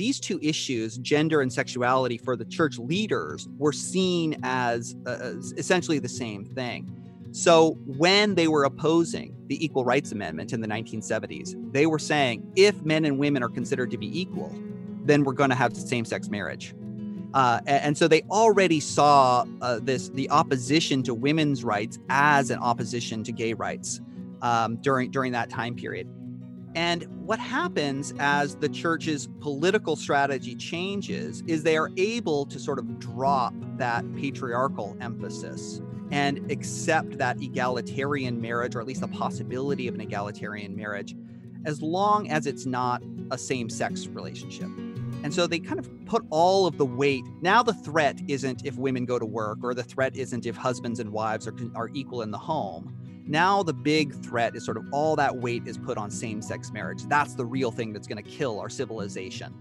these 0.00 0.18
two 0.18 0.40
issues, 0.40 0.96
gender 0.96 1.42
and 1.42 1.52
sexuality, 1.52 2.16
for 2.16 2.34
the 2.34 2.46
church 2.46 2.78
leaders 2.78 3.46
were 3.58 3.72
seen 3.72 4.34
as, 4.42 4.96
uh, 5.04 5.34
essentially 5.58 5.98
the 5.98 6.08
same 6.08 6.42
thing. 6.42 6.90
So 7.32 7.72
when 7.84 8.34
they 8.34 8.48
were 8.48 8.64
opposing 8.64 9.36
the 9.48 9.62
Equal 9.62 9.84
Rights 9.84 10.10
Amendment 10.10 10.54
in 10.54 10.62
the 10.62 10.68
1970s, 10.68 11.54
they 11.74 11.84
were 11.84 11.98
saying 11.98 12.50
if 12.56 12.82
men 12.82 13.04
and 13.04 13.18
women 13.18 13.42
are 13.42 13.50
considered 13.50 13.90
to 13.90 13.98
be 13.98 14.18
equal, 14.18 14.50
then 15.04 15.22
we're 15.22 15.34
going 15.34 15.50
to 15.50 15.56
have 15.56 15.76
same 15.76 16.06
sex 16.06 16.30
marriage. 16.30 16.74
Uh, 17.34 17.60
and, 17.66 17.96
so 17.98 18.08
they 18.08 18.22
already 18.30 18.80
saw 18.80 19.44
uh, 19.60 19.80
this 19.82 20.08
the 20.08 20.30
opposition 20.30 21.02
to 21.02 21.14
women's 21.14 21.62
rights 21.62 21.98
as 22.08 22.50
an 22.50 22.58
opposition 22.58 23.22
to 23.22 23.32
gay 23.32 23.52
rights 23.52 24.00
um, 24.40 24.76
during 24.76 25.10
during 25.10 25.32
that 25.32 25.50
time 25.50 25.76
period. 25.76 26.08
And 26.74 27.04
what 27.26 27.40
happens 27.40 28.14
as 28.18 28.56
the 28.56 28.68
church's 28.68 29.28
political 29.40 29.96
strategy 29.96 30.54
changes 30.54 31.42
is 31.46 31.62
they 31.62 31.76
are 31.76 31.90
able 31.96 32.46
to 32.46 32.58
sort 32.60 32.78
of 32.78 32.98
drop 33.00 33.54
that 33.76 34.04
patriarchal 34.14 34.96
emphasis 35.00 35.80
and 36.12 36.50
accept 36.50 37.18
that 37.18 37.40
egalitarian 37.40 38.40
marriage, 38.40 38.74
or 38.74 38.80
at 38.80 38.86
least 38.86 39.00
the 39.00 39.08
possibility 39.08 39.88
of 39.88 39.94
an 39.94 40.00
egalitarian 40.00 40.76
marriage, 40.76 41.14
as 41.64 41.82
long 41.82 42.30
as 42.30 42.46
it's 42.46 42.66
not 42.66 43.02
a 43.30 43.38
same 43.38 43.68
sex 43.68 44.06
relationship. 44.06 44.68
And 45.22 45.34
so 45.34 45.46
they 45.46 45.58
kind 45.58 45.78
of 45.78 45.88
put 46.06 46.24
all 46.30 46.66
of 46.66 46.78
the 46.78 46.86
weight. 46.86 47.24
Now 47.42 47.62
the 47.62 47.74
threat 47.74 48.20
isn't 48.26 48.64
if 48.64 48.76
women 48.76 49.04
go 49.04 49.18
to 49.18 49.26
work, 49.26 49.58
or 49.62 49.74
the 49.74 49.82
threat 49.82 50.16
isn't 50.16 50.46
if 50.46 50.56
husbands 50.56 50.98
and 50.98 51.10
wives 51.10 51.46
are, 51.46 51.54
are 51.74 51.90
equal 51.94 52.22
in 52.22 52.30
the 52.30 52.38
home. 52.38 52.96
Now 53.30 53.62
the 53.62 53.72
big 53.72 54.12
threat 54.12 54.56
is 54.56 54.64
sort 54.64 54.76
of 54.76 54.86
all 54.90 55.14
that 55.14 55.36
weight 55.36 55.62
is 55.64 55.78
put 55.78 55.96
on 55.96 56.10
same 56.10 56.42
sex 56.42 56.72
marriage. 56.72 57.04
That's 57.04 57.34
the 57.34 57.46
real 57.46 57.70
thing 57.70 57.92
that's 57.92 58.08
going 58.08 58.20
to 58.20 58.28
kill 58.28 58.58
our 58.58 58.68
civilization. 58.68 59.52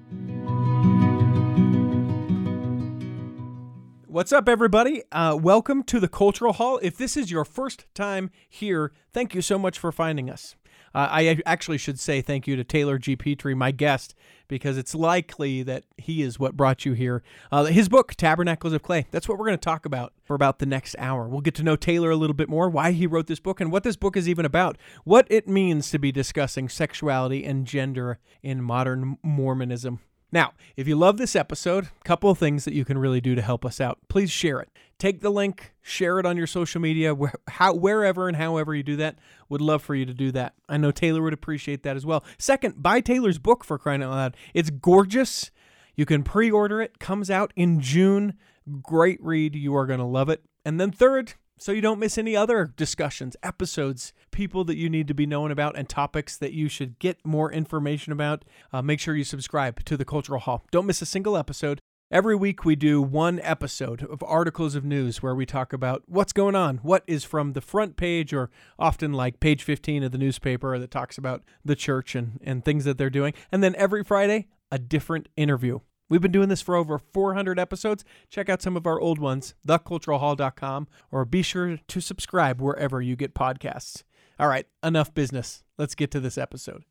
What's 4.07 4.33
up, 4.33 4.49
everybody? 4.49 5.03
Uh, 5.11 5.37
welcome 5.39 5.83
to 5.83 5.99
the 5.99 6.07
Cultural 6.07 6.53
Hall. 6.53 6.79
If 6.81 6.97
this 6.97 7.15
is 7.15 7.29
your 7.29 7.45
first 7.45 7.85
time 7.93 8.31
here, 8.49 8.91
thank 9.13 9.35
you 9.35 9.41
so 9.43 9.59
much 9.59 9.77
for 9.77 9.91
finding 9.91 10.31
us. 10.31 10.55
Uh, 10.95 11.07
I 11.11 11.39
actually 11.45 11.77
should 11.77 11.99
say 11.99 12.21
thank 12.21 12.47
you 12.47 12.55
to 12.55 12.63
Taylor 12.63 12.97
G. 12.97 13.15
Petrey, 13.15 13.53
my 13.53 13.69
guest, 13.69 14.15
because 14.49 14.77
it's 14.77 14.93
likely 14.93 15.63
that 15.63 15.85
he 15.97 16.21
is 16.21 16.37
what 16.37 16.57
brought 16.57 16.83
you 16.83 16.91
here. 16.91 17.23
Uh, 17.49 17.65
his 17.65 17.87
book, 17.87 18.15
Tabernacles 18.15 18.73
of 18.73 18.83
Clay, 18.83 19.07
that's 19.11 19.29
what 19.29 19.37
we're 19.37 19.45
going 19.45 19.57
to 19.57 19.63
talk 19.63 19.85
about 19.85 20.11
for 20.25 20.35
about 20.35 20.59
the 20.59 20.65
next 20.65 20.95
hour. 20.99 21.29
We'll 21.29 21.39
get 21.39 21.55
to 21.55 21.63
know 21.63 21.77
Taylor 21.77 22.09
a 22.09 22.17
little 22.17 22.33
bit 22.33 22.49
more, 22.49 22.69
why 22.69 22.91
he 22.91 23.07
wrote 23.07 23.27
this 23.27 23.39
book, 23.39 23.61
and 23.61 23.71
what 23.71 23.83
this 23.83 23.95
book 23.95 24.17
is 24.17 24.27
even 24.27 24.43
about, 24.43 24.77
what 25.05 25.25
it 25.29 25.47
means 25.47 25.89
to 25.91 25.99
be 25.99 26.11
discussing 26.11 26.67
sexuality 26.67 27.45
and 27.45 27.65
gender 27.65 28.19
in 28.43 28.61
modern 28.61 29.17
Mormonism. 29.23 29.99
Now, 30.31 30.53
if 30.77 30.87
you 30.87 30.95
love 30.95 31.17
this 31.17 31.35
episode, 31.35 31.85
a 31.85 32.03
couple 32.03 32.29
of 32.29 32.37
things 32.37 32.65
that 32.65 32.73
you 32.73 32.85
can 32.85 32.97
really 32.97 33.21
do 33.21 33.35
to 33.35 33.41
help 33.41 33.65
us 33.65 33.81
out. 33.81 33.97
Please 34.09 34.29
share 34.29 34.59
it. 34.59 34.69
Take 34.99 35.21
the 35.21 35.29
link, 35.29 35.73
share 35.81 36.19
it 36.19 36.25
on 36.25 36.37
your 36.37 36.45
social 36.45 36.81
media, 36.81 37.15
where, 37.15 37.33
how, 37.47 37.73
wherever 37.73 38.27
and 38.27 38.37
however 38.37 38.75
you 38.75 38.83
do 38.83 38.97
that. 38.97 39.17
Would 39.47 39.61
love 39.61 39.81
for 39.81 39.95
you 39.95 40.05
to 40.05 40.13
do 40.13 40.31
that. 40.33 40.53
I 40.67 40.77
know 40.77 40.91
Taylor 40.91 41.21
would 41.23 41.33
appreciate 41.33 41.83
that 41.83 41.95
as 41.95 42.05
well. 42.05 42.23
Second, 42.37 42.83
buy 42.83 43.01
Taylor's 43.01 43.39
book 43.39 43.63
for 43.63 43.79
crying 43.79 44.03
out 44.03 44.11
loud. 44.11 44.37
It's 44.53 44.69
gorgeous. 44.69 45.51
You 45.95 46.05
can 46.05 46.23
pre 46.23 46.51
order 46.51 46.81
it, 46.81 46.99
comes 46.99 47.31
out 47.31 47.51
in 47.55 47.79
June. 47.79 48.35
Great 48.83 49.23
read. 49.23 49.55
You 49.55 49.75
are 49.75 49.87
going 49.87 49.99
to 49.99 50.05
love 50.05 50.29
it. 50.29 50.43
And 50.63 50.79
then 50.79 50.91
third, 50.91 51.33
so 51.59 51.71
you 51.71 51.81
don't 51.81 51.99
miss 51.99 52.17
any 52.17 52.35
other 52.35 52.73
discussions, 52.75 53.35
episodes, 53.43 54.13
people 54.31 54.63
that 54.63 54.77
you 54.77 54.89
need 54.89 55.07
to 55.09 55.13
be 55.13 55.25
knowing 55.25 55.51
about, 55.51 55.77
and 55.77 55.87
topics 55.87 56.37
that 56.37 56.53
you 56.53 56.69
should 56.69 56.97
get 56.99 57.17
more 57.25 57.51
information 57.51 58.13
about. 58.13 58.45
Uh, 58.71 58.81
make 58.81 58.99
sure 58.99 59.15
you 59.15 59.23
subscribe 59.23 59.83
to 59.85 59.97
the 59.97 60.05
Cultural 60.05 60.39
Hall. 60.39 60.65
Don't 60.71 60.85
miss 60.85 61.01
a 61.01 61.05
single 61.05 61.37
episode. 61.37 61.79
Every 62.11 62.35
week, 62.35 62.65
we 62.65 62.75
do 62.75 63.03
one 63.03 63.39
episode 63.43 64.01
of 64.01 64.23
articles 64.23 64.73
of 64.73 64.83
news 64.83 65.21
where 65.21 65.35
we 65.35 65.45
talk 65.45 65.73
about 65.73 66.01
what's 66.07 66.33
going 66.33 66.55
on, 66.55 66.77
what 66.77 67.03
is 67.05 67.23
from 67.23 67.53
the 67.53 67.61
front 67.61 67.97
page, 67.97 68.33
or 68.33 68.49
often 68.79 69.13
like 69.13 69.39
page 69.39 69.61
15 69.61 70.01
of 70.01 70.11
the 70.11 70.17
newspaper 70.17 70.79
that 70.79 70.89
talks 70.89 71.19
about 71.19 71.43
the 71.63 71.75
church 71.75 72.15
and, 72.15 72.39
and 72.43 72.65
things 72.65 72.85
that 72.85 72.97
they're 72.97 73.11
doing. 73.11 73.33
And 73.51 73.61
then 73.61 73.75
every 73.75 74.03
Friday, 74.03 74.47
a 74.71 74.79
different 74.79 75.29
interview. 75.37 75.81
We've 76.09 76.21
been 76.21 76.31
doing 76.31 76.49
this 76.49 76.61
for 76.61 76.75
over 76.75 76.97
400 76.97 77.59
episodes. 77.59 78.03
Check 78.29 78.49
out 78.49 78.63
some 78.63 78.75
of 78.75 78.87
our 78.87 78.99
old 78.99 79.19
ones, 79.19 79.53
theculturalhall.com, 79.67 80.87
or 81.11 81.23
be 81.23 81.43
sure 81.43 81.77
to 81.87 82.01
subscribe 82.01 82.59
wherever 82.59 82.99
you 82.99 83.15
get 83.15 83.35
podcasts. 83.35 84.03
All 84.39 84.47
right, 84.47 84.65
enough 84.83 85.13
business. 85.13 85.63
Let's 85.77 85.93
get 85.93 86.09
to 86.11 86.19
this 86.19 86.37
episode. 86.37 86.83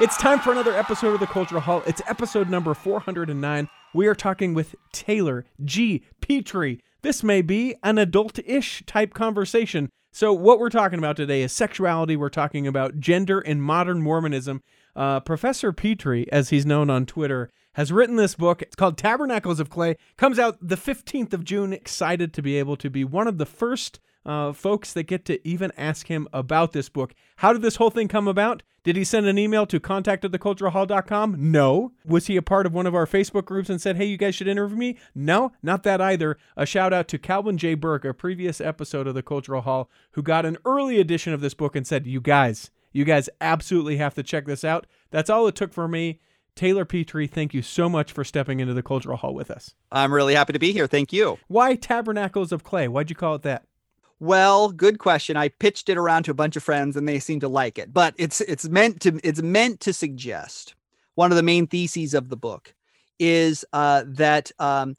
It's 0.00 0.16
time 0.16 0.40
for 0.40 0.52
another 0.52 0.72
episode 0.72 1.12
of 1.14 1.20
the 1.20 1.26
Cultural 1.26 1.60
Hall. 1.60 1.82
It's 1.86 2.00
episode 2.06 2.48
number 2.48 2.72
409. 2.72 3.68
We 3.92 4.06
are 4.06 4.14
talking 4.14 4.54
with 4.54 4.74
Taylor 4.92 5.44
G. 5.62 6.02
Petrey. 6.22 6.80
This 7.02 7.22
may 7.22 7.42
be 7.42 7.74
an 7.82 7.98
adult 7.98 8.38
ish 8.46 8.84
type 8.86 9.12
conversation. 9.12 9.90
So, 10.12 10.32
what 10.32 10.58
we're 10.58 10.70
talking 10.70 10.98
about 10.98 11.16
today 11.16 11.42
is 11.42 11.52
sexuality. 11.52 12.16
We're 12.16 12.28
talking 12.28 12.66
about 12.66 13.00
gender 13.00 13.40
in 13.40 13.60
modern 13.60 14.02
Mormonism. 14.02 14.62
Uh, 14.94 15.20
Professor 15.20 15.72
Petrey, 15.72 16.30
as 16.30 16.50
he's 16.50 16.66
known 16.66 16.90
on 16.90 17.06
Twitter, 17.06 17.50
has 17.74 17.92
written 17.92 18.16
this 18.16 18.34
book. 18.34 18.62
It's 18.62 18.76
called 18.76 18.98
Tabernacles 18.98 19.60
of 19.60 19.70
Clay. 19.70 19.96
Comes 20.16 20.38
out 20.38 20.58
the 20.60 20.76
15th 20.76 21.32
of 21.32 21.44
June. 21.44 21.72
Excited 21.72 22.32
to 22.34 22.42
be 22.42 22.58
able 22.58 22.76
to 22.76 22.90
be 22.90 23.04
one 23.04 23.26
of 23.26 23.38
the 23.38 23.46
first 23.46 24.00
uh, 24.24 24.52
folks 24.52 24.92
that 24.92 25.04
get 25.04 25.24
to 25.24 25.46
even 25.46 25.72
ask 25.76 26.06
him 26.06 26.28
about 26.32 26.72
this 26.72 26.88
book. 26.88 27.14
How 27.36 27.52
did 27.52 27.62
this 27.62 27.76
whole 27.76 27.90
thing 27.90 28.08
come 28.08 28.28
about? 28.28 28.62
Did 28.84 28.96
he 28.96 29.04
send 29.04 29.26
an 29.26 29.38
email 29.38 29.64
to 29.66 29.78
contact 29.78 30.24
at 30.24 30.32
theculturalhall.com? 30.32 31.36
No. 31.38 31.92
Was 32.04 32.26
he 32.26 32.36
a 32.36 32.42
part 32.42 32.66
of 32.66 32.74
one 32.74 32.86
of 32.86 32.96
our 32.96 33.06
Facebook 33.06 33.44
groups 33.44 33.70
and 33.70 33.80
said, 33.80 33.96
hey, 33.96 34.04
you 34.04 34.16
guys 34.16 34.34
should 34.34 34.48
interview 34.48 34.76
me? 34.76 34.98
No, 35.14 35.52
not 35.62 35.84
that 35.84 36.00
either. 36.00 36.36
A 36.56 36.66
shout 36.66 36.92
out 36.92 37.06
to 37.08 37.18
Calvin 37.18 37.58
J. 37.58 37.74
Burke, 37.74 38.04
a 38.04 38.12
previous 38.12 38.60
episode 38.60 39.06
of 39.06 39.14
the 39.14 39.22
Cultural 39.22 39.62
Hall, 39.62 39.88
who 40.12 40.22
got 40.22 40.44
an 40.44 40.58
early 40.64 40.98
edition 40.98 41.32
of 41.32 41.40
this 41.40 41.54
book 41.54 41.76
and 41.76 41.86
said, 41.86 42.08
you 42.08 42.20
guys, 42.20 42.72
you 42.92 43.04
guys 43.04 43.28
absolutely 43.40 43.96
have 43.96 44.14
to 44.14 44.22
check 44.22 44.46
this 44.46 44.64
out. 44.64 44.86
That's 45.10 45.30
all 45.30 45.46
it 45.46 45.54
took 45.54 45.72
for 45.72 45.88
me. 45.88 46.20
Taylor 46.54 46.84
Petrey, 46.84 47.26
thank 47.26 47.54
you 47.54 47.62
so 47.62 47.88
much 47.88 48.12
for 48.12 48.24
stepping 48.24 48.60
into 48.60 48.74
the 48.74 48.82
Cultural 48.82 49.16
Hall 49.16 49.34
with 49.34 49.50
us. 49.50 49.74
I'm 49.90 50.12
really 50.12 50.34
happy 50.34 50.52
to 50.52 50.58
be 50.58 50.72
here. 50.72 50.86
Thank 50.86 51.12
you. 51.12 51.38
Why 51.48 51.76
Tabernacles 51.76 52.52
of 52.52 52.62
Clay? 52.62 52.88
Why'd 52.88 53.08
you 53.08 53.16
call 53.16 53.34
it 53.34 53.42
that? 53.42 53.64
Well, 54.20 54.70
good 54.70 54.98
question. 54.98 55.36
I 55.36 55.48
pitched 55.48 55.88
it 55.88 55.96
around 55.96 56.24
to 56.24 56.30
a 56.30 56.34
bunch 56.34 56.54
of 56.54 56.62
friends 56.62 56.96
and 56.96 57.08
they 57.08 57.18
seemed 57.18 57.40
to 57.40 57.48
like 57.48 57.78
it. 57.78 57.92
But 57.92 58.14
it's 58.18 58.40
it's 58.42 58.68
meant 58.68 59.00
to 59.00 59.18
it's 59.24 59.42
meant 59.42 59.80
to 59.80 59.92
suggest 59.92 60.74
one 61.14 61.32
of 61.32 61.36
the 61.36 61.42
main 61.42 61.66
theses 61.66 62.14
of 62.14 62.28
the 62.28 62.36
book 62.36 62.74
is 63.18 63.64
uh, 63.72 64.04
that 64.06 64.52
um, 64.58 64.94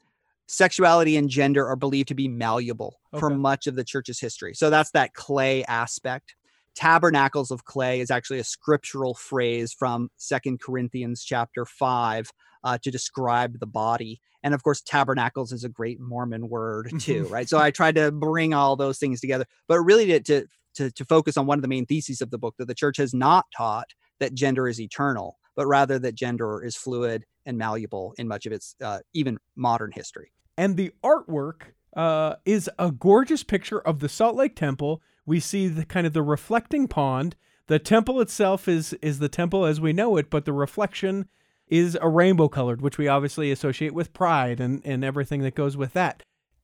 sexuality 0.46 1.16
and 1.16 1.28
gender 1.28 1.66
are 1.66 1.76
believed 1.76 2.08
to 2.08 2.14
be 2.14 2.28
malleable 2.28 3.00
okay. 3.12 3.20
for 3.20 3.30
much 3.30 3.66
of 3.66 3.76
the 3.76 3.84
church's 3.84 4.20
history. 4.20 4.54
So 4.54 4.70
that's 4.70 4.90
that 4.90 5.14
clay 5.14 5.64
aspect 5.64 6.34
tabernacles 6.74 7.50
of 7.50 7.64
clay 7.64 8.00
is 8.00 8.10
actually 8.10 8.38
a 8.38 8.44
scriptural 8.44 9.14
phrase 9.14 9.72
from 9.72 10.08
second 10.16 10.60
corinthians 10.60 11.24
chapter 11.24 11.64
5 11.64 12.30
uh, 12.64 12.78
to 12.82 12.90
describe 12.90 13.58
the 13.60 13.66
body. 13.66 14.20
And 14.42 14.54
of 14.54 14.62
course 14.62 14.82
tabernacles 14.82 15.52
is 15.52 15.64
a 15.64 15.68
great 15.68 16.00
mormon 16.00 16.48
word 16.48 16.92
too 17.00 17.24
right? 17.26 17.48
So 17.48 17.58
i 17.58 17.70
tried 17.70 17.94
to 17.96 18.12
bring 18.12 18.54
all 18.54 18.76
those 18.76 18.98
things 18.98 19.20
together 19.20 19.44
but 19.68 19.80
really 19.80 20.06
to, 20.06 20.20
to 20.20 20.46
to 20.74 20.90
to 20.90 21.04
focus 21.04 21.36
on 21.36 21.46
one 21.46 21.58
of 21.58 21.62
the 21.62 21.68
main 21.68 21.86
theses 21.86 22.20
of 22.20 22.30
the 22.30 22.38
book 22.38 22.54
that 22.58 22.66
the 22.66 22.74
church 22.74 22.96
has 22.96 23.14
not 23.14 23.46
taught 23.56 23.88
that 24.20 24.34
gender 24.34 24.68
is 24.68 24.80
eternal 24.80 25.38
but 25.56 25.66
rather 25.66 25.98
that 25.98 26.14
gender 26.14 26.62
is 26.62 26.76
fluid 26.76 27.24
and 27.46 27.58
malleable 27.58 28.14
in 28.18 28.28
much 28.28 28.46
of 28.46 28.52
its 28.52 28.74
uh, 28.82 29.00
even 29.12 29.38
modern 29.56 29.92
history. 29.92 30.32
And 30.56 30.76
the 30.76 30.92
artwork 31.02 31.62
uh, 31.96 32.36
is 32.44 32.70
a 32.78 32.90
gorgeous 32.90 33.42
picture 33.42 33.80
of 33.80 34.00
the 34.00 34.08
salt 34.08 34.36
lake 34.36 34.56
temple 34.56 35.02
we 35.26 35.40
see 35.40 35.68
the 35.68 35.84
kind 35.84 36.06
of 36.06 36.12
the 36.12 36.22
reflecting 36.22 36.88
pond. 36.88 37.36
The 37.66 37.78
temple 37.78 38.20
itself 38.20 38.68
is 38.68 38.92
is 38.94 39.18
the 39.18 39.28
temple 39.28 39.64
as 39.64 39.80
we 39.80 39.92
know 39.92 40.16
it, 40.16 40.30
but 40.30 40.44
the 40.44 40.52
reflection 40.52 41.28
is 41.68 41.96
a 42.00 42.08
rainbow 42.08 42.48
colored, 42.48 42.82
which 42.82 42.98
we 42.98 43.08
obviously 43.08 43.50
associate 43.50 43.94
with 43.94 44.12
pride 44.12 44.60
and, 44.60 44.82
and 44.84 45.02
everything 45.02 45.42
that 45.42 45.54
goes 45.54 45.76
with 45.76 45.92
that. 45.94 46.22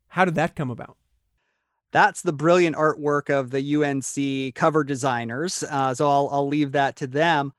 How 0.08 0.24
did 0.24 0.34
that 0.34 0.54
come 0.54 0.70
about? 0.70 0.96
That's 1.92 2.22
the 2.22 2.32
brilliant 2.32 2.76
artwork 2.76 3.30
of 3.30 3.50
the 3.50 3.76
UNC 3.76 4.54
cover 4.54 4.84
designers. 4.84 5.64
Uh, 5.68 5.94
so 5.94 6.08
I'll, 6.08 6.28
I'll 6.30 6.48
leave 6.48 6.72
that 6.72 6.96
to 6.96 7.06
them. 7.06 7.52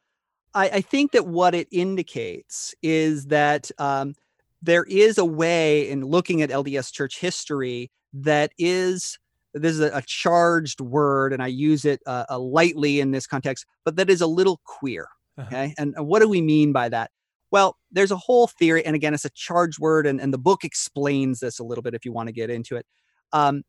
I, 0.54 0.70
I 0.70 0.82
think 0.82 1.12
that 1.12 1.28
what 1.28 1.56
it 1.56 1.68
indicates 1.72 2.74
is 2.82 3.26
that 3.28 3.72
um, 3.78 4.16
there 4.62 4.84
is 4.84 5.18
a 5.18 5.26
way 5.26 5.90
in 5.90 6.06
looking 6.06 6.42
at 6.42 6.50
LDS 6.50 6.94
church 6.94 7.20
history 7.20 7.92
that 8.14 8.52
is 8.58 9.18
this 9.54 9.74
is 9.74 9.82
a, 9.82 10.02
charged 10.06 10.82
word 10.82 11.34
and 11.34 11.42
I 11.42 11.48
use 11.48 11.86
it 11.86 12.02
uh, 12.06 12.26
uh, 12.30 12.40
lightly 12.40 13.00
in 13.00 13.12
this 13.12 13.28
context, 13.28 13.66
but 13.86 13.96
that 13.98 14.10
is 14.10 14.22
a 14.22 14.28
little 14.28 14.62
queer. 14.66 15.08
Uh-huh. 15.38 15.48
Okay. 15.48 15.66
Uh-huh. 15.66 15.74
And, 15.78 15.94
and 15.96 16.08
what 16.08 16.20
do 16.20 16.30
we 16.30 16.42
mean 16.42 16.72
by 16.72 16.90
that? 16.90 17.12
Well, 17.52 17.78
there's 17.92 18.12
a 18.12 18.18
whole 18.18 18.48
theory. 18.48 18.86
And 18.86 18.96
again, 18.96 19.14
it's 19.14 19.26
a 19.26 19.30
charged 19.32 19.80
word, 19.80 20.08
and, 20.08 20.22
and 20.22 20.34
the 20.34 20.38
book 20.38 20.64
explains 20.64 21.42
this 21.42 21.60
a 21.60 21.64
little 21.64 21.82
bit 21.82 21.94
if 21.94 22.06
you 22.06 22.14
want 22.14 22.28
to 22.28 22.34
get 22.34 22.50
into 22.50 22.78
it. 22.78 22.86
Um, 23.34 23.64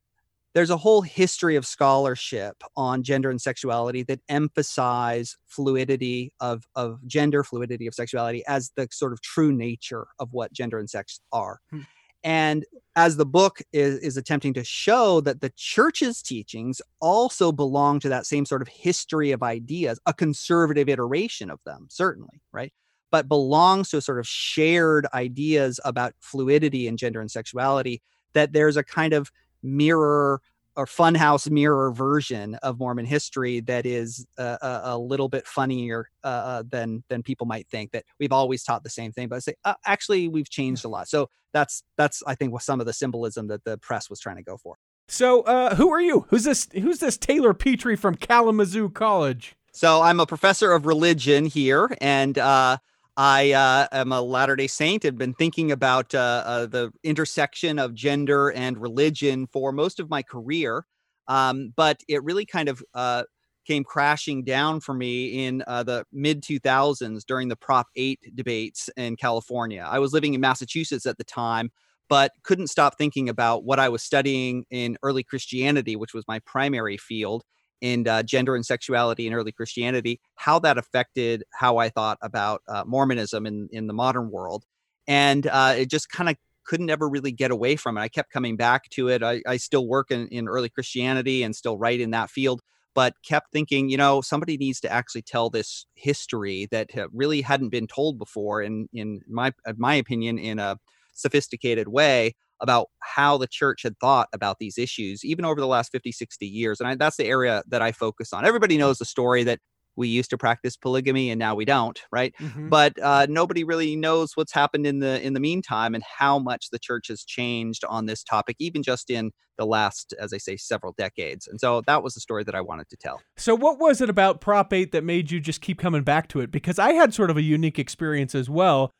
there's 0.54 0.70
a 0.70 0.76
whole 0.76 1.00
history 1.00 1.56
of 1.56 1.66
scholarship 1.66 2.62
on 2.76 3.02
gender 3.02 3.30
and 3.30 3.40
sexuality 3.40 4.02
that 4.04 4.20
emphasize 4.28 5.36
fluidity 5.46 6.32
of, 6.40 6.68
of 6.76 6.98
gender, 7.06 7.42
fluidity 7.42 7.86
of 7.86 7.94
sexuality 7.94 8.44
as 8.46 8.70
the 8.76 8.86
sort 8.92 9.12
of 9.12 9.22
true 9.22 9.50
nature 9.50 10.06
of 10.18 10.32
what 10.32 10.52
gender 10.52 10.78
and 10.78 10.90
sex 10.90 11.20
are. 11.32 11.60
Hmm. 11.70 11.80
And 12.24 12.64
as 12.94 13.16
the 13.16 13.26
book 13.26 13.62
is, 13.72 13.98
is 14.00 14.16
attempting 14.16 14.54
to 14.54 14.64
show 14.64 15.20
that 15.22 15.40
the 15.40 15.52
church's 15.56 16.22
teachings 16.22 16.82
also 17.00 17.50
belong 17.50 18.00
to 18.00 18.08
that 18.10 18.26
same 18.26 18.44
sort 18.44 18.62
of 18.62 18.68
history 18.68 19.32
of 19.32 19.42
ideas, 19.42 19.98
a 20.06 20.12
conservative 20.12 20.88
iteration 20.88 21.50
of 21.50 21.58
them, 21.64 21.86
certainly, 21.88 22.42
right? 22.52 22.72
But 23.10 23.28
belongs 23.28 23.90
to 23.90 23.96
a 23.96 24.02
sort 24.02 24.18
of 24.18 24.26
shared 24.26 25.06
ideas 25.14 25.80
about 25.84 26.14
fluidity 26.20 26.86
and 26.86 26.98
gender 26.98 27.20
and 27.20 27.30
sexuality, 27.30 28.02
that 28.34 28.52
there's 28.52 28.76
a 28.76 28.84
kind 28.84 29.12
of 29.14 29.30
mirror 29.62 30.40
or 30.76 30.86
funhouse 30.86 31.50
mirror 31.50 31.92
version 31.92 32.54
of 32.56 32.78
Mormon 32.78 33.04
history 33.04 33.60
that 33.60 33.86
is 33.86 34.26
uh, 34.38 34.56
a, 34.62 34.80
a, 34.92 34.98
little 34.98 35.28
bit 35.28 35.46
funnier 35.46 36.08
uh, 36.24 36.26
uh, 36.26 36.62
than 36.68 37.04
than 37.08 37.22
people 37.22 37.46
might 37.46 37.68
think. 37.68 37.92
That 37.92 38.04
we've 38.18 38.32
always 38.32 38.64
taught 38.64 38.82
the 38.82 38.90
same 38.90 39.12
thing, 39.12 39.28
but 39.28 39.36
I 39.36 39.38
say 39.40 39.54
uh, 39.64 39.74
actually 39.84 40.28
we've 40.28 40.48
changed 40.48 40.84
a 40.84 40.88
lot. 40.88 41.08
So 41.08 41.28
that's 41.52 41.82
that's 41.96 42.22
I 42.26 42.34
think 42.34 42.58
some 42.60 42.80
of 42.80 42.86
the 42.86 42.92
symbolism 42.92 43.48
that 43.48 43.64
the 43.64 43.78
press 43.78 44.08
was 44.08 44.20
trying 44.20 44.36
to 44.36 44.42
go 44.42 44.56
for. 44.56 44.76
So 45.08 45.42
uh, 45.42 45.74
who 45.74 45.90
are 45.90 46.00
you? 46.00 46.26
Who's 46.28 46.44
this? 46.44 46.68
Who's 46.72 46.98
this 46.98 47.18
Taylor 47.18 47.54
Petrey 47.54 47.96
from 47.96 48.14
Kalamazoo 48.14 48.88
College? 48.88 49.54
So 49.72 50.02
I'm 50.02 50.20
a 50.20 50.26
professor 50.26 50.72
of 50.72 50.86
religion 50.86 51.46
here, 51.46 51.94
and 52.00 52.38
uh, 52.38 52.78
I 53.16 53.52
uh, 53.52 53.88
am 53.92 54.12
a 54.12 54.22
Latter 54.22 54.56
day 54.56 54.66
Saint. 54.66 55.04
I've 55.04 55.18
been 55.18 55.34
thinking 55.34 55.70
about 55.70 56.14
uh, 56.14 56.42
uh, 56.46 56.66
the 56.66 56.92
intersection 57.02 57.78
of 57.78 57.94
gender 57.94 58.50
and 58.52 58.78
religion 58.78 59.46
for 59.46 59.70
most 59.70 60.00
of 60.00 60.08
my 60.08 60.22
career. 60.22 60.86
Um, 61.28 61.72
but 61.76 62.00
it 62.08 62.22
really 62.24 62.46
kind 62.46 62.68
of 62.68 62.82
uh, 62.94 63.24
came 63.66 63.84
crashing 63.84 64.44
down 64.44 64.80
for 64.80 64.94
me 64.94 65.46
in 65.46 65.62
uh, 65.66 65.82
the 65.82 66.04
mid 66.12 66.42
2000s 66.42 67.24
during 67.26 67.48
the 67.48 67.56
Prop 67.56 67.86
8 67.96 68.34
debates 68.34 68.88
in 68.96 69.16
California. 69.16 69.86
I 69.86 69.98
was 69.98 70.12
living 70.12 70.32
in 70.34 70.40
Massachusetts 70.40 71.06
at 71.06 71.18
the 71.18 71.24
time, 71.24 71.70
but 72.08 72.32
couldn't 72.42 72.68
stop 72.68 72.96
thinking 72.96 73.28
about 73.28 73.64
what 73.64 73.78
I 73.78 73.90
was 73.90 74.02
studying 74.02 74.64
in 74.70 74.96
early 75.02 75.22
Christianity, 75.22 75.96
which 75.96 76.14
was 76.14 76.24
my 76.26 76.38
primary 76.40 76.96
field 76.96 77.44
in 77.82 78.06
uh, 78.06 78.22
gender 78.22 78.54
and 78.54 78.64
sexuality 78.64 79.26
in 79.26 79.34
early 79.34 79.52
Christianity, 79.52 80.20
how 80.36 80.58
that 80.60 80.78
affected 80.78 81.44
how 81.52 81.76
I 81.76 81.90
thought 81.90 82.16
about 82.22 82.62
uh, 82.68 82.84
Mormonism 82.86 83.44
in, 83.44 83.68
in 83.72 83.88
the 83.88 83.92
modern 83.92 84.30
world. 84.30 84.64
And 85.06 85.46
uh, 85.48 85.74
it 85.76 85.90
just 85.90 86.08
kind 86.08 86.30
of 86.30 86.36
couldn't 86.64 86.90
ever 86.90 87.08
really 87.08 87.32
get 87.32 87.50
away 87.50 87.74
from 87.74 87.98
it. 87.98 88.00
I 88.00 88.08
kept 88.08 88.32
coming 88.32 88.56
back 88.56 88.88
to 88.90 89.08
it. 89.08 89.22
I, 89.24 89.42
I 89.48 89.56
still 89.56 89.86
work 89.86 90.12
in, 90.12 90.28
in 90.28 90.48
early 90.48 90.68
Christianity 90.68 91.42
and 91.42 91.56
still 91.56 91.76
write 91.76 92.00
in 92.00 92.12
that 92.12 92.30
field, 92.30 92.60
but 92.94 93.14
kept 93.26 93.50
thinking, 93.52 93.88
you 93.88 93.96
know, 93.96 94.20
somebody 94.20 94.56
needs 94.56 94.80
to 94.82 94.92
actually 94.92 95.22
tell 95.22 95.50
this 95.50 95.84
history 95.94 96.68
that 96.70 96.90
really 97.12 97.40
hadn't 97.40 97.70
been 97.70 97.88
told 97.88 98.16
before. 98.16 98.62
In 98.62 98.88
in 98.92 99.22
my 99.28 99.52
my 99.76 99.96
opinion, 99.96 100.38
in 100.38 100.60
a 100.60 100.78
sophisticated 101.14 101.88
way 101.88 102.36
about 102.62 102.88
how 103.00 103.36
the 103.36 103.46
church 103.46 103.82
had 103.82 103.98
thought 103.98 104.28
about 104.32 104.58
these 104.58 104.78
issues, 104.78 105.24
even 105.24 105.44
over 105.44 105.60
the 105.60 105.66
last 105.66 105.92
50, 105.92 106.12
60 106.12 106.46
years. 106.46 106.80
And 106.80 106.88
I, 106.88 106.94
that's 106.94 107.16
the 107.16 107.26
area 107.26 107.62
that 107.68 107.82
I 107.82 107.92
focus 107.92 108.32
on. 108.32 108.46
Everybody 108.46 108.78
knows 108.78 108.98
the 108.98 109.04
story 109.04 109.44
that 109.44 109.58
we 109.96 110.08
used 110.08 110.30
to 110.30 110.38
practice 110.38 110.76
polygamy 110.76 111.30
and 111.30 111.38
now 111.38 111.54
we 111.54 111.64
don't 111.64 112.00
right 112.10 112.34
mm-hmm. 112.40 112.68
but 112.68 112.98
uh, 113.02 113.26
nobody 113.28 113.64
really 113.64 113.94
knows 113.96 114.32
what's 114.36 114.52
happened 114.52 114.86
in 114.86 115.00
the 115.00 115.20
in 115.24 115.34
the 115.34 115.40
meantime 115.40 115.94
and 115.94 116.02
how 116.18 116.38
much 116.38 116.70
the 116.70 116.78
church 116.78 117.08
has 117.08 117.24
changed 117.24 117.84
on 117.88 118.06
this 118.06 118.22
topic 118.22 118.56
even 118.58 118.82
just 118.82 119.10
in 119.10 119.30
the 119.58 119.66
last 119.66 120.14
as 120.18 120.32
i 120.32 120.38
say 120.38 120.56
several 120.56 120.94
decades 120.96 121.46
and 121.46 121.60
so 121.60 121.82
that 121.86 122.02
was 122.02 122.14
the 122.14 122.20
story 122.20 122.42
that 122.42 122.54
i 122.54 122.60
wanted 122.60 122.88
to 122.88 122.96
tell 122.96 123.20
so 123.36 123.54
what 123.54 123.78
was 123.78 124.00
it 124.00 124.08
about 124.08 124.40
prop 124.40 124.72
8 124.72 124.92
that 124.92 125.04
made 125.04 125.30
you 125.30 125.40
just 125.40 125.60
keep 125.60 125.78
coming 125.78 126.02
back 126.02 126.28
to 126.28 126.40
it 126.40 126.50
because 126.50 126.78
i 126.78 126.92
had 126.92 127.12
sort 127.12 127.30
of 127.30 127.36
a 127.36 127.42
unique 127.42 127.78
experience 127.78 128.34
as 128.34 128.48
well 128.48 128.90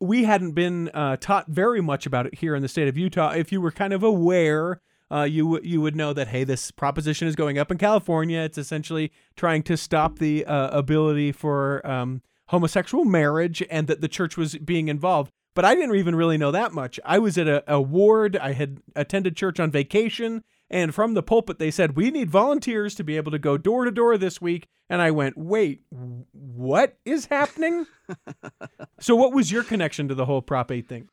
we 0.00 0.24
hadn't 0.24 0.52
been 0.52 0.88
uh, 0.94 1.16
taught 1.16 1.48
very 1.48 1.80
much 1.80 2.06
about 2.06 2.26
it 2.26 2.36
here 2.36 2.54
in 2.54 2.62
the 2.62 2.68
state 2.68 2.88
of 2.88 2.96
Utah. 2.96 3.30
If 3.30 3.50
you 3.52 3.60
were 3.60 3.72
kind 3.72 3.92
of 3.92 4.02
aware, 4.02 4.80
uh, 5.10 5.22
you 5.22 5.60
you 5.62 5.80
would 5.80 5.96
know 5.96 6.12
that 6.12 6.28
hey, 6.28 6.44
this 6.44 6.70
proposition 6.70 7.26
is 7.26 7.34
going 7.34 7.58
up 7.58 7.70
in 7.70 7.78
California. 7.78 8.40
It's 8.40 8.58
essentially 8.58 9.12
trying 9.36 9.62
to 9.64 9.76
stop 9.76 10.18
the 10.18 10.44
uh, 10.44 10.68
ability 10.70 11.32
for 11.32 11.84
um, 11.86 12.22
homosexual 12.48 13.04
marriage, 13.04 13.62
and 13.70 13.86
that 13.88 14.00
the 14.00 14.08
church 14.08 14.36
was 14.36 14.56
being 14.56 14.88
involved. 14.88 15.32
But 15.54 15.64
I 15.64 15.74
didn't 15.74 15.96
even 15.96 16.14
really 16.14 16.38
know 16.38 16.52
that 16.52 16.72
much. 16.72 17.00
I 17.04 17.18
was 17.18 17.36
at 17.36 17.48
a, 17.48 17.64
a 17.66 17.80
ward. 17.80 18.36
I 18.36 18.52
had 18.52 18.78
attended 18.94 19.36
church 19.36 19.58
on 19.58 19.70
vacation, 19.70 20.44
and 20.70 20.94
from 20.94 21.14
the 21.14 21.22
pulpit, 21.22 21.58
they 21.58 21.70
said, 21.70 21.96
We 21.96 22.10
need 22.10 22.30
volunteers 22.30 22.94
to 22.96 23.04
be 23.04 23.16
able 23.16 23.30
to 23.32 23.38
go 23.38 23.56
door 23.56 23.84
to 23.84 23.90
door 23.90 24.18
this 24.18 24.40
week. 24.40 24.66
And 24.90 25.00
I 25.00 25.10
went, 25.10 25.38
Wait, 25.38 25.82
what 26.32 26.98
is 27.04 27.26
happening? 27.26 27.86
so, 29.00 29.16
what 29.16 29.32
was 29.32 29.50
your 29.50 29.64
connection 29.64 30.08
to 30.08 30.14
the 30.14 30.26
whole 30.26 30.42
Prop 30.42 30.70
8 30.70 30.88
thing? 30.88 31.08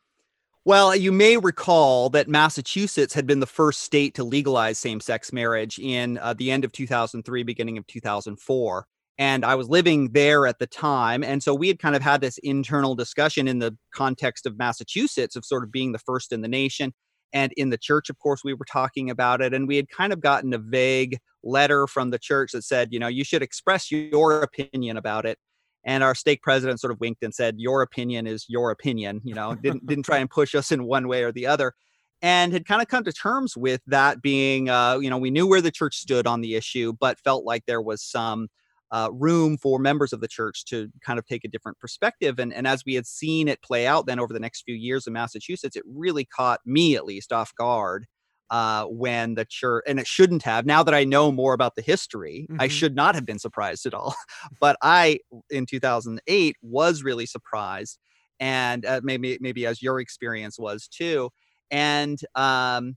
Well, 0.64 0.96
you 0.96 1.12
may 1.12 1.36
recall 1.36 2.10
that 2.10 2.28
Massachusetts 2.28 3.14
had 3.14 3.24
been 3.24 3.38
the 3.38 3.46
first 3.46 3.82
state 3.82 4.14
to 4.16 4.24
legalize 4.24 4.78
same 4.78 5.00
sex 5.00 5.32
marriage 5.32 5.78
in 5.78 6.18
uh, 6.18 6.34
the 6.34 6.50
end 6.50 6.64
of 6.64 6.72
2003, 6.72 7.44
beginning 7.44 7.78
of 7.78 7.86
2004. 7.86 8.86
And 9.18 9.44
I 9.44 9.54
was 9.54 9.68
living 9.68 10.10
there 10.10 10.44
at 10.44 10.58
the 10.58 10.66
time. 10.66 11.22
And 11.22 11.40
so 11.40 11.54
we 11.54 11.68
had 11.68 11.78
kind 11.78 11.94
of 11.94 12.02
had 12.02 12.20
this 12.20 12.38
internal 12.38 12.96
discussion 12.96 13.46
in 13.48 13.60
the 13.60 13.76
context 13.94 14.44
of 14.44 14.58
Massachusetts 14.58 15.36
of 15.36 15.44
sort 15.44 15.62
of 15.62 15.70
being 15.70 15.92
the 15.92 15.98
first 16.00 16.32
in 16.32 16.42
the 16.42 16.48
nation. 16.48 16.92
And 17.36 17.52
in 17.58 17.68
the 17.68 17.76
church, 17.76 18.08
of 18.08 18.18
course, 18.18 18.40
we 18.42 18.54
were 18.54 18.64
talking 18.64 19.10
about 19.10 19.42
it. 19.42 19.52
And 19.52 19.68
we 19.68 19.76
had 19.76 19.90
kind 19.90 20.10
of 20.10 20.22
gotten 20.22 20.54
a 20.54 20.58
vague 20.58 21.18
letter 21.44 21.86
from 21.86 22.08
the 22.08 22.18
church 22.18 22.52
that 22.52 22.64
said, 22.64 22.88
you 22.92 22.98
know, 22.98 23.08
you 23.08 23.24
should 23.24 23.42
express 23.42 23.90
your 23.90 24.40
opinion 24.40 24.96
about 24.96 25.26
it. 25.26 25.38
And 25.84 26.02
our 26.02 26.14
stake 26.14 26.40
president 26.40 26.80
sort 26.80 26.92
of 26.92 26.98
winked 26.98 27.22
and 27.22 27.34
said, 27.34 27.56
your 27.58 27.82
opinion 27.82 28.26
is 28.26 28.46
your 28.48 28.70
opinion, 28.70 29.20
you 29.22 29.34
know, 29.34 29.54
didn't, 29.54 29.84
didn't 29.86 30.06
try 30.06 30.16
and 30.16 30.30
push 30.30 30.54
us 30.54 30.72
in 30.72 30.84
one 30.84 31.08
way 31.08 31.24
or 31.24 31.30
the 31.30 31.46
other. 31.46 31.74
And 32.22 32.54
had 32.54 32.64
kind 32.64 32.80
of 32.80 32.88
come 32.88 33.04
to 33.04 33.12
terms 33.12 33.54
with 33.54 33.82
that 33.86 34.22
being, 34.22 34.70
uh, 34.70 34.96
you 34.98 35.10
know, 35.10 35.18
we 35.18 35.30
knew 35.30 35.46
where 35.46 35.60
the 35.60 35.70
church 35.70 35.96
stood 35.96 36.26
on 36.26 36.40
the 36.40 36.54
issue, 36.54 36.94
but 36.98 37.20
felt 37.20 37.44
like 37.44 37.66
there 37.66 37.82
was 37.82 38.02
some 38.02 38.48
uh, 38.92 39.08
room 39.12 39.56
for 39.56 39.78
members 39.78 40.12
of 40.12 40.20
the 40.20 40.28
church 40.28 40.64
to 40.66 40.88
kind 41.04 41.18
of 41.18 41.26
take 41.26 41.44
a 41.44 41.48
different 41.48 41.78
perspective. 41.78 42.38
And, 42.38 42.52
and 42.52 42.66
as 42.66 42.84
we 42.84 42.94
had 42.94 43.06
seen 43.06 43.48
it 43.48 43.62
play 43.62 43.86
out 43.86 44.06
then 44.06 44.20
over 44.20 44.32
the 44.32 44.40
next 44.40 44.62
few 44.62 44.74
years 44.74 45.06
in 45.06 45.12
Massachusetts, 45.12 45.76
it 45.76 45.82
really 45.86 46.24
caught 46.24 46.60
me 46.64 46.94
at 46.96 47.04
least 47.04 47.32
off 47.32 47.54
guard 47.56 48.06
uh, 48.50 48.84
when 48.84 49.34
the 49.34 49.44
church, 49.44 49.84
and 49.88 49.98
it 49.98 50.06
shouldn't 50.06 50.42
have. 50.44 50.66
Now 50.66 50.82
that 50.82 50.94
I 50.94 51.04
know 51.04 51.32
more 51.32 51.52
about 51.52 51.74
the 51.74 51.82
history, 51.82 52.46
mm-hmm. 52.48 52.60
I 52.60 52.68
should 52.68 52.94
not 52.94 53.14
have 53.14 53.26
been 53.26 53.38
surprised 53.38 53.86
at 53.86 53.94
all. 53.94 54.14
but 54.60 54.76
I, 54.82 55.18
in 55.50 55.66
2008, 55.66 56.56
was 56.62 57.02
really 57.02 57.26
surprised. 57.26 57.98
And 58.38 58.84
uh, 58.84 59.00
maybe, 59.02 59.38
maybe 59.40 59.66
as 59.66 59.82
your 59.82 59.98
experience 59.98 60.58
was 60.58 60.88
too. 60.88 61.30
And 61.70 62.18
um, 62.34 62.96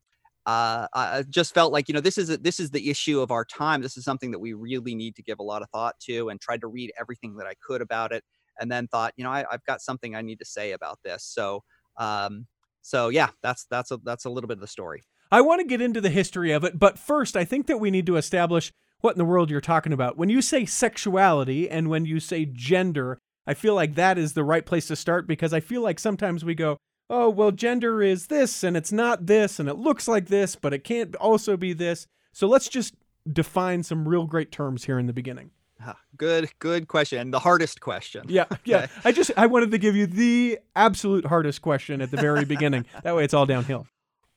uh, 0.49 0.87
I 0.93 1.23
just 1.29 1.53
felt 1.53 1.71
like 1.71 1.87
you 1.87 1.93
know 1.93 2.01
this 2.01 2.17
is 2.17 2.31
a, 2.31 2.37
this 2.37 2.59
is 2.59 2.71
the 2.71 2.89
issue 2.89 3.21
of 3.21 3.29
our 3.29 3.45
time. 3.45 3.83
This 3.83 3.97
is 3.97 4.03
something 4.03 4.31
that 4.31 4.39
we 4.39 4.53
really 4.53 4.95
need 4.95 5.15
to 5.17 5.21
give 5.21 5.37
a 5.37 5.43
lot 5.43 5.61
of 5.61 5.69
thought 5.69 5.99
to, 6.07 6.29
and 6.29 6.41
tried 6.41 6.61
to 6.61 6.67
read 6.67 6.91
everything 6.99 7.35
that 7.35 7.45
I 7.45 7.53
could 7.61 7.81
about 7.81 8.11
it, 8.11 8.23
and 8.59 8.71
then 8.71 8.87
thought, 8.87 9.13
you 9.15 9.23
know, 9.23 9.29
I, 9.29 9.45
have 9.51 9.63
got 9.67 9.79
something 9.79 10.15
I 10.15 10.23
need 10.23 10.39
to 10.39 10.45
say 10.45 10.71
about 10.71 10.97
this. 11.03 11.23
So, 11.23 11.63
um, 11.97 12.47
so 12.81 13.09
yeah, 13.09 13.29
that's 13.43 13.67
that's 13.69 13.91
a 13.91 13.99
that's 14.03 14.25
a 14.25 14.29
little 14.31 14.47
bit 14.47 14.57
of 14.57 14.61
the 14.61 14.67
story. 14.67 15.03
I 15.31 15.41
want 15.41 15.59
to 15.61 15.67
get 15.67 15.81
into 15.81 16.01
the 16.01 16.09
history 16.09 16.51
of 16.51 16.63
it, 16.63 16.79
but 16.79 16.97
first, 16.97 17.37
I 17.37 17.45
think 17.45 17.67
that 17.67 17.77
we 17.77 17.91
need 17.91 18.07
to 18.07 18.15
establish 18.15 18.71
what 19.01 19.11
in 19.11 19.19
the 19.19 19.25
world 19.25 19.51
you're 19.51 19.61
talking 19.61 19.93
about. 19.93 20.17
When 20.17 20.29
you 20.29 20.41
say 20.41 20.65
sexuality 20.65 21.69
and 21.69 21.89
when 21.89 22.05
you 22.05 22.19
say 22.19 22.45
gender, 22.45 23.19
I 23.45 23.53
feel 23.53 23.75
like 23.75 23.93
that 23.95 24.17
is 24.17 24.33
the 24.33 24.43
right 24.43 24.65
place 24.65 24.87
to 24.87 24.95
start 24.95 25.27
because 25.27 25.53
I 25.53 25.59
feel 25.59 25.83
like 25.83 25.99
sometimes 25.99 26.43
we 26.43 26.55
go, 26.55 26.77
oh, 27.09 27.29
well, 27.29 27.51
gender 27.51 28.01
is 28.01 28.27
this 28.27 28.63
and 28.63 28.77
it's 28.77 28.91
not 28.91 29.25
this 29.25 29.59
and 29.59 29.67
it 29.67 29.75
looks 29.75 30.07
like 30.07 30.27
this, 30.27 30.55
but 30.55 30.73
it 30.73 30.83
can't 30.83 31.15
also 31.15 31.57
be 31.57 31.73
this. 31.73 32.07
So 32.31 32.47
let's 32.47 32.69
just 32.69 32.93
define 33.31 33.83
some 33.83 34.07
real 34.07 34.25
great 34.25 34.51
terms 34.51 34.85
here 34.85 34.99
in 34.99 35.07
the 35.07 35.13
beginning. 35.13 35.51
good, 36.17 36.49
good 36.59 36.87
question. 36.87 37.31
The 37.31 37.39
hardest 37.39 37.81
question. 37.81 38.25
Yeah, 38.27 38.45
yeah. 38.65 38.87
I 39.03 39.11
just 39.11 39.31
I 39.37 39.47
wanted 39.47 39.71
to 39.71 39.77
give 39.77 39.95
you 39.95 40.07
the 40.07 40.59
absolute 40.75 41.25
hardest 41.25 41.61
question 41.61 42.01
at 42.01 42.11
the 42.11 42.17
very 42.17 42.45
beginning. 42.45 42.85
That 43.03 43.15
way, 43.15 43.23
it's 43.23 43.33
all 43.33 43.45
downhill. 43.45 43.87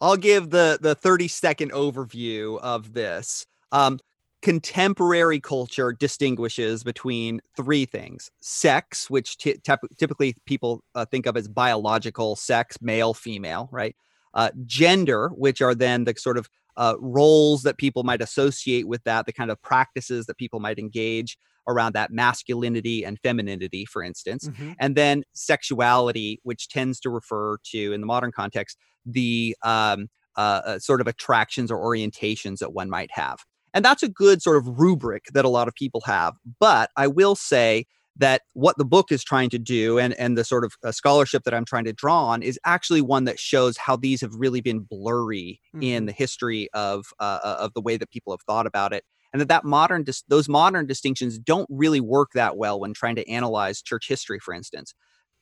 I'll 0.01 0.17
give 0.17 0.51
the 0.51 0.79
the 0.81 0.95
thirty 0.95 1.29
second 1.29 1.73
overview 1.73 2.61
of 2.61 2.93
this. 2.93 3.47
Um, 3.73 3.99
contemporary 4.43 5.41
culture 5.41 5.93
distinguishes 5.93 6.83
between 6.83 7.41
three 7.57 7.87
things 7.87 8.31
sex 8.41 9.09
which 9.09 9.39
t- 9.39 9.57
typically 9.99 10.37
people 10.47 10.83
uh, 10.95 11.05
think 11.05 11.27
of 11.27 11.37
as 11.37 11.49
biological 11.49 12.37
sex 12.37 12.77
male 12.83 13.15
female 13.15 13.69
right 13.73 13.97
uh, 14.35 14.51
gender 14.67 15.29
which 15.31 15.63
are 15.63 15.75
then 15.75 16.05
the 16.05 16.15
sort 16.17 16.37
of 16.37 16.49
uh, 16.77 16.95
roles 16.99 17.63
that 17.63 17.77
people 17.77 18.03
might 18.03 18.21
associate 18.23 18.89
with 18.89 19.03
that 19.05 19.27
the 19.27 19.33
kind 19.33 19.51
of 19.51 19.61
practices 19.63 20.27
that 20.27 20.37
people 20.37 20.59
might 20.59 20.79
engage 20.79 21.39
around 21.69 21.95
that 21.95 22.11
masculinity 22.11 23.05
and 23.05 23.21
femininity 23.21 23.85
for 23.85 24.03
instance 24.03 24.49
mm-hmm. 24.49 24.73
and 24.81 24.97
then 24.97 25.23
sexuality 25.33 26.41
which 26.43 26.69
tends 26.69 26.99
to 26.99 27.11
refer 27.11 27.57
to 27.63 27.93
in 27.93 28.01
the 28.01 28.07
modern 28.07 28.33
context 28.33 28.77
the 29.07 29.57
um, 29.63 30.09
uh, 30.37 30.63
uh, 30.65 30.79
sort 30.79 31.01
of 31.01 31.07
attractions 31.07 31.71
or 31.71 31.79
orientations 31.79 32.59
that 32.59 32.73
one 32.73 32.89
might 32.89 33.11
have. 33.13 33.45
And 33.75 33.85
that's 33.85 34.03
a 34.03 34.09
good 34.09 34.43
sort 34.43 34.57
of 34.57 34.79
rubric 34.79 35.27
that 35.33 35.45
a 35.45 35.49
lot 35.49 35.69
of 35.69 35.75
people 35.75 36.03
have. 36.07 36.35
But 36.59 36.91
I 36.97 37.07
will 37.07 37.35
say 37.35 37.87
that 38.17 38.43
what 38.53 38.77
the 38.77 38.85
book 38.85 39.11
is 39.11 39.25
trying 39.25 39.49
to 39.51 39.59
do 39.59 39.99
and, 39.99 40.13
and 40.15 40.37
the 40.37 40.45
sort 40.45 40.65
of 40.65 40.75
uh, 40.85 40.93
scholarship 40.93 41.45
that 41.45 41.55
I'm 41.55 41.65
trying 41.65 41.85
to 41.85 41.93
draw 41.93 42.27
on 42.27 42.43
is 42.43 42.59
actually 42.65 43.01
one 43.01 43.25
that 43.25 43.39
shows 43.39 43.79
how 43.79 43.97
these 43.97 44.21
have 44.21 44.35
really 44.35 44.61
been 44.61 44.81
blurry 44.81 45.61
mm-hmm. 45.75 45.83
in 45.83 46.07
the 46.07 46.13
history 46.13 46.69
of, 46.75 47.07
uh, 47.21 47.39
uh, 47.43 47.57
of 47.61 47.73
the 47.75 47.81
way 47.81 47.97
that 47.97 48.11
people 48.11 48.33
have 48.33 48.43
thought 48.43 48.67
about 48.67 48.93
it. 48.93 49.05
And 49.33 49.41
that, 49.41 49.49
that 49.49 49.65
modern 49.65 50.05
dis- 50.05 50.25
those 50.29 50.47
modern 50.47 50.87
distinctions 50.87 51.39
don't 51.39 51.69
really 51.71 52.01
work 52.01 52.33
that 52.35 52.59
well 52.59 52.79
when 52.79 52.93
trying 52.93 53.17
to 53.17 53.29
analyze 53.31 53.81
church 53.81 54.09
history, 54.09 54.39
for 54.39 54.53
instance, 54.53 54.95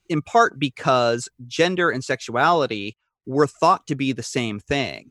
in 0.09 0.23
part 0.23 0.61
because 0.61 1.29
gender 1.49 1.91
and 1.91 2.05
sexuality 2.05 2.97
were 3.27 3.49
thought 3.49 3.87
to 3.89 3.97
be 3.97 4.13
the 4.13 4.23
same 4.23 4.61
thing 4.61 5.11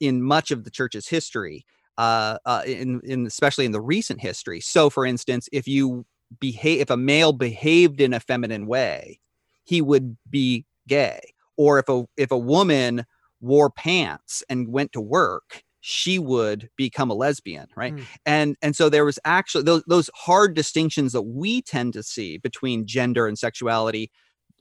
in 0.00 0.22
much 0.22 0.50
of 0.50 0.64
the 0.64 0.70
church's 0.70 1.08
history 1.08 1.64
uh, 1.98 2.38
uh, 2.44 2.62
in, 2.66 3.00
in 3.04 3.26
especially 3.26 3.64
in 3.64 3.72
the 3.72 3.80
recent 3.80 4.20
history. 4.20 4.60
So, 4.60 4.90
for 4.90 5.06
instance, 5.06 5.48
if 5.52 5.66
you 5.66 6.04
behave, 6.40 6.80
if 6.80 6.90
a 6.90 6.96
male 6.96 7.32
behaved 7.32 8.00
in 8.00 8.12
a 8.12 8.20
feminine 8.20 8.66
way, 8.66 9.20
he 9.64 9.80
would 9.80 10.16
be 10.28 10.64
gay. 10.88 11.20
Or 11.56 11.78
if 11.78 11.88
a 11.88 12.04
if 12.16 12.30
a 12.30 12.38
woman 12.38 13.06
wore 13.40 13.70
pants 13.70 14.42
and 14.48 14.68
went 14.68 14.92
to 14.92 15.00
work, 15.00 15.62
she 15.80 16.18
would 16.18 16.68
become 16.76 17.10
a 17.10 17.14
lesbian, 17.14 17.68
right? 17.76 17.94
Mm. 17.94 18.04
And 18.26 18.56
and 18.60 18.76
so 18.76 18.88
there 18.88 19.04
was 19.04 19.18
actually 19.24 19.64
those 19.64 19.82
those 19.86 20.10
hard 20.14 20.54
distinctions 20.54 21.12
that 21.12 21.22
we 21.22 21.62
tend 21.62 21.92
to 21.94 22.02
see 22.02 22.38
between 22.38 22.86
gender 22.86 23.26
and 23.26 23.38
sexuality 23.38 24.10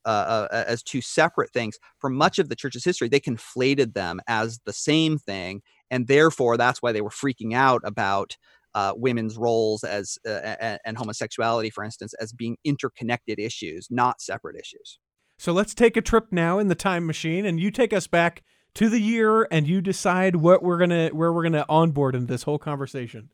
uh, 0.05 0.47
uh, 0.51 0.63
as 0.67 0.83
two 0.83 1.01
separate 1.01 1.51
things. 1.51 1.79
For 1.97 2.09
much 2.09 2.37
of 2.37 2.47
the 2.47 2.55
church's 2.55 2.85
history, 2.85 3.09
they 3.09 3.19
conflated 3.19 3.93
them 3.95 4.21
as 4.27 4.59
the 4.65 4.73
same 4.73 5.17
thing, 5.17 5.63
and 5.89 6.07
therefore 6.07 6.57
that's 6.57 6.81
why 6.81 6.91
they 6.91 7.01
were 7.01 7.09
freaking 7.09 7.53
out 7.53 7.81
about 7.83 8.37
uh, 8.75 8.93
women's 8.95 9.37
roles 9.37 9.83
as 9.85 10.19
uh, 10.27 10.77
and, 10.85 10.97
homosexuality, 10.97 11.69
for 11.69 11.83
instance, 11.83 12.13
as 12.15 12.33
being 12.33 12.57
interconnected 12.65 13.39
issues, 13.39 13.87
not 13.89 14.19
separate 14.19 14.57
issues. 14.57 14.99
So 15.37 15.53
let's 15.53 15.73
take 15.73 15.95
a 15.95 16.01
trip 16.01 16.27
now 16.31 16.59
in 16.59 16.67
the 16.67 16.75
time 16.75 17.05
machine, 17.05 17.45
and 17.45 17.59
you 17.59 17.71
take 17.71 17.93
us 17.93 18.07
back 18.07 18.43
to 18.75 18.89
the 18.89 18.99
year, 18.99 19.47
and 19.49 19.65
you 19.65 19.81
decide 19.81 20.35
what 20.35 20.61
we're 20.61 20.77
gonna 20.77 21.07
where 21.09 21.31
we're 21.31 21.43
gonna 21.43 21.65
onboard 21.69 22.15
in 22.15 22.25
this 22.25 22.43
whole 22.43 22.59
conversation. 22.59 23.29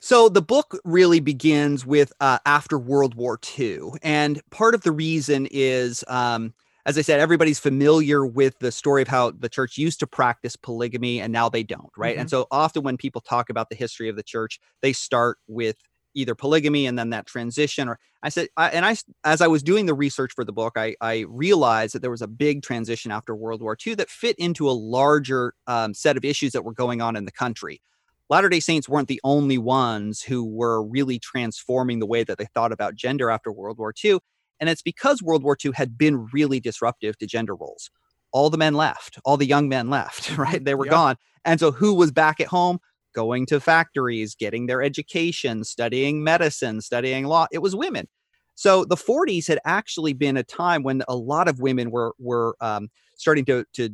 So 0.00 0.28
the 0.28 0.42
book 0.42 0.78
really 0.84 1.20
begins 1.20 1.84
with 1.84 2.12
uh, 2.20 2.38
after 2.46 2.78
World 2.78 3.14
War 3.14 3.38
II, 3.58 3.90
and 4.02 4.40
part 4.50 4.74
of 4.74 4.82
the 4.82 4.92
reason 4.92 5.46
is 5.50 6.02
um, 6.08 6.54
as 6.86 6.96
I 6.96 7.02
said, 7.02 7.18
everybody's 7.18 7.58
familiar 7.58 8.24
with 8.24 8.60
the 8.60 8.70
story 8.70 9.02
of 9.02 9.08
how 9.08 9.32
the 9.32 9.48
church 9.48 9.76
used 9.76 9.98
to 10.00 10.06
practice 10.06 10.54
polygamy 10.54 11.20
and 11.20 11.32
now 11.32 11.48
they 11.48 11.64
don't, 11.64 11.90
right? 11.96 12.14
Mm-hmm. 12.14 12.20
And 12.22 12.30
so 12.30 12.46
often 12.52 12.84
when 12.84 12.96
people 12.96 13.20
talk 13.20 13.50
about 13.50 13.70
the 13.70 13.74
history 13.74 14.08
of 14.08 14.14
the 14.14 14.22
church, 14.22 14.60
they 14.82 14.92
start 14.92 15.38
with 15.48 15.76
either 16.14 16.36
polygamy 16.36 16.86
and 16.86 16.98
then 16.98 17.10
that 17.10 17.26
transition 17.26 17.88
or 17.90 17.98
i 18.22 18.30
said 18.30 18.48
I, 18.56 18.70
and 18.70 18.86
i 18.86 18.96
as 19.24 19.42
i 19.42 19.46
was 19.46 19.62
doing 19.62 19.84
the 19.84 19.92
research 19.92 20.32
for 20.34 20.44
the 20.44 20.52
book 20.52 20.72
I, 20.76 20.96
I 21.02 21.26
realized 21.28 21.94
that 21.94 22.00
there 22.00 22.10
was 22.10 22.22
a 22.22 22.26
big 22.26 22.62
transition 22.62 23.12
after 23.12 23.36
world 23.36 23.60
war 23.60 23.76
ii 23.86 23.94
that 23.96 24.08
fit 24.08 24.34
into 24.38 24.66
a 24.66 24.72
larger 24.72 25.52
um, 25.66 25.92
set 25.92 26.16
of 26.16 26.24
issues 26.24 26.52
that 26.52 26.64
were 26.64 26.72
going 26.72 27.02
on 27.02 27.16
in 27.16 27.26
the 27.26 27.32
country 27.32 27.82
latter 28.30 28.48
day 28.48 28.60
saints 28.60 28.88
weren't 28.88 29.08
the 29.08 29.20
only 29.24 29.58
ones 29.58 30.22
who 30.22 30.42
were 30.42 30.82
really 30.82 31.18
transforming 31.18 31.98
the 31.98 32.06
way 32.06 32.24
that 32.24 32.38
they 32.38 32.46
thought 32.46 32.72
about 32.72 32.94
gender 32.94 33.28
after 33.28 33.52
world 33.52 33.76
war 33.76 33.92
ii 34.02 34.18
and 34.60 34.68
it's 34.70 34.82
because 34.82 35.22
World 35.22 35.42
War 35.42 35.56
II 35.62 35.72
had 35.74 35.98
been 35.98 36.26
really 36.32 36.60
disruptive 36.60 37.18
to 37.18 37.26
gender 37.26 37.54
roles. 37.54 37.90
All 38.32 38.50
the 38.50 38.58
men 38.58 38.74
left, 38.74 39.18
all 39.24 39.36
the 39.36 39.46
young 39.46 39.68
men 39.68 39.90
left, 39.90 40.36
right? 40.38 40.64
They 40.64 40.74
were 40.74 40.86
gone. 40.86 41.16
And 41.44 41.60
so 41.60 41.70
who 41.70 41.94
was 41.94 42.10
back 42.10 42.40
at 42.40 42.48
home? 42.48 42.78
Going 43.14 43.46
to 43.46 43.60
factories, 43.60 44.34
getting 44.34 44.66
their 44.66 44.82
education, 44.82 45.64
studying 45.64 46.22
medicine, 46.22 46.80
studying 46.80 47.24
law. 47.24 47.46
It 47.50 47.58
was 47.62 47.74
women. 47.74 48.08
So 48.56 48.84
the 48.84 48.96
40s 48.96 49.46
had 49.48 49.58
actually 49.64 50.12
been 50.12 50.36
a 50.36 50.42
time 50.42 50.82
when 50.82 51.02
a 51.08 51.16
lot 51.16 51.48
of 51.48 51.60
women 51.60 51.90
were 51.90 52.14
were 52.18 52.56
um, 52.60 52.88
starting 53.14 53.44
to 53.46 53.64
to 53.74 53.90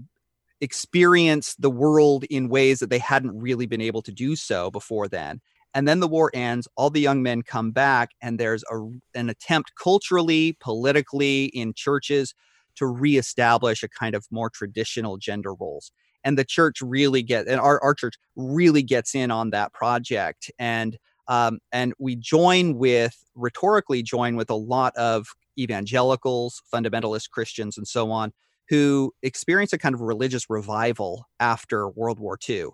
experience 0.61 1.57
the 1.57 1.71
world 1.71 2.25
in 2.31 2.49
ways 2.49 2.79
that 2.79 2.89
they 2.89 2.99
hadn't 2.99 3.37
really 3.37 3.67
been 3.67 3.81
able 3.81 4.01
to 4.03 4.13
do 4.13 4.37
so 4.37 4.71
before 4.71 5.09
then. 5.09 5.41
And 5.75 5.89
then 5.89 6.01
the 6.01 6.09
war 6.09 6.31
ends, 6.35 6.69
all 6.77 6.91
the 6.91 7.01
young 7.01 7.23
men 7.23 7.43
come 7.43 7.71
back, 7.71 8.11
and 8.21 8.39
there's 8.39 8.63
a, 8.71 8.79
an 9.15 9.31
attempt 9.31 9.73
culturally, 9.83 10.57
politically, 10.61 11.47
in 11.47 11.73
churches 11.75 12.35
to 12.77 12.87
reestablish 12.87 13.83
a 13.83 13.89
kind 13.89 14.15
of 14.15 14.27
more 14.31 14.51
traditional 14.51 15.17
gender 15.17 15.55
roles. 15.55 15.93
And 16.25 16.39
the 16.39 16.45
church 16.45 16.81
really 16.81 17.23
get, 17.23 17.49
and 17.49 17.61
our, 17.61 17.83
our 17.83 17.95
church 17.95 18.15
really 18.37 18.83
gets 18.83 19.15
in 19.15 19.31
on 19.31 19.51
that 19.51 19.73
project. 19.73 20.51
And 20.59 20.99
um, 21.29 21.61
and 21.71 21.95
we 21.99 22.17
join 22.17 22.77
with 22.77 23.17
rhetorically 23.35 24.03
join 24.03 24.37
with 24.37 24.51
a 24.51 24.57
lot 24.57 24.95
of 24.97 25.29
evangelicals, 25.59 26.63
fundamentalist 26.73 27.31
Christians, 27.31 27.79
and 27.79 27.87
so 27.87 28.11
on, 28.11 28.33
who 28.69 29.13
experience 29.23 29.73
a 29.73 29.79
kind 29.79 29.95
of 29.95 30.01
religious 30.01 30.51
revival 30.51 31.27
after 31.39 31.89
World 31.89 32.19
War 32.19 32.39
II 32.49 32.71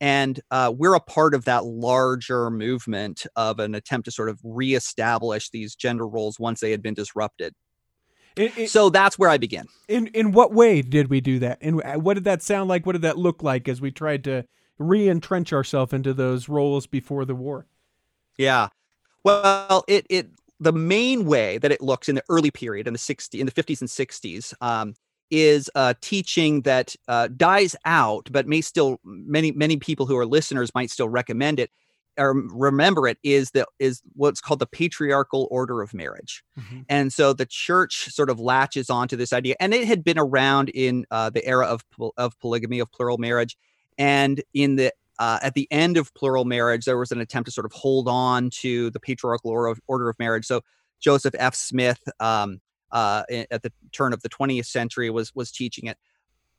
and 0.00 0.40
uh, 0.50 0.72
we're 0.74 0.94
a 0.94 1.00
part 1.00 1.34
of 1.34 1.44
that 1.44 1.64
larger 1.64 2.50
movement 2.50 3.26
of 3.36 3.58
an 3.58 3.74
attempt 3.74 4.06
to 4.06 4.10
sort 4.10 4.28
of 4.28 4.40
reestablish 4.42 5.50
these 5.50 5.74
gender 5.74 6.06
roles 6.06 6.40
once 6.40 6.60
they 6.60 6.70
had 6.70 6.82
been 6.82 6.94
disrupted. 6.94 7.54
It, 8.36 8.56
it, 8.56 8.70
so 8.70 8.90
that's 8.90 9.18
where 9.18 9.28
I 9.28 9.38
begin. 9.38 9.66
In 9.88 10.06
in 10.08 10.32
what 10.32 10.54
way 10.54 10.82
did 10.82 11.10
we 11.10 11.20
do 11.20 11.40
that? 11.40 11.58
And 11.60 11.82
what 12.02 12.14
did 12.14 12.24
that 12.24 12.42
sound 12.42 12.68
like? 12.68 12.86
What 12.86 12.92
did 12.92 13.02
that 13.02 13.18
look 13.18 13.42
like 13.42 13.68
as 13.68 13.80
we 13.80 13.90
tried 13.90 14.24
to 14.24 14.44
re-entrench 14.78 15.52
ourselves 15.52 15.92
into 15.92 16.14
those 16.14 16.48
roles 16.48 16.86
before 16.86 17.24
the 17.24 17.34
war? 17.34 17.66
Yeah. 18.38 18.68
Well, 19.24 19.84
it 19.88 20.06
it 20.08 20.30
the 20.60 20.72
main 20.72 21.24
way 21.24 21.58
that 21.58 21.72
it 21.72 21.80
looks 21.80 22.08
in 22.08 22.14
the 22.14 22.24
early 22.28 22.50
period 22.50 22.86
in 22.86 22.92
the 22.92 22.98
60 22.98 23.40
in 23.40 23.46
the 23.46 23.52
50s 23.52 23.80
and 23.80 23.90
60s 23.90 24.54
um, 24.60 24.94
is 25.30 25.70
a 25.74 25.94
teaching 26.00 26.62
that 26.62 26.94
uh, 27.08 27.28
dies 27.36 27.76
out, 27.84 28.28
but 28.32 28.46
may 28.46 28.60
still 28.60 28.98
many 29.04 29.52
many 29.52 29.76
people 29.76 30.06
who 30.06 30.16
are 30.16 30.26
listeners 30.26 30.74
might 30.74 30.90
still 30.90 31.08
recommend 31.08 31.60
it 31.60 31.70
or 32.18 32.34
remember 32.34 33.08
it 33.08 33.18
is 33.22 33.52
that 33.52 33.68
is 33.78 34.02
what's 34.14 34.40
called 34.40 34.58
the 34.58 34.66
patriarchal 34.66 35.48
order 35.50 35.80
of 35.82 35.94
marriage. 35.94 36.42
Mm-hmm. 36.58 36.80
and 36.88 37.12
so 37.12 37.32
the 37.32 37.46
church 37.46 38.10
sort 38.10 38.30
of 38.30 38.38
latches 38.38 38.90
onto 38.90 39.16
this 39.16 39.32
idea 39.32 39.54
and 39.60 39.72
it 39.72 39.86
had 39.86 40.04
been 40.04 40.18
around 40.18 40.68
in 40.70 41.06
uh, 41.10 41.30
the 41.30 41.44
era 41.46 41.66
of 41.66 41.84
of 42.16 42.38
polygamy 42.40 42.78
of 42.78 42.90
plural 42.92 43.18
marriage 43.18 43.56
and 43.98 44.42
in 44.54 44.76
the 44.76 44.92
uh, 45.18 45.38
at 45.42 45.54
the 45.54 45.68
end 45.70 45.96
of 45.96 46.12
plural 46.14 46.44
marriage 46.44 46.84
there 46.84 46.98
was 46.98 47.12
an 47.12 47.20
attempt 47.20 47.46
to 47.46 47.52
sort 47.52 47.66
of 47.66 47.72
hold 47.72 48.08
on 48.08 48.50
to 48.50 48.90
the 48.90 49.00
patriarchal 49.00 49.50
order 49.50 49.66
of, 49.68 49.80
order 49.86 50.08
of 50.08 50.18
marriage. 50.18 50.46
So 50.46 50.62
joseph 51.00 51.34
f. 51.38 51.54
Smith 51.54 52.00
um, 52.20 52.60
uh, 52.92 53.24
at 53.50 53.62
the 53.62 53.72
turn 53.92 54.12
of 54.12 54.22
the 54.22 54.28
20th 54.28 54.66
century 54.66 55.10
was 55.10 55.34
was 55.34 55.50
teaching 55.50 55.86
it. 55.86 55.96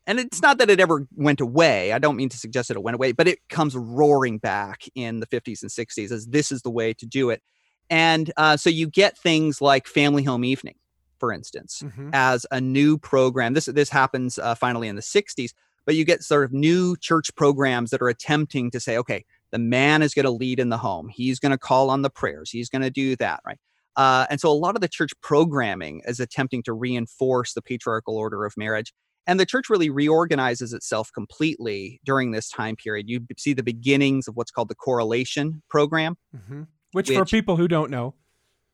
And 0.08 0.20
it's 0.20 0.42
not 0.42 0.58
that 0.58 0.70
it 0.70 0.80
ever 0.80 1.08
went 1.16 1.42
away. 1.42 1.94
I 1.94 2.00
don't 2.00 2.16
mean 2.16 2.30
to 2.30 2.38
suggest 2.38 2.70
that 2.70 2.78
it 2.78 2.84
went 2.84 2.96
away 2.96 3.12
but 3.12 3.28
it 3.28 3.40
comes 3.50 3.76
roaring 3.76 4.38
back 4.38 4.84
in 4.96 5.20
the 5.20 5.28
50s 5.28 5.62
and 5.62 5.72
60s 5.72 6.12
as 6.12 6.28
this 6.28 6.52
is 6.52 6.62
the 6.62 6.72
way 6.72 6.94
to 6.94 7.06
do 7.06 7.30
it. 7.30 7.42
And 7.90 8.32
uh, 8.38 8.58
so 8.58 8.70
you 8.70 8.88
get 8.88 9.18
things 9.18 9.62
like 9.62 9.86
family 9.88 10.24
home 10.24 10.44
evening 10.44 10.76
for 11.20 11.32
instance 11.32 11.84
mm-hmm. 11.86 12.10
as 12.14 12.46
a 12.52 12.60
new 12.60 12.98
program. 12.98 13.54
This 13.54 13.66
this 13.66 13.90
happens 13.90 14.40
uh, 14.40 14.56
finally 14.56 14.88
in 14.88 14.96
the 14.96 15.02
60s 15.02 15.52
but 15.84 15.96
you 15.96 16.06
get 16.06 16.24
sort 16.24 16.44
of 16.44 16.54
new 16.54 16.96
church 16.98 17.34
programs 17.36 17.90
that 17.90 18.02
are 18.02 18.10
attempting 18.10 18.70
to 18.72 18.80
say 18.80 18.98
okay 18.98 19.26
the 19.52 19.60
man 19.60 20.02
is 20.02 20.14
going 20.14 20.26
to 20.26 20.32
lead 20.32 20.60
in 20.60 20.70
the 20.70 20.78
home. 20.78 21.10
He's 21.10 21.38
going 21.38 21.52
to 21.52 21.58
call 21.58 21.90
on 21.90 22.02
the 22.02 22.10
prayers. 22.10 22.50
He's 22.50 22.70
going 22.70 22.84
to 22.84 22.90
do 22.90 23.18
that 23.18 23.42
right 23.46 23.60
uh, 23.96 24.26
and 24.30 24.40
so 24.40 24.50
a 24.50 24.54
lot 24.54 24.76
of 24.76 24.82
the 24.82 24.88
church 24.88 25.12
programming 25.22 26.02
is 26.06 26.20
attempting 26.20 26.64
to 26.64 26.74
reinforce 26.74 27.54
the 27.54 27.62
patriarchal 27.62 28.16
order 28.16 28.46
of 28.46 28.54
marriage. 28.58 28.94
And 29.28 29.40
the 29.40 29.46
church 29.46 29.70
really 29.70 29.90
reorganizes 29.90 30.74
itself 30.74 31.12
completely 31.14 32.00
during 32.04 32.32
this 32.32 32.50
time 32.50 32.76
period. 32.76 33.08
You 33.08 33.22
see 33.38 33.54
the 33.54 33.64
beginnings 33.64 34.28
of 34.28 34.36
what's 34.36 34.52
called 34.52 34.70
the 34.70 34.76
correlation 34.76 35.62
program, 35.70 36.18
mm-hmm. 36.36 36.64
which, 36.94 37.10
which, 37.10 37.18
for 37.18 37.26
people 37.26 37.56
who 37.56 37.68
don't 37.68 37.92
know, 37.92 38.16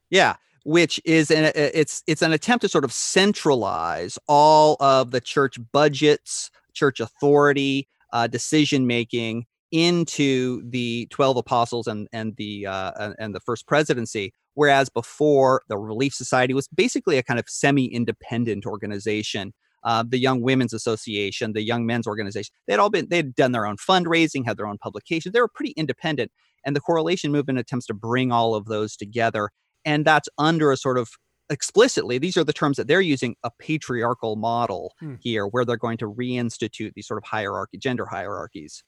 yeah, 0.09 0.36
which 0.63 1.01
is 1.03 1.31
an 1.31 1.51
it's 1.55 2.01
it's 2.07 2.21
an 2.21 2.31
attempt 2.31 2.62
to 2.62 2.69
sort 2.69 2.86
of 2.86 2.93
centralize 2.93 4.17
all 4.27 4.77
of 4.79 5.12
the 5.12 5.19
church 5.19 5.57
budgets, 5.74 6.50
church 6.74 7.01
authority, 7.01 7.89
uh, 8.13 8.27
decision 8.27 8.88
making 8.88 9.45
into 9.71 10.62
the 10.69 11.07
12 11.12 11.38
apostles 11.38 11.88
and 11.88 12.07
and 12.13 12.36
the 12.38 12.65
uh, 12.65 13.13
and 13.19 13.36
the 13.36 13.41
first 13.41 13.67
presidency 13.67 14.33
whereas 14.58 14.90
before 14.90 15.62
the 15.70 15.78
relief 15.78 16.14
society 16.14 16.54
was 16.54 16.68
basically 16.70 17.18
a 17.18 17.24
kind 17.24 17.40
of 17.40 17.46
semi-independent 17.48 18.66
organization 18.66 19.54
uh, 19.84 20.04
the 20.08 20.18
young 20.18 20.42
women's 20.42 20.74
association 20.74 21.54
the 21.54 21.62
young 21.62 21.86
men's 21.86 22.08
organization 22.08 22.52
they 22.68 22.74
had 22.74 22.80
all 22.80 22.90
been 22.90 23.08
they 23.10 23.18
had 23.18 23.36
done 23.36 23.52
their 23.52 23.66
own 23.66 23.78
fundraising 23.78 24.46
had 24.46 24.58
their 24.58 24.68
own 24.68 24.78
publications 24.78 25.34
they 25.34 25.42
were 25.42 25.48
pretty 25.48 25.74
independent 25.78 26.32
and 26.66 26.76
the 26.76 26.82
correlation 26.82 27.32
movement 27.32 27.60
attempts 27.60 27.86
to 27.86 27.94
bring 27.94 28.32
all 28.32 28.56
of 28.56 28.66
those 28.66 28.96
together 28.96 29.50
and 29.86 30.06
that's 30.06 30.28
under 30.38 30.72
a 30.72 30.78
sort 30.78 30.98
of 30.98 31.10
explicitly, 31.50 32.18
these 32.18 32.38
are 32.38 32.44
the 32.44 32.54
terms 32.54 32.78
that 32.78 32.88
they're 32.88 33.02
using 33.02 33.36
a 33.44 33.52
patriarchal 33.60 34.36
model 34.36 34.94
hmm. 35.00 35.16
here, 35.20 35.48
where 35.48 35.66
they're 35.66 35.78
going 35.78 35.98
to 35.98 36.12
reinstitute 36.12 36.94
these 36.94 37.08
sort 37.08 37.18
of 37.18 37.24
hierarchy, 37.24 37.78
gender 37.78 38.06
hierarchies. 38.06 38.84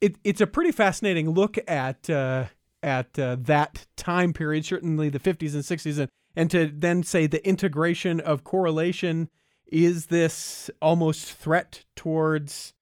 It, 0.00 0.16
it's 0.24 0.40
a 0.40 0.46
pretty 0.46 0.72
fascinating 0.72 1.30
look 1.30 1.58
at 1.68 2.08
uh, 2.08 2.46
at 2.82 3.18
uh, 3.18 3.36
that 3.40 3.86
time 3.96 4.32
period, 4.32 4.64
certainly 4.64 5.08
the 5.08 5.18
50s 5.18 5.54
and 5.54 5.62
60s, 5.62 5.98
and, 5.98 6.08
and 6.36 6.50
to 6.50 6.70
then 6.74 7.02
say 7.02 7.26
the 7.26 7.46
integration 7.46 8.20
of 8.20 8.44
correlation 8.44 9.28
is 9.66 10.06
this 10.06 10.70
almost 10.80 11.32
threat 11.32 11.84
towards 11.94 12.72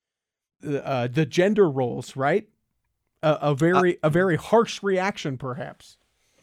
uh, 0.67 1.09
the 1.09 1.27
gender 1.27 1.69
roles, 1.69 2.17
right? 2.17 2.49
A, 3.23 3.39
a 3.43 3.55
very 3.55 3.97
uh, 3.97 4.09
a 4.09 4.11
very 4.11 4.37
harsh 4.37 4.83
reaction, 4.83 5.39
perhaps. 5.39 5.97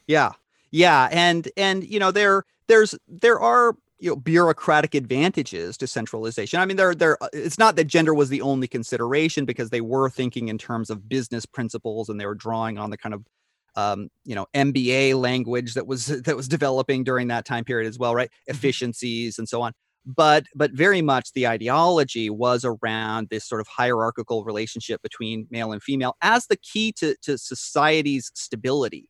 Yeah, 0.08 0.34
yeah, 0.72 1.08
and 1.12 1.48
and 1.58 1.84
you 1.84 2.00
know 2.00 2.12
there 2.12 2.44
there's 2.68 2.96
there 3.08 3.40
are 3.40 3.76
you 4.00 4.10
know 4.10 4.16
bureaucratic 4.16 4.94
advantages 4.94 5.78
to 5.78 5.88
centralization. 5.88 6.60
I 6.60 6.66
mean, 6.66 6.78
there 6.78 6.94
there 6.94 7.18
it's 7.34 7.58
not 7.58 7.76
that 7.78 7.86
gender 7.86 8.14
was 8.14 8.30
the 8.30 8.42
only 8.42 8.68
consideration 8.68 9.46
because 9.46 9.70
they 9.70 9.82
were 9.82 10.10
thinking 10.10 10.50
in 10.50 10.58
terms 10.58 10.90
of 10.90 11.08
business 11.08 11.46
principles 11.46 12.10
and 12.10 12.20
they 12.20 12.26
were 12.26 12.36
drawing 12.36 12.78
on 12.78 12.90
the 12.90 12.98
kind 12.98 13.16
of 13.16 13.26
um, 13.76 14.10
you 14.24 14.36
know 14.36 14.46
MBA 14.54 15.20
language 15.20 15.74
that 15.74 15.88
was 15.88 16.06
that 16.24 16.36
was 16.36 16.48
developing 16.48 17.04
during 17.04 17.28
that 17.30 17.46
time 17.46 17.64
period 17.64 17.88
as 17.88 18.00
well, 18.00 18.16
right? 18.16 18.30
Mm-hmm. 18.30 18.56
Efficiencies 18.56 19.40
and 19.40 19.48
so 19.48 19.62
on 19.62 19.74
but 20.06 20.46
but 20.56 20.72
very 20.72 21.02
much 21.02 21.32
the 21.34 21.48
ideology 21.48 22.30
was 22.30 22.64
around 22.64 23.30
this 23.30 23.48
sort 23.48 23.62
of 23.62 23.68
hierarchical 23.68 24.44
relationship 24.44 25.02
between 25.02 25.48
male 25.50 25.72
and 25.72 25.82
female 25.82 26.16
as 26.22 26.46
the 26.48 26.58
key 26.58 26.92
to, 26.92 27.16
to 27.22 27.38
society's 27.38 28.32
stability 28.36 29.10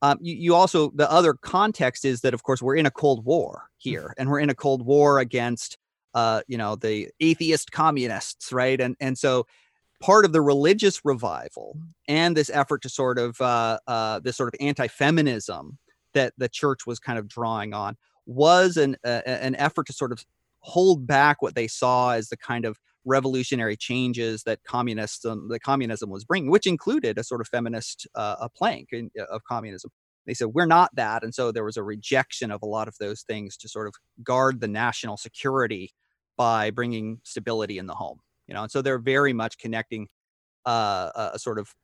um, 0.00 0.16
you, 0.20 0.36
you, 0.36 0.54
also 0.54 0.92
the 0.94 1.10
other 1.10 1.34
context 1.34 2.04
is 2.04 2.20
that 2.20 2.34
of 2.34 2.44
course 2.44 2.62
we're 2.62 2.76
in 2.76 2.86
a 2.86 2.90
cold 2.90 3.24
war 3.24 3.64
here 3.78 4.14
and 4.16 4.30
we're 4.30 4.38
in 4.38 4.50
a 4.50 4.54
cold 4.54 4.86
war 4.86 5.18
against 5.18 5.76
uh, 6.14 6.40
you 6.46 6.56
know 6.56 6.76
the 6.76 7.08
atheist 7.20 7.72
communists 7.72 8.52
right 8.52 8.80
and 8.80 8.96
and 9.00 9.18
so 9.18 9.44
part 10.00 10.24
of 10.24 10.32
the 10.32 10.40
religious 10.40 11.00
revival 11.04 11.76
and 12.06 12.36
this 12.36 12.50
effort 12.50 12.82
to 12.82 12.88
sort 12.88 13.18
of 13.18 13.40
uh, 13.40 13.78
uh, 13.86 14.20
this 14.20 14.36
sort 14.36 14.52
of 14.52 14.58
anti-feminism 14.60 15.78
that 16.14 16.32
the 16.38 16.48
church 16.48 16.86
was 16.86 16.98
kind 16.98 17.18
of 17.18 17.28
drawing 17.28 17.74
on 17.74 17.96
was 18.26 18.76
an 18.76 18.96
uh, 19.04 19.22
an 19.26 19.56
effort 19.56 19.86
to 19.86 19.92
sort 19.92 20.12
of 20.12 20.24
hold 20.60 21.06
back 21.06 21.40
what 21.40 21.54
they 21.54 21.66
saw 21.66 22.10
as 22.10 22.28
the 22.28 22.36
kind 22.36 22.64
of 22.64 22.78
revolutionary 23.04 23.76
changes 23.76 24.42
that 24.42 24.62
communism 24.64 25.48
the 25.48 25.58
communism 25.58 26.10
was 26.10 26.24
bringing, 26.24 26.50
which 26.50 26.66
included 26.66 27.18
a 27.18 27.24
sort 27.24 27.40
of 27.40 27.48
feminist 27.48 28.06
uh, 28.14 28.36
a 28.40 28.48
plank 28.48 28.88
in, 28.92 29.10
uh, 29.18 29.24
of 29.24 29.42
communism. 29.44 29.90
They 30.26 30.34
said 30.34 30.48
we're 30.48 30.66
not 30.66 30.94
that, 30.94 31.24
and 31.24 31.34
so 31.34 31.50
there 31.50 31.64
was 31.64 31.78
a 31.78 31.82
rejection 31.82 32.50
of 32.50 32.62
a 32.62 32.66
lot 32.66 32.86
of 32.86 32.94
those 33.00 33.22
things 33.22 33.56
to 33.58 33.68
sort 33.68 33.88
of 33.88 33.94
guard 34.22 34.60
the 34.60 34.68
national 34.68 35.16
security 35.16 35.92
by 36.36 36.70
bringing 36.70 37.20
stability 37.24 37.78
in 37.78 37.86
the 37.86 37.94
home. 37.94 38.20
You 38.48 38.54
know, 38.54 38.62
and 38.62 38.72
so 38.72 38.82
they're 38.82 38.98
very 38.98 39.32
much 39.32 39.58
connecting 39.58 40.08
uh, 40.66 41.10
a, 41.14 41.30
a 41.34 41.38
sort 41.38 41.58
of 41.58 41.74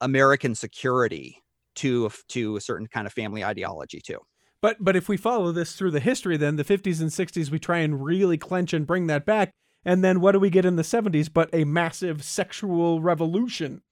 American 0.00 0.54
security 0.54 1.42
to 1.76 2.10
to 2.28 2.56
a 2.56 2.60
certain 2.60 2.86
kind 2.86 3.06
of 3.06 3.12
family 3.12 3.44
ideology 3.44 4.00
too. 4.00 4.18
But 4.62 4.76
but 4.80 4.96
if 4.96 5.08
we 5.08 5.16
follow 5.16 5.52
this 5.52 5.74
through 5.74 5.92
the 5.92 6.00
history, 6.00 6.36
then 6.36 6.56
the 6.56 6.64
50s 6.64 7.00
and 7.00 7.10
60s 7.10 7.50
we 7.50 7.58
try 7.58 7.78
and 7.78 8.04
really 8.04 8.38
clench 8.38 8.72
and 8.72 8.86
bring 8.86 9.06
that 9.08 9.24
back, 9.24 9.52
and 9.84 10.04
then 10.04 10.20
what 10.20 10.32
do 10.32 10.40
we 10.40 10.50
get 10.50 10.64
in 10.64 10.76
the 10.76 10.82
70s 10.82 11.32
but 11.32 11.48
a 11.52 11.64
massive 11.64 12.22
sexual 12.22 13.00
revolution? 13.00 13.82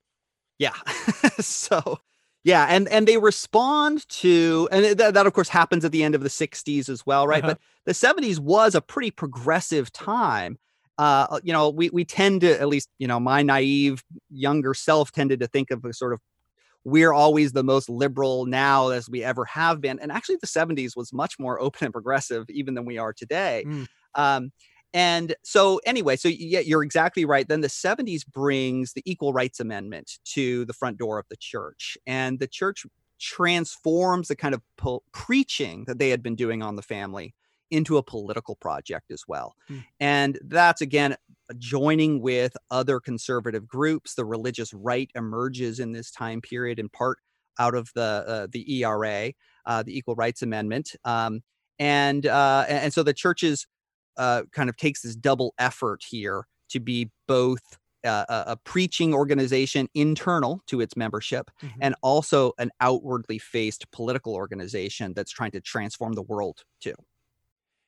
Yeah. 0.59 0.75
so 1.41 2.01
yeah, 2.45 2.67
and 2.69 2.87
and 2.89 3.09
they 3.09 3.17
respond 3.17 4.07
to, 4.11 4.69
and 4.71 4.99
that, 4.99 5.15
that 5.15 5.27
of 5.27 5.33
course 5.33 5.49
happens 5.49 5.83
at 5.85 5.93
the 5.93 6.05
end 6.05 6.15
of 6.15 6.23
the 6.23 6.29
'60s 6.29 6.91
as 6.91 7.05
well, 7.07 7.27
right? 7.27 7.43
Uh-huh. 7.43 7.55
But 7.55 7.61
the 7.87 7.93
'70s 7.93 8.39
was 8.39 8.75
a 8.75 8.83
pretty 8.83 9.11
progressive 9.11 9.91
time. 9.91 10.59
Uh, 10.99 11.41
you 11.43 11.53
know, 11.53 11.71
we 11.71 11.91
we 11.91 12.05
tend 12.05 12.43
to, 12.43 12.61
at 12.61 12.69
least 12.69 12.89
you 12.99 13.07
know, 13.07 13.19
my 13.19 13.43
naive 13.43 14.03
younger 14.31 14.75
self 14.75 15.13
tended 15.13 15.41
to 15.41 15.47
think 15.47 15.71
of 15.71 15.85
a 15.85 15.93
sort 15.93 16.13
of 16.13 16.21
we're 16.85 17.13
always 17.13 17.53
the 17.53 17.65
most 17.65 17.89
liberal 17.89 18.45
now 18.47 18.91
as 18.91 19.09
we 19.09 19.25
ever 19.25 19.45
have 19.47 19.81
been. 19.81 19.99
And 19.99 20.13
actually, 20.13 20.37
the 20.37 20.47
70s 20.47 20.97
was 20.97 21.13
much 21.13 21.39
more 21.39 21.61
open 21.61 21.87
and 21.87 21.93
progressive 21.93 22.45
even 22.51 22.75
than 22.75 22.85
we 22.85 22.99
are 22.99 23.13
today. 23.13 23.65
Mm. 23.67 23.87
Um, 24.15 24.53
and 24.93 25.35
so, 25.43 25.81
anyway, 25.85 26.15
so 26.15 26.29
yeah, 26.29 26.61
you're 26.61 26.85
exactly 26.85 27.25
right. 27.25 27.49
Then 27.49 27.63
the 27.63 27.69
70s 27.69 28.25
brings 28.27 28.93
the 28.93 29.03
Equal 29.05 29.33
Rights 29.33 29.59
Amendment 29.59 30.19
to 30.35 30.65
the 30.67 30.73
front 30.73 30.99
door 30.99 31.19
of 31.19 31.27
the 31.29 31.37
church, 31.37 31.99
and 32.07 32.39
the 32.39 32.47
church 32.47 32.87
transforms 33.19 34.29
the 34.29 34.37
kind 34.37 34.55
of 34.55 34.63
po- 34.77 35.03
preaching 35.13 35.85
that 35.87 35.99
they 35.99 36.11
had 36.11 36.23
been 36.23 36.37
doing 36.37 36.63
on 36.63 36.77
the 36.77 36.83
family 36.83 37.35
into 37.71 37.97
a 37.97 38.03
political 38.03 38.57
project 38.57 39.11
as 39.11 39.25
well. 39.27 39.55
Mm. 39.71 39.85
And 40.01 40.39
that's 40.45 40.81
again 40.81 41.17
joining 41.59 42.21
with 42.21 42.57
other 42.71 43.01
conservative 43.01 43.67
groups. 43.67 44.15
The 44.15 44.25
religious 44.25 44.73
right 44.73 45.11
emerges 45.15 45.81
in 45.81 45.93
this 45.93 46.11
time 46.11 46.41
period 46.41 46.79
in 46.79 46.89
part 46.89 47.19
out 47.59 47.75
of 47.75 47.91
the 47.95 48.25
uh, 48.27 48.47
the 48.51 48.83
ERA, 48.83 49.33
uh, 49.67 49.83
the 49.83 49.97
Equal 49.97 50.15
Rights 50.15 50.43
Amendment, 50.43 50.95
um, 51.05 51.43
and 51.79 52.27
uh, 52.27 52.65
and 52.69 52.93
so 52.93 53.03
the 53.03 53.15
churches 53.15 53.67
uh, 54.17 54.43
kind 54.53 54.69
of 54.69 54.77
takes 54.77 55.03
this 55.03 55.17
double 55.17 55.55
effort 55.59 56.03
here 56.09 56.47
to 56.71 56.81
be 56.81 57.11
both. 57.27 57.79
Uh, 58.07 58.27
a, 58.29 58.45
a, 58.49 58.57
preaching 58.65 59.15
organization 59.15 59.89
internal 59.95 60.61
to 60.67 60.83
its 60.83 60.95
membership 60.95 61.51
mm-hmm. 61.63 61.79
and 61.81 61.95
also 62.03 62.53
an 62.59 62.71
outwardly 62.83 63.39
faced 63.39 63.91
political 63.93 64.35
organization 64.35 65.15
that's 65.17 65.33
trying 65.33 65.51
to 65.51 65.59
transform 65.59 66.13
the 66.13 66.21
world 66.21 66.65
too. 66.83 66.93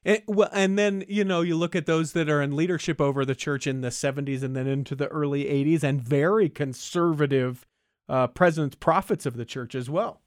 And, 0.07 0.23
well, 0.29 0.49
and 0.53 0.79
then 0.79 1.05
you 1.09 1.25
know 1.25 1.41
you 1.41 1.57
look 1.57 1.75
at 1.75 1.87
those 1.87 2.13
that 2.13 2.31
are 2.31 2.41
in 2.41 2.55
leadership 2.55 3.01
over 3.01 3.25
the 3.25 3.35
church 3.35 3.67
in 3.67 3.81
the 3.81 3.89
70s 3.89 4.43
and 4.43 4.57
then 4.57 4.69
into 4.69 4.95
the 4.95 5.09
early 5.09 5.45
80s, 5.45 5.83
and 5.83 6.01
very 6.01 6.49
conservative 6.49 7.67
uh, 8.09 8.29
presidents, 8.29 8.77
prophets 8.77 9.27
of 9.27 9.37
the 9.37 9.45
church 9.45 9.75
as 9.75 9.91
well. 9.91 10.21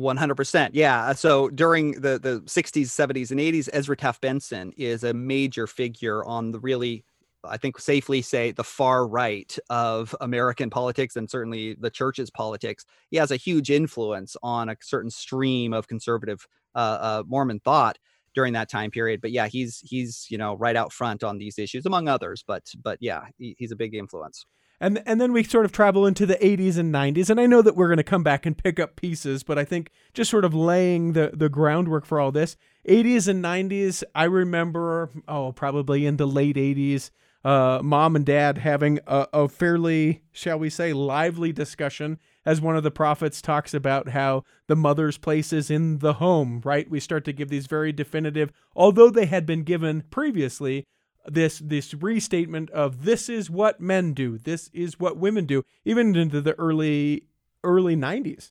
100%. 0.00 0.70
Yeah. 0.72 1.12
So 1.12 1.50
during 1.50 2.00
the, 2.00 2.18
the 2.18 2.40
60s, 2.46 2.86
70s, 2.86 3.30
and 3.30 3.38
80s, 3.38 3.68
Ezra 3.72 3.96
Taft 3.96 4.22
Benson 4.22 4.72
is 4.76 5.04
a 5.04 5.12
major 5.14 5.66
figure 5.66 6.24
on 6.24 6.50
the 6.50 6.58
really, 6.58 7.04
I 7.44 7.58
think, 7.58 7.78
safely 7.78 8.22
say 8.22 8.50
the 8.50 8.64
far 8.64 9.06
right 9.06 9.56
of 9.70 10.16
American 10.20 10.70
politics 10.70 11.14
and 11.14 11.30
certainly 11.30 11.74
the 11.74 11.90
church's 11.90 12.30
politics. 12.30 12.86
He 13.10 13.18
has 13.18 13.30
a 13.30 13.36
huge 13.36 13.70
influence 13.70 14.34
on 14.42 14.68
a 14.68 14.76
certain 14.80 15.10
stream 15.10 15.72
of 15.72 15.86
conservative 15.86 16.48
uh, 16.74 16.78
uh, 17.00 17.22
Mormon 17.28 17.60
thought 17.60 17.98
during 18.34 18.52
that 18.54 18.70
time 18.70 18.90
period. 18.90 19.20
But 19.20 19.30
yeah, 19.30 19.46
he's 19.46 19.80
he's 19.84 20.26
you 20.28 20.38
know 20.38 20.56
right 20.56 20.76
out 20.76 20.92
front 20.92 21.24
on 21.24 21.38
these 21.38 21.58
issues 21.58 21.86
among 21.86 22.08
others. 22.08 22.44
But 22.46 22.64
but 22.82 22.98
yeah, 23.00 23.26
he, 23.38 23.54
he's 23.58 23.72
a 23.72 23.76
big 23.76 23.94
influence. 23.94 24.44
And 24.80 25.02
and 25.06 25.20
then 25.20 25.32
we 25.32 25.44
sort 25.44 25.64
of 25.64 25.72
travel 25.72 26.06
into 26.06 26.26
the 26.26 26.34
80s 26.34 26.78
and 26.78 26.92
90s, 26.92 27.30
and 27.30 27.40
I 27.40 27.46
know 27.46 27.62
that 27.62 27.76
we're 27.76 27.86
going 27.88 27.98
to 27.98 28.02
come 28.02 28.22
back 28.22 28.44
and 28.44 28.58
pick 28.58 28.80
up 28.80 28.96
pieces, 28.96 29.42
but 29.42 29.58
I 29.58 29.64
think 29.64 29.90
just 30.12 30.30
sort 30.30 30.44
of 30.44 30.54
laying 30.54 31.12
the 31.12 31.30
the 31.32 31.48
groundwork 31.48 32.04
for 32.04 32.20
all 32.20 32.32
this. 32.32 32.56
80s 32.88 33.28
and 33.28 33.42
90s, 33.42 34.02
I 34.14 34.24
remember 34.24 35.10
oh 35.28 35.52
probably 35.52 36.06
in 36.06 36.16
the 36.16 36.26
late 36.26 36.56
80s. 36.56 37.10
Uh, 37.44 37.78
mom 37.82 38.16
and 38.16 38.24
dad 38.24 38.56
having 38.56 38.98
a, 39.06 39.28
a 39.34 39.48
fairly, 39.48 40.22
shall 40.32 40.58
we 40.58 40.70
say, 40.70 40.94
lively 40.94 41.52
discussion 41.52 42.18
as 42.46 42.60
one 42.60 42.76
of 42.76 42.82
the 42.82 42.90
prophets 42.90 43.40
talks 43.40 43.74
about 43.74 44.10
how 44.10 44.44
the 44.66 44.76
mother's 44.76 45.18
place 45.18 45.52
is 45.52 45.70
in 45.70 45.98
the 45.98 46.14
home, 46.14 46.60
right? 46.64 46.88
We 46.90 47.00
start 47.00 47.24
to 47.24 47.32
give 47.32 47.48
these 47.48 47.66
very 47.66 47.92
definitive, 47.92 48.52
although 48.76 49.10
they 49.10 49.26
had 49.26 49.46
been 49.46 49.62
given 49.62 50.02
previously, 50.10 50.86
this 51.26 51.58
this 51.64 51.94
restatement 51.94 52.70
of 52.70 53.04
this 53.04 53.28
is 53.28 53.50
what 53.50 53.80
men 53.80 54.12
do, 54.12 54.38
this 54.38 54.68
is 54.72 55.00
what 55.00 55.16
women 55.16 55.46
do, 55.46 55.64
even 55.84 56.14
into 56.14 56.40
the 56.40 56.52
early 56.58 57.24
early 57.62 57.96
90s. 57.96 58.50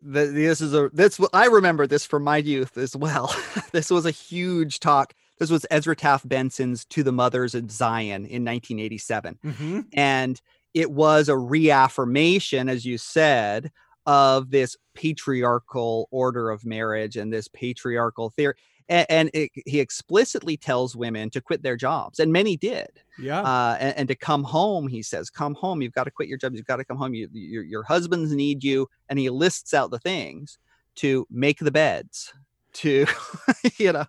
The, 0.00 0.26
this 0.26 0.60
is 0.60 0.74
a 0.74 0.90
this 0.92 1.20
I 1.32 1.46
remember 1.46 1.86
this 1.86 2.06
from 2.06 2.22
my 2.22 2.36
youth 2.36 2.78
as 2.78 2.96
well. 2.96 3.34
this 3.72 3.90
was 3.90 4.06
a 4.06 4.12
huge 4.12 4.78
talk. 4.78 5.14
This 5.38 5.50
was 5.50 5.66
Ezra 5.70 5.96
Taft 5.96 6.28
Benson's 6.28 6.84
"To 6.86 7.02
the 7.02 7.12
Mothers 7.12 7.54
of 7.54 7.70
Zion" 7.70 8.24
in 8.24 8.44
1987, 8.44 9.38
mm-hmm. 9.44 9.80
and 9.92 10.40
it 10.74 10.90
was 10.90 11.28
a 11.28 11.36
reaffirmation, 11.36 12.68
as 12.68 12.84
you 12.84 12.98
said, 12.98 13.70
of 14.06 14.50
this 14.50 14.76
patriarchal 14.94 16.08
order 16.10 16.50
of 16.50 16.64
marriage 16.64 17.16
and 17.16 17.32
this 17.32 17.48
patriarchal 17.48 18.30
theory. 18.30 18.54
And, 18.88 19.06
and 19.10 19.30
it, 19.34 19.50
he 19.66 19.80
explicitly 19.80 20.56
tells 20.56 20.96
women 20.96 21.28
to 21.30 21.42
quit 21.42 21.62
their 21.62 21.76
jobs, 21.76 22.20
and 22.20 22.32
many 22.32 22.56
did. 22.56 22.88
Yeah. 23.18 23.42
Uh, 23.42 23.76
and, 23.78 23.96
and, 23.98 24.08
to 24.08 24.14
come 24.14 24.42
home, 24.42 24.88
he 24.88 25.02
says, 25.02 25.28
"Come 25.28 25.54
home. 25.54 25.82
You've 25.82 25.92
got 25.92 26.04
to 26.04 26.10
quit 26.10 26.28
your 26.28 26.38
jobs. 26.38 26.56
You've 26.56 26.66
got 26.66 26.76
to 26.76 26.84
come 26.84 26.96
home. 26.96 27.12
You, 27.12 27.28
your, 27.32 27.64
your 27.64 27.82
husbands 27.82 28.32
need 28.32 28.64
you." 28.64 28.88
And 29.10 29.18
he 29.18 29.28
lists 29.28 29.74
out 29.74 29.90
the 29.90 29.98
things 29.98 30.58
to 30.96 31.26
make 31.30 31.58
the 31.58 31.70
beds, 31.70 32.32
to 32.74 33.06
you 33.76 33.92
know. 33.92 34.06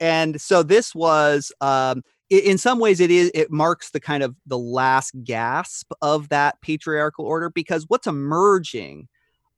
And 0.00 0.40
so 0.40 0.62
this 0.62 0.94
was 0.94 1.52
um, 1.60 2.02
in 2.38 2.58
some 2.58 2.78
ways 2.78 3.00
it 3.00 3.10
is 3.10 3.30
it 3.34 3.50
marks 3.50 3.90
the 3.90 4.00
kind 4.00 4.22
of 4.22 4.34
the 4.46 4.58
last 4.58 5.12
gasp 5.24 5.92
of 6.00 6.28
that 6.30 6.60
patriarchal 6.62 7.24
order 7.24 7.50
because 7.50 7.84
what's 7.88 8.06
emerging 8.06 9.08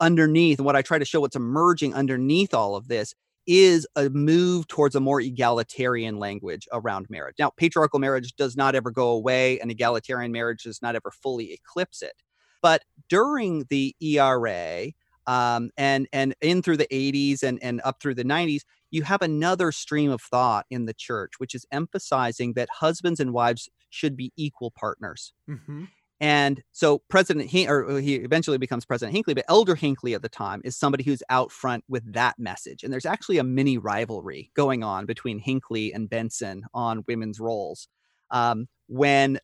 underneath 0.01 0.61
what 0.61 0.77
i 0.77 0.83
try 0.83 0.99
to 0.99 1.05
show 1.05 1.21
what's 1.21 1.37
emerging 1.37 1.95
underneath 1.95 2.53
all 2.53 2.75
of 2.75 2.89
this 2.89 3.15
is 3.47 3.87
a 3.97 4.09
move 4.11 4.67
towards 4.69 4.95
a 4.95 5.01
more 5.01 5.21
egalitarian 5.21 6.19
language 6.19 6.67
around 6.73 7.07
marriage. 7.11 7.37
Now, 7.39 7.51
patriarchal 7.51 7.99
marriage 7.99 8.35
does 8.37 8.57
not 8.57 8.75
ever 8.75 8.91
go 8.91 9.09
away, 9.09 9.61
and 9.61 9.71
egalitarian 9.71 10.33
marriage 10.33 10.63
does 10.63 10.81
not 10.81 10.97
ever 10.97 11.11
fully 11.11 11.53
eclipse 11.53 12.03
it. 12.03 12.15
But 12.63 12.83
during 13.09 13.67
the 13.69 13.95
ERA, 14.01 14.87
um, 15.27 15.71
and 15.77 16.09
and 16.13 16.35
in 16.41 16.63
through 16.63 16.79
the 16.79 16.89
80s 16.91 17.43
and 17.43 17.59
and 17.63 17.81
up 17.85 18.01
through 18.01 18.15
the 18.15 18.25
90s, 18.25 18.63
you 18.95 19.03
have 19.03 19.23
another 19.23 19.73
stream 19.73 20.11
of 20.11 20.23
thought 20.23 20.67
in 20.71 20.87
the 20.87 20.95
church, 20.95 21.33
which 21.39 21.55
is 21.55 21.67
emphasizing 21.73 22.53
that 22.53 22.69
husbands 22.71 23.19
and 23.19 23.33
wives 23.33 23.69
should 23.91 24.17
be 24.17 24.33
equal 24.37 24.71
partners. 24.71 25.33
Mm-hmm. 25.51 25.85
And 26.21 26.63
so 26.71 27.03
President 27.09 27.51
Hin- 27.51 27.69
or 27.69 28.01
he 28.01 28.15
eventually 28.15 28.57
becomes 28.57 28.85
President 28.85 29.13
Hinckley, 29.13 29.35
but 29.35 29.45
Elder 29.49 29.75
Hinckley 29.75 30.15
at 30.15 30.23
the 30.23 30.29
time 30.29 30.63
is 30.65 30.77
somebody 30.77 31.03
who's 31.03 31.25
out 31.29 31.51
front 31.51 31.83
with 31.89 32.11
that 32.13 32.39
message. 32.39 32.85
And 32.85 32.93
there's 32.93 33.05
actually 33.05 33.39
a 33.39 33.45
mini 33.45 33.79
rivalry 33.79 34.53
going 34.55 34.85
on 34.85 35.07
between 35.07 35.41
Hinckley 35.41 35.93
and 35.93 36.09
Benson 36.09 36.63
on 36.73 37.05
women's 37.09 37.41
roles. 37.41 37.89
Um, 38.31 38.69
when 38.87 39.41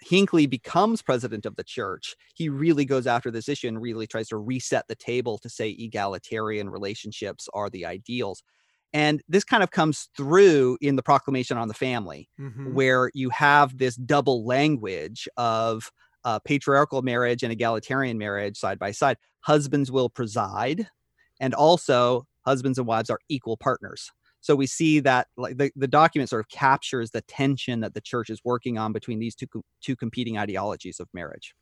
Hinckley 0.00 0.46
becomes 0.46 1.02
president 1.02 1.44
of 1.44 1.56
the 1.56 1.64
church, 1.64 2.14
he 2.34 2.48
really 2.48 2.84
goes 2.84 3.06
after 3.08 3.32
this 3.32 3.48
issue 3.48 3.68
and 3.68 3.82
really 3.82 4.06
tries 4.06 4.28
to 4.28 4.36
reset 4.36 4.86
the 4.88 4.94
table 4.94 5.38
to 5.38 5.48
say 5.48 5.70
egalitarian 5.70 6.70
relationships 6.70 7.48
are 7.52 7.68
the 7.68 7.84
ideals. 7.84 8.44
And 8.94 9.22
this 9.28 9.44
kind 9.44 9.62
of 9.62 9.70
comes 9.70 10.08
through 10.16 10.76
in 10.80 10.96
the 10.96 11.02
proclamation 11.02 11.56
on 11.56 11.68
the 11.68 11.74
family, 11.74 12.28
mm-hmm. 12.38 12.74
where 12.74 13.10
you 13.14 13.30
have 13.30 13.78
this 13.78 13.96
double 13.96 14.44
language 14.44 15.28
of 15.36 15.90
uh, 16.24 16.38
patriarchal 16.40 17.02
marriage 17.02 17.42
and 17.42 17.52
egalitarian 17.52 18.18
marriage 18.18 18.58
side 18.58 18.78
by 18.78 18.90
side. 18.90 19.16
Husbands 19.40 19.90
will 19.90 20.08
preside, 20.10 20.88
and 21.40 21.54
also 21.54 22.26
husbands 22.44 22.78
and 22.78 22.86
wives 22.86 23.10
are 23.10 23.18
equal 23.28 23.56
partners. 23.56 24.10
So 24.40 24.56
we 24.56 24.66
see 24.66 25.00
that 25.00 25.28
like 25.36 25.56
the, 25.56 25.70
the 25.76 25.88
document 25.88 26.28
sort 26.28 26.40
of 26.40 26.48
captures 26.48 27.12
the 27.12 27.22
tension 27.22 27.80
that 27.80 27.94
the 27.94 28.00
church 28.00 28.28
is 28.28 28.40
working 28.44 28.76
on 28.76 28.92
between 28.92 29.20
these 29.20 29.34
two 29.34 29.46
two 29.80 29.96
competing 29.96 30.36
ideologies 30.36 31.00
of 31.00 31.08
marriage. 31.14 31.54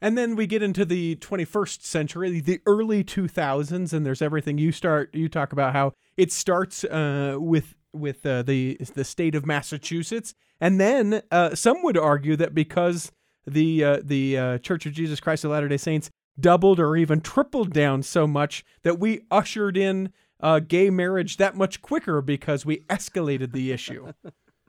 And 0.00 0.16
then 0.16 0.36
we 0.36 0.46
get 0.46 0.62
into 0.62 0.84
the 0.84 1.16
21st 1.16 1.82
century, 1.82 2.40
the 2.40 2.60
early 2.66 3.02
2000s, 3.02 3.92
and 3.92 4.04
there's 4.04 4.22
everything 4.22 4.58
you 4.58 4.72
start. 4.72 5.14
You 5.14 5.28
talk 5.28 5.52
about 5.52 5.72
how 5.72 5.92
it 6.16 6.32
starts 6.32 6.84
uh, 6.84 7.36
with 7.38 7.74
with 7.92 8.26
uh, 8.26 8.42
the 8.42 8.76
the 8.94 9.04
state 9.04 9.34
of 9.34 9.46
Massachusetts, 9.46 10.34
and 10.60 10.80
then 10.80 11.22
uh, 11.30 11.54
some 11.54 11.82
would 11.82 11.96
argue 11.96 12.36
that 12.36 12.54
because 12.54 13.10
the 13.46 13.84
uh, 13.84 14.00
the 14.02 14.38
uh, 14.38 14.58
Church 14.58 14.86
of 14.86 14.92
Jesus 14.92 15.20
Christ 15.20 15.44
of 15.44 15.50
Latter 15.50 15.68
Day 15.68 15.76
Saints 15.76 16.10
doubled 16.38 16.78
or 16.78 16.96
even 16.96 17.20
tripled 17.20 17.72
down 17.72 18.02
so 18.02 18.26
much 18.26 18.64
that 18.82 18.98
we 18.98 19.22
ushered 19.30 19.76
in 19.76 20.12
uh, 20.40 20.58
gay 20.60 20.90
marriage 20.90 21.38
that 21.38 21.56
much 21.56 21.80
quicker 21.80 22.20
because 22.20 22.66
we 22.66 22.80
escalated 22.90 23.52
the 23.52 23.72
issue. 23.72 24.12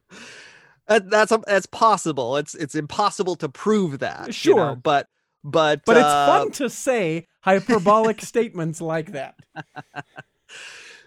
that's 0.88 1.34
that's 1.46 1.66
possible. 1.66 2.38
It's 2.38 2.56
it's 2.56 2.76
impossible 2.76 3.36
to 3.38 3.50
prove 3.50 4.00
that. 4.00 4.34
Sure, 4.34 4.54
you 4.54 4.60
know, 4.60 4.76
but 4.76 5.08
but 5.48 5.82
but 5.86 5.96
it's 5.98 6.06
uh, 6.06 6.28
fun 6.28 6.52
to 6.52 6.70
say 6.70 7.28
hyperbolic 7.42 8.22
statements 8.34 8.82
like 8.82 9.14
that. 9.14 9.36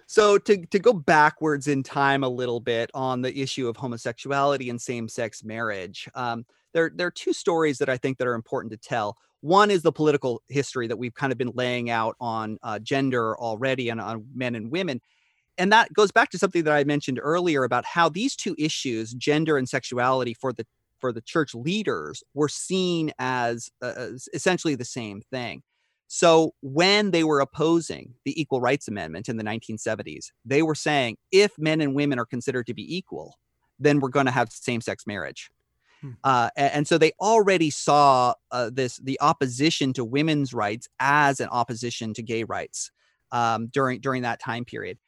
So 0.06 0.38
to 0.38 0.66
to 0.66 0.78
go 0.78 0.92
backwards 0.92 1.68
in 1.68 1.82
time 1.82 2.24
a 2.24 2.28
little 2.28 2.58
bit 2.58 2.90
on 2.94 3.22
the 3.22 3.38
issue 3.38 3.68
of 3.68 3.76
homosexuality 3.76 4.68
and 4.68 4.80
same-sex 4.80 5.44
marriage, 5.44 6.08
um, 6.14 6.46
there 6.72 6.90
there 6.92 7.06
are 7.06 7.12
two 7.12 7.32
stories 7.32 7.78
that 7.78 7.88
I 7.88 7.96
think 7.96 8.18
that 8.18 8.26
are 8.26 8.34
important 8.34 8.72
to 8.72 8.78
tell. 8.78 9.18
One 9.42 9.70
is 9.70 9.82
the 9.82 9.92
political 9.92 10.42
history 10.48 10.86
that 10.86 10.96
we've 10.96 11.14
kind 11.14 11.32
of 11.32 11.38
been 11.38 11.52
laying 11.54 11.90
out 11.90 12.16
on 12.20 12.58
uh, 12.62 12.78
gender 12.78 13.38
already 13.38 13.88
and 13.88 14.00
on 14.00 14.26
men 14.34 14.54
and 14.54 14.70
women. 14.70 15.00
And 15.58 15.72
that 15.72 15.92
goes 15.92 16.10
back 16.10 16.30
to 16.30 16.38
something 16.38 16.64
that 16.64 16.74
I 16.74 16.84
mentioned 16.84 17.20
earlier 17.22 17.64
about 17.64 17.84
how 17.84 18.08
these 18.08 18.34
two 18.34 18.54
issues, 18.58 19.12
gender 19.12 19.58
and 19.58 19.68
sexuality, 19.68 20.34
for 20.34 20.52
the 20.52 20.66
for 21.00 21.12
the 21.12 21.20
church 21.20 21.54
leaders, 21.54 22.22
were 22.34 22.48
seen 22.48 23.12
as, 23.18 23.70
uh, 23.82 23.92
as 23.96 24.28
essentially 24.32 24.74
the 24.74 24.84
same 24.84 25.20
thing. 25.20 25.62
So 26.12 26.54
when 26.60 27.12
they 27.12 27.22
were 27.22 27.40
opposing 27.40 28.14
the 28.24 28.40
Equal 28.40 28.60
Rights 28.60 28.88
Amendment 28.88 29.28
in 29.28 29.36
the 29.36 29.44
1970s, 29.44 30.32
they 30.44 30.62
were 30.62 30.74
saying 30.74 31.18
if 31.30 31.52
men 31.56 31.80
and 31.80 31.94
women 31.94 32.18
are 32.18 32.26
considered 32.26 32.66
to 32.66 32.74
be 32.74 32.96
equal, 32.96 33.38
then 33.78 34.00
we're 34.00 34.08
going 34.08 34.26
to 34.26 34.32
have 34.32 34.50
same-sex 34.50 35.06
marriage. 35.06 35.50
Hmm. 36.00 36.10
Uh, 36.24 36.50
and, 36.56 36.88
so 36.88 36.98
they 36.98 37.12
already 37.20 37.70
saw 37.70 38.34
uh, 38.50 38.70
this 38.72 38.96
the 38.98 39.20
opposition 39.20 39.92
to 39.92 40.04
women's 40.04 40.52
rights 40.52 40.88
as 40.98 41.40
an 41.40 41.48
opposition 41.50 42.14
to 42.14 42.22
gay 42.22 42.44
rights 42.44 42.90
um, 43.32 43.68
during 43.68 44.00
during 44.00 44.22
that 44.22 44.40
time 44.40 44.64
period. 44.64 44.98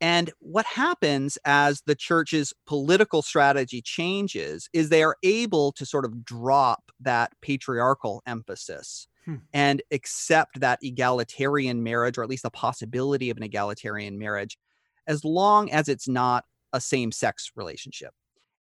And 0.00 0.30
what 0.40 0.66
happens 0.66 1.38
as 1.44 1.82
the 1.86 1.94
church's 1.94 2.52
political 2.66 3.22
strategy 3.22 3.80
changes 3.80 4.68
is 4.72 4.88
they 4.88 5.02
are 5.02 5.16
able 5.22 5.72
to 5.72 5.86
sort 5.86 6.04
of 6.04 6.24
drop 6.24 6.92
that 7.00 7.32
patriarchal 7.40 8.22
emphasis 8.26 9.08
hmm. 9.24 9.36
and 9.54 9.82
accept 9.90 10.60
that 10.60 10.80
egalitarian 10.82 11.82
marriage, 11.82 12.18
or 12.18 12.22
at 12.22 12.28
least 12.28 12.42
the 12.42 12.50
possibility 12.50 13.30
of 13.30 13.38
an 13.38 13.42
egalitarian 13.42 14.18
marriage, 14.18 14.58
as 15.06 15.24
long 15.24 15.70
as 15.70 15.88
it's 15.88 16.08
not 16.08 16.44
a 16.72 16.80
same 16.80 17.10
sex 17.10 17.52
relationship. 17.56 18.12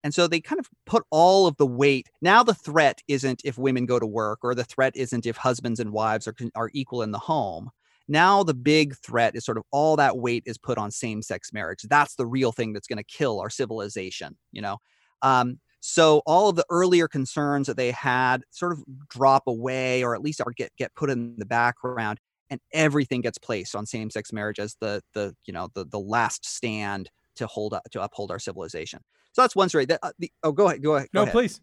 And 0.05 0.15
so 0.15 0.29
they 0.29 0.41
kind 0.41 0.61
of 0.61 0.69
put 0.85 1.05
all 1.11 1.47
of 1.47 1.57
the 1.57 1.67
weight. 1.67 2.11
Now 2.21 2.43
the 2.43 2.55
threat 2.55 3.01
isn't 3.09 3.41
if 3.43 3.57
women 3.57 3.87
go 3.87 3.99
to 3.99 4.07
work, 4.07 4.41
or 4.43 4.55
the 4.55 4.63
threat 4.63 4.95
isn't 4.95 5.27
if 5.27 5.39
husbands 5.39 5.81
and 5.81 5.93
wives 5.93 6.29
are, 6.29 6.35
are 6.55 6.71
equal 6.75 7.03
in 7.03 7.11
the 7.11 7.19
home. 7.19 7.71
Now 8.09 8.43
the 8.43 8.55
big 8.55 8.97
threat 8.97 9.35
is 9.35 9.45
sort 9.45 9.59
of 9.59 9.65
all 9.71 9.97
that 9.97 10.19
weight 10.19 10.43
is 10.47 10.59
put 10.59 10.79
on 10.79 10.91
same-sex 10.91 11.53
marriage. 11.53 11.83
That's 11.89 12.17
the 12.17 12.27
real 12.27 12.53
thing 12.53 12.73
that's 12.73 12.87
going 12.87 12.99
to 12.99 13.05
kill 13.05 13.41
our 13.41 13.51
civilization. 13.51 14.37
You 14.53 14.63
know, 14.63 14.79
um, 15.23 15.59
so 15.81 16.23
all 16.27 16.49
of 16.49 16.57
the 16.57 16.67
earlier 16.71 17.09
concerns 17.09 17.67
that 17.67 17.77
they 17.77 17.91
had 17.91 18.43
sort 18.51 18.73
of 18.73 18.85
drop 19.09 19.45
away, 19.47 20.03
or 20.03 20.15
at 20.15 20.23
least 20.23 20.41
are 20.41 20.53
get 20.57 20.71
get 20.77 20.95
put 20.95 21.11
in 21.11 21.37
the 21.39 21.47
background, 21.47 22.19
and 22.51 22.61
everything 22.73 23.21
gets 23.21 23.39
placed 23.39 23.75
on 23.75 23.87
same-sex 23.87 24.33
marriage 24.33 24.59
as 24.59 24.77
the 24.81 25.03
the 25.15 25.35
you 25.47 25.53
know 25.53 25.69
the 25.75 25.85
the 25.87 25.99
last 25.99 26.45
stand 26.47 27.11
to 27.37 27.47
hold 27.47 27.75
up 27.75 27.83
to 27.91 28.03
uphold 28.03 28.31
our 28.31 28.39
civilization. 28.39 29.01
So 29.33 29.43
that's 29.43 29.57
one 29.57 29.69
story. 29.69 29.87
That 29.87 29.99
uh, 30.03 30.13
the, 30.19 30.31
oh, 30.43 30.53
go 30.53 30.69
ahead, 30.69 30.83
go 30.83 30.97
ahead. 30.97 31.09
Go 31.13 31.21
no, 31.21 31.23
ahead. 31.23 31.33
please. 31.33 31.61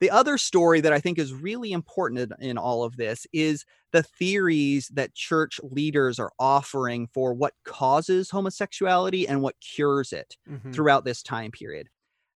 The 0.00 0.10
other 0.10 0.38
story 0.38 0.80
that 0.80 0.92
I 0.92 1.00
think 1.00 1.18
is 1.18 1.32
really 1.32 1.72
important 1.72 2.32
in, 2.40 2.58
all 2.58 2.84
of 2.84 2.96
this 2.96 3.26
is 3.32 3.64
the 3.92 4.02
theories 4.02 4.88
that 4.94 5.14
church 5.14 5.60
leaders 5.62 6.18
are 6.18 6.32
offering 6.38 7.06
for 7.12 7.34
what 7.34 7.54
causes 7.64 8.30
homosexuality 8.30 9.28
and 9.28 9.42
what 9.42 9.60
cures 9.60 10.12
it 10.12 10.36
mm-hmm. 10.48 10.72
throughout 10.72 11.04
this 11.04 11.22
time 11.22 11.50
period 11.50 11.88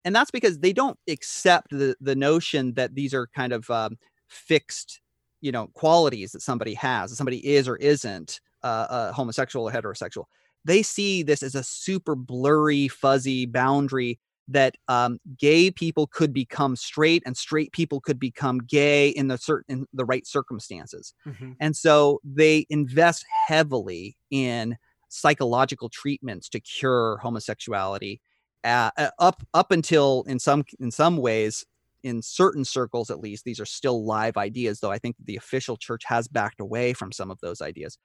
and 0.04 0.14
that's 0.14 0.30
because 0.30 0.58
they 0.58 0.72
don't 0.72 0.98
accept 1.08 1.70
the 1.70 1.94
the 2.00 2.14
notion 2.14 2.74
that 2.74 2.94
these 2.94 3.14
are 3.14 3.26
kind 3.28 3.52
of 3.52 3.68
um, 3.70 3.98
fixed 4.28 5.00
you 5.40 5.52
know 5.52 5.68
qualities 5.74 6.32
that 6.32 6.42
somebody 6.42 6.74
has 6.74 7.10
that 7.10 7.16
somebody 7.16 7.46
is 7.46 7.68
or 7.68 7.76
isn't 7.76 8.40
uh, 8.62 8.86
uh, 8.90 9.12
homosexual 9.12 9.68
or 9.68 9.72
heterosexual 9.72 10.24
they 10.64 10.82
see 10.82 11.22
this 11.22 11.42
as 11.42 11.54
a 11.54 11.62
super 11.62 12.14
blurry 12.14 12.88
fuzzy 12.88 13.46
boundary 13.46 14.18
that 14.50 14.74
um, 14.88 15.18
gay 15.38 15.70
people 15.70 16.06
could 16.08 16.32
become 16.32 16.76
straight 16.76 17.22
and 17.24 17.36
straight 17.36 17.72
people 17.72 18.00
could 18.00 18.18
become 18.18 18.58
gay 18.58 19.08
in 19.08 19.28
the 19.28 19.38
certain 19.38 19.64
in 19.68 19.86
the 19.92 20.04
right 20.04 20.26
circumstances 20.26 21.14
mm-hmm. 21.26 21.52
and 21.60 21.76
so 21.76 22.20
they 22.24 22.66
invest 22.68 23.24
heavily 23.46 24.16
in 24.30 24.76
psychological 25.08 25.88
treatments 25.88 26.48
to 26.48 26.60
cure 26.60 27.18
homosexuality 27.22 28.20
uh, 28.64 28.90
up 29.18 29.42
up 29.54 29.70
until 29.70 30.24
in 30.26 30.38
some 30.38 30.64
in 30.80 30.90
some 30.90 31.16
ways 31.16 31.64
in 32.02 32.20
certain 32.20 32.64
circles 32.64 33.10
at 33.10 33.20
least 33.20 33.44
these 33.44 33.60
are 33.60 33.66
still 33.66 34.04
live 34.04 34.36
ideas 34.36 34.80
though 34.80 34.90
i 34.90 34.98
think 34.98 35.16
the 35.24 35.36
official 35.36 35.76
church 35.76 36.02
has 36.04 36.28
backed 36.28 36.60
away 36.60 36.92
from 36.92 37.12
some 37.12 37.30
of 37.30 37.38
those 37.40 37.60
ideas 37.60 37.98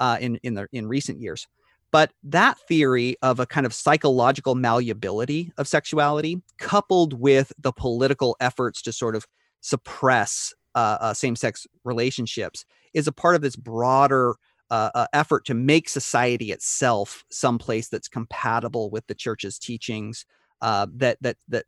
uh, 0.00 0.16
in 0.20 0.36
in 0.42 0.54
the 0.54 0.66
in 0.72 0.88
recent 0.88 1.20
years 1.20 1.46
but 1.92 2.12
that 2.24 2.58
theory 2.66 3.16
of 3.22 3.38
a 3.38 3.46
kind 3.46 3.66
of 3.66 3.72
psychological 3.72 4.54
malleability 4.56 5.52
of 5.58 5.68
sexuality 5.68 6.42
coupled 6.58 7.12
with 7.20 7.52
the 7.58 7.72
political 7.72 8.36
efforts 8.40 8.82
to 8.82 8.92
sort 8.92 9.14
of 9.14 9.26
suppress 9.60 10.52
uh, 10.74 10.98
uh, 11.00 11.14
same-sex 11.14 11.66
relationships 11.84 12.64
is 12.94 13.06
a 13.06 13.12
part 13.12 13.36
of 13.36 13.42
this 13.42 13.56
broader 13.56 14.34
uh, 14.70 14.90
uh, 14.94 15.06
effort 15.12 15.44
to 15.44 15.54
make 15.54 15.88
society 15.88 16.50
itself 16.50 17.24
someplace 17.30 17.88
that's 17.88 18.08
compatible 18.08 18.90
with 18.90 19.06
the 19.06 19.14
church's 19.14 19.58
teachings. 19.58 20.24
Uh, 20.62 20.86
that 20.94 21.18
that 21.20 21.36
that 21.48 21.66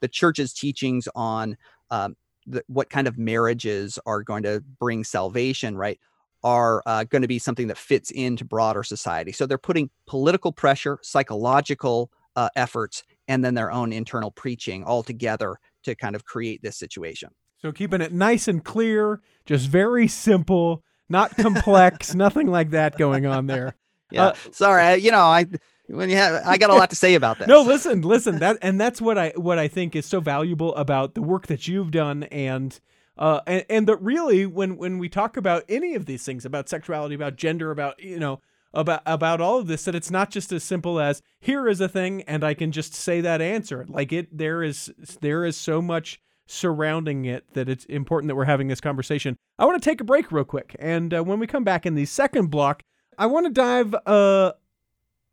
the 0.00 0.08
church's 0.08 0.52
teachings 0.52 1.08
on 1.14 1.56
um, 1.90 2.14
the, 2.46 2.62
what 2.66 2.90
kind 2.90 3.06
of 3.06 3.16
marriages 3.16 3.98
are 4.04 4.22
going 4.22 4.42
to 4.42 4.62
bring 4.80 5.04
salvation, 5.04 5.76
right, 5.76 5.98
are 6.44 6.82
uh, 6.86 7.04
going 7.04 7.22
to 7.22 7.28
be 7.28 7.38
something 7.38 7.68
that 7.68 7.78
fits 7.78 8.10
into 8.10 8.44
broader 8.44 8.82
society. 8.82 9.32
So 9.32 9.46
they're 9.46 9.58
putting 9.58 9.90
political 10.06 10.52
pressure, 10.52 10.98
psychological 11.02 12.10
uh, 12.34 12.48
efforts, 12.56 13.04
and 13.28 13.44
then 13.44 13.54
their 13.54 13.70
own 13.70 13.92
internal 13.92 14.30
preaching 14.30 14.84
all 14.84 15.02
together 15.02 15.58
to 15.84 15.94
kind 15.94 16.16
of 16.16 16.24
create 16.24 16.62
this 16.62 16.76
situation. 16.76 17.30
So 17.58 17.70
keeping 17.70 18.00
it 18.00 18.12
nice 18.12 18.48
and 18.48 18.64
clear, 18.64 19.20
just 19.46 19.68
very 19.68 20.08
simple 20.08 20.82
not 21.12 21.36
complex, 21.36 22.14
nothing 22.16 22.48
like 22.48 22.70
that 22.70 22.98
going 22.98 23.26
on 23.26 23.46
there. 23.46 23.76
Yeah, 24.10 24.28
uh, 24.28 24.34
sorry. 24.50 24.96
You 24.96 25.12
know, 25.12 25.20
I 25.20 25.46
When 25.86 26.10
you 26.10 26.16
have, 26.16 26.42
I 26.46 26.56
got 26.56 26.70
a 26.70 26.74
lot 26.74 26.90
to 26.90 26.96
say 26.96 27.14
about 27.14 27.38
that. 27.38 27.48
no, 27.48 27.62
listen, 27.62 28.02
listen. 28.02 28.38
That 28.40 28.58
and 28.62 28.80
that's 28.80 29.00
what 29.00 29.18
I 29.18 29.32
what 29.36 29.58
I 29.58 29.68
think 29.68 29.94
is 29.94 30.06
so 30.06 30.20
valuable 30.20 30.74
about 30.74 31.14
the 31.14 31.22
work 31.22 31.46
that 31.46 31.68
you've 31.68 31.90
done, 31.90 32.24
and 32.24 32.78
uh, 33.18 33.40
and, 33.46 33.64
and 33.68 33.88
that 33.88 34.00
really 34.00 34.46
when 34.46 34.76
when 34.76 34.98
we 34.98 35.08
talk 35.08 35.36
about 35.36 35.64
any 35.68 35.94
of 35.94 36.06
these 36.06 36.24
things 36.24 36.44
about 36.44 36.68
sexuality, 36.68 37.14
about 37.14 37.36
gender, 37.36 37.70
about 37.70 38.02
you 38.02 38.18
know 38.18 38.40
about 38.74 39.02
about 39.04 39.40
all 39.40 39.58
of 39.58 39.66
this, 39.66 39.84
that 39.84 39.94
it's 39.94 40.10
not 40.10 40.30
just 40.30 40.52
as 40.52 40.64
simple 40.64 40.98
as 40.98 41.22
here 41.40 41.68
is 41.68 41.80
a 41.80 41.88
thing, 41.88 42.22
and 42.22 42.42
I 42.42 42.54
can 42.54 42.72
just 42.72 42.94
say 42.94 43.20
that 43.20 43.40
answer. 43.40 43.84
Like 43.88 44.12
it, 44.12 44.36
there 44.36 44.62
is 44.62 44.92
there 45.20 45.44
is 45.44 45.56
so 45.56 45.82
much 45.82 46.20
surrounding 46.46 47.24
it 47.24 47.44
that 47.54 47.68
it's 47.68 47.84
important 47.86 48.28
that 48.28 48.34
we're 48.34 48.44
having 48.44 48.68
this 48.68 48.80
conversation. 48.80 49.36
I 49.58 49.64
want 49.64 49.82
to 49.82 49.88
take 49.88 50.00
a 50.00 50.04
break 50.04 50.32
real 50.32 50.44
quick, 50.44 50.74
and 50.78 51.12
uh, 51.12 51.22
when 51.22 51.38
we 51.38 51.46
come 51.46 51.64
back 51.64 51.84
in 51.84 51.94
the 51.94 52.06
second 52.06 52.50
block, 52.50 52.82
I 53.18 53.26
want 53.26 53.46
to 53.46 53.52
dive. 53.52 53.94
Uh, 54.06 54.52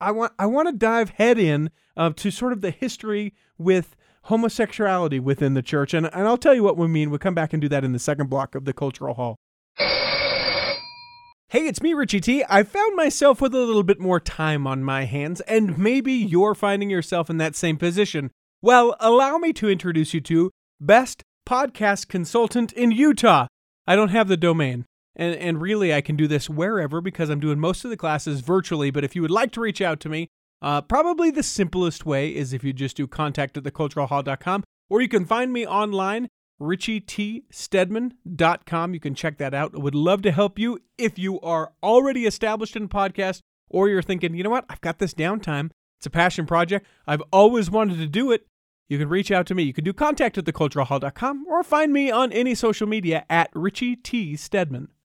I 0.01 0.11
want 0.11 0.33
I 0.37 0.45
want 0.45 0.67
to 0.67 0.73
dive 0.73 1.11
head 1.11 1.37
in 1.37 1.71
uh, 1.95 2.11
to 2.17 2.31
sort 2.31 2.53
of 2.53 2.61
the 2.61 2.71
history 2.71 3.33
with 3.57 3.95
homosexuality 4.29 5.19
within 5.19 5.55
the 5.55 5.61
church, 5.61 5.93
and 5.93 6.05
and 6.13 6.27
I'll 6.27 6.37
tell 6.37 6.53
you 6.53 6.63
what 6.63 6.77
we 6.77 6.87
mean. 6.87 7.09
We'll 7.09 7.19
come 7.19 7.35
back 7.35 7.51
and 7.51 7.61
do 7.61 7.67
that 7.69 7.83
in 7.83 7.91
the 7.91 7.99
second 7.99 8.29
block 8.29 8.55
of 8.55 8.65
the 8.65 8.73
cultural 8.73 9.15
hall. 9.15 9.35
Hey, 11.51 11.65
it's 11.65 11.81
me, 11.81 11.95
Richie 11.95 12.21
T. 12.21 12.43
I 12.47 12.61
found 12.61 12.95
myself 12.95 13.41
with 13.41 13.55
a 13.55 13.57
little 13.57 13.81
bit 13.81 13.99
more 13.99 14.19
time 14.19 14.67
on 14.67 14.83
my 14.83 15.05
hands, 15.05 15.41
and 15.41 15.77
maybe 15.79 16.13
you're 16.13 16.53
finding 16.53 16.91
yourself 16.91 17.29
in 17.29 17.37
that 17.37 17.55
same 17.55 17.75
position. 17.75 18.29
Well, 18.61 18.95
allow 18.99 19.37
me 19.39 19.51
to 19.53 19.69
introduce 19.69 20.13
you 20.13 20.21
to 20.21 20.51
Best 20.79 21.23
Podcast 21.47 22.07
Consultant 22.07 22.71
in 22.73 22.91
Utah. 22.91 23.47
I 23.87 23.95
don't 23.95 24.09
have 24.09 24.27
the 24.27 24.37
domain. 24.37 24.85
And, 25.15 25.35
and 25.35 25.59
really, 25.59 25.91
I 25.93 26.01
can 26.01 26.15
do 26.15 26.27
this 26.27 26.49
wherever 26.49 27.01
because 27.01 27.29
I'm 27.29 27.39
doing 27.39 27.59
most 27.59 27.83
of 27.83 27.89
the 27.89 27.97
classes 27.97 28.41
virtually. 28.41 28.91
But 28.91 29.03
if 29.03 29.15
you 29.15 29.23
would 29.23 29.31
like 29.31 29.51
to 29.53 29.61
reach 29.61 29.81
out 29.81 29.99
to 30.01 30.09
me, 30.09 30.29
uh, 30.61 30.81
probably 30.81 31.31
the 31.31 31.43
simplest 31.43 32.05
way 32.05 32.35
is 32.35 32.51
if 32.53 32.61
you 32.63 32.73
just 32.73 32.97
do 32.97 33.07
contact 33.07 33.57
at 33.57 33.63
theculturalhall.com, 33.63 34.63
or 34.89 35.01
you 35.01 35.07
can 35.07 35.25
find 35.25 35.53
me 35.53 35.65
online, 35.65 36.27
richietstedman.com. 36.61 38.93
You 38.93 38.99
can 38.99 39.15
check 39.15 39.37
that 39.37 39.53
out. 39.53 39.71
I 39.73 39.77
would 39.77 39.95
love 39.95 40.21
to 40.23 40.31
help 40.31 40.59
you 40.59 40.79
if 40.97 41.17
you 41.17 41.39
are 41.41 41.71
already 41.81 42.25
established 42.25 42.75
in 42.75 42.89
podcast 42.89 43.39
or 43.69 43.87
you're 43.87 44.01
thinking, 44.01 44.33
you 44.33 44.43
know 44.43 44.49
what, 44.49 44.65
I've 44.69 44.81
got 44.81 44.99
this 44.99 45.13
downtime. 45.13 45.69
It's 45.99 46.07
a 46.07 46.09
passion 46.09 46.45
project. 46.45 46.85
I've 47.07 47.23
always 47.31 47.69
wanted 47.69 47.97
to 47.97 48.07
do 48.07 48.31
it 48.31 48.47
you 48.89 48.97
can 48.97 49.07
reach 49.07 49.31
out 49.31 49.45
to 49.47 49.55
me. 49.55 49.63
You 49.63 49.73
can 49.73 49.83
do 49.83 49.93
contact 49.93 50.37
at 50.37 50.45
theculturalhall.com 50.45 51.45
or 51.47 51.63
find 51.63 51.93
me 51.93 52.09
on 52.09 52.33
any 52.33 52.55
social 52.55 52.87
media 52.87 53.23
at 53.29 53.51
Richie 53.53 53.95
T. 53.95 54.35
Stedman. 54.35 54.89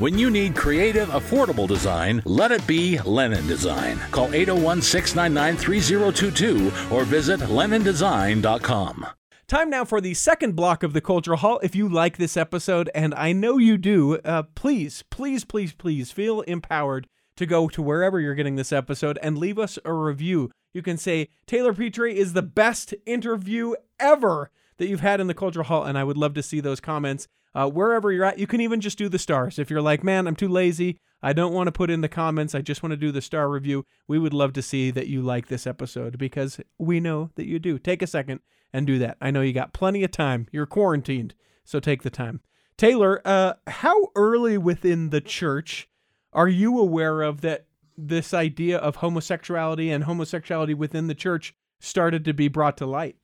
When 0.00 0.16
you 0.16 0.30
need 0.30 0.56
creative, 0.56 1.10
affordable 1.10 1.68
design, 1.68 2.22
let 2.24 2.52
it 2.52 2.66
be 2.66 2.98
Lennon 3.00 3.46
Design. 3.46 3.98
Call 4.10 4.32
801 4.32 4.80
699 4.80 5.56
3022 5.58 6.72
or 6.90 7.04
visit 7.04 7.38
LennonDesign.com. 7.40 9.06
Time 9.46 9.68
now 9.68 9.84
for 9.84 10.00
the 10.00 10.14
second 10.14 10.56
block 10.56 10.82
of 10.82 10.94
the 10.94 11.02
Cultural 11.02 11.36
Hall. 11.36 11.60
If 11.62 11.76
you 11.76 11.86
like 11.86 12.16
this 12.16 12.38
episode, 12.38 12.88
and 12.94 13.14
I 13.14 13.32
know 13.32 13.58
you 13.58 13.76
do, 13.76 14.16
uh, 14.24 14.44
please, 14.54 15.04
please, 15.10 15.44
please, 15.44 15.74
please 15.74 16.10
feel 16.10 16.40
empowered 16.42 17.06
to 17.36 17.44
go 17.44 17.68
to 17.68 17.82
wherever 17.82 18.18
you're 18.18 18.34
getting 18.34 18.56
this 18.56 18.72
episode 18.72 19.18
and 19.22 19.36
leave 19.36 19.58
us 19.58 19.78
a 19.84 19.92
review. 19.92 20.50
You 20.72 20.80
can 20.80 20.96
say, 20.96 21.28
Taylor 21.46 21.74
Petrey 21.74 22.16
is 22.16 22.32
the 22.32 22.40
best 22.40 22.94
interview 23.04 23.74
ever 23.98 24.50
that 24.78 24.88
you've 24.88 25.00
had 25.00 25.20
in 25.20 25.26
the 25.26 25.34
Cultural 25.34 25.66
Hall, 25.66 25.84
and 25.84 25.98
I 25.98 26.04
would 26.04 26.16
love 26.16 26.32
to 26.32 26.42
see 26.42 26.60
those 26.60 26.80
comments 26.80 27.28
uh, 27.54 27.68
wherever 27.68 28.12
you're 28.12 28.24
at. 28.24 28.38
You 28.38 28.46
can 28.46 28.60
even 28.60 28.80
just 28.80 28.98
do 28.98 29.08
the 29.08 29.18
stars. 29.18 29.58
If 29.58 29.70
you're 29.70 29.82
like, 29.82 30.04
man, 30.04 30.26
I'm 30.26 30.36
too 30.36 30.48
lazy, 30.48 31.00
I 31.22 31.32
don't 31.32 31.52
want 31.52 31.66
to 31.66 31.72
put 31.72 31.90
in 31.90 32.00
the 32.00 32.08
comments, 32.08 32.54
I 32.54 32.62
just 32.62 32.82
want 32.82 32.92
to 32.92 32.96
do 32.96 33.12
the 33.12 33.20
star 33.20 33.48
review, 33.48 33.84
we 34.08 34.18
would 34.18 34.34
love 34.34 34.52
to 34.54 34.62
see 34.62 34.90
that 34.90 35.08
you 35.08 35.22
like 35.22 35.48
this 35.48 35.66
episode 35.66 36.18
because 36.18 36.60
we 36.78 37.00
know 37.00 37.30
that 37.34 37.46
you 37.46 37.58
do. 37.58 37.78
Take 37.78 38.02
a 38.02 38.06
second 38.06 38.40
and 38.72 38.86
do 38.86 38.98
that. 38.98 39.16
I 39.20 39.30
know 39.30 39.42
you 39.42 39.52
got 39.52 39.72
plenty 39.72 40.04
of 40.04 40.12
time. 40.12 40.46
You're 40.52 40.66
quarantined, 40.66 41.34
so 41.64 41.80
take 41.80 42.02
the 42.02 42.10
time. 42.10 42.40
Taylor, 42.76 43.20
uh, 43.26 43.54
how 43.66 44.08
early 44.16 44.56
within 44.56 45.10
the 45.10 45.20
church 45.20 45.88
are 46.32 46.48
you 46.48 46.78
aware 46.78 47.22
of 47.22 47.42
that 47.42 47.66
this 47.98 48.32
idea 48.32 48.78
of 48.78 48.96
homosexuality 48.96 49.90
and 49.90 50.04
homosexuality 50.04 50.72
within 50.72 51.06
the 51.06 51.14
church 51.14 51.54
started 51.78 52.24
to 52.24 52.32
be 52.32 52.48
brought 52.48 52.78
to 52.78 52.86
light? 52.86 53.16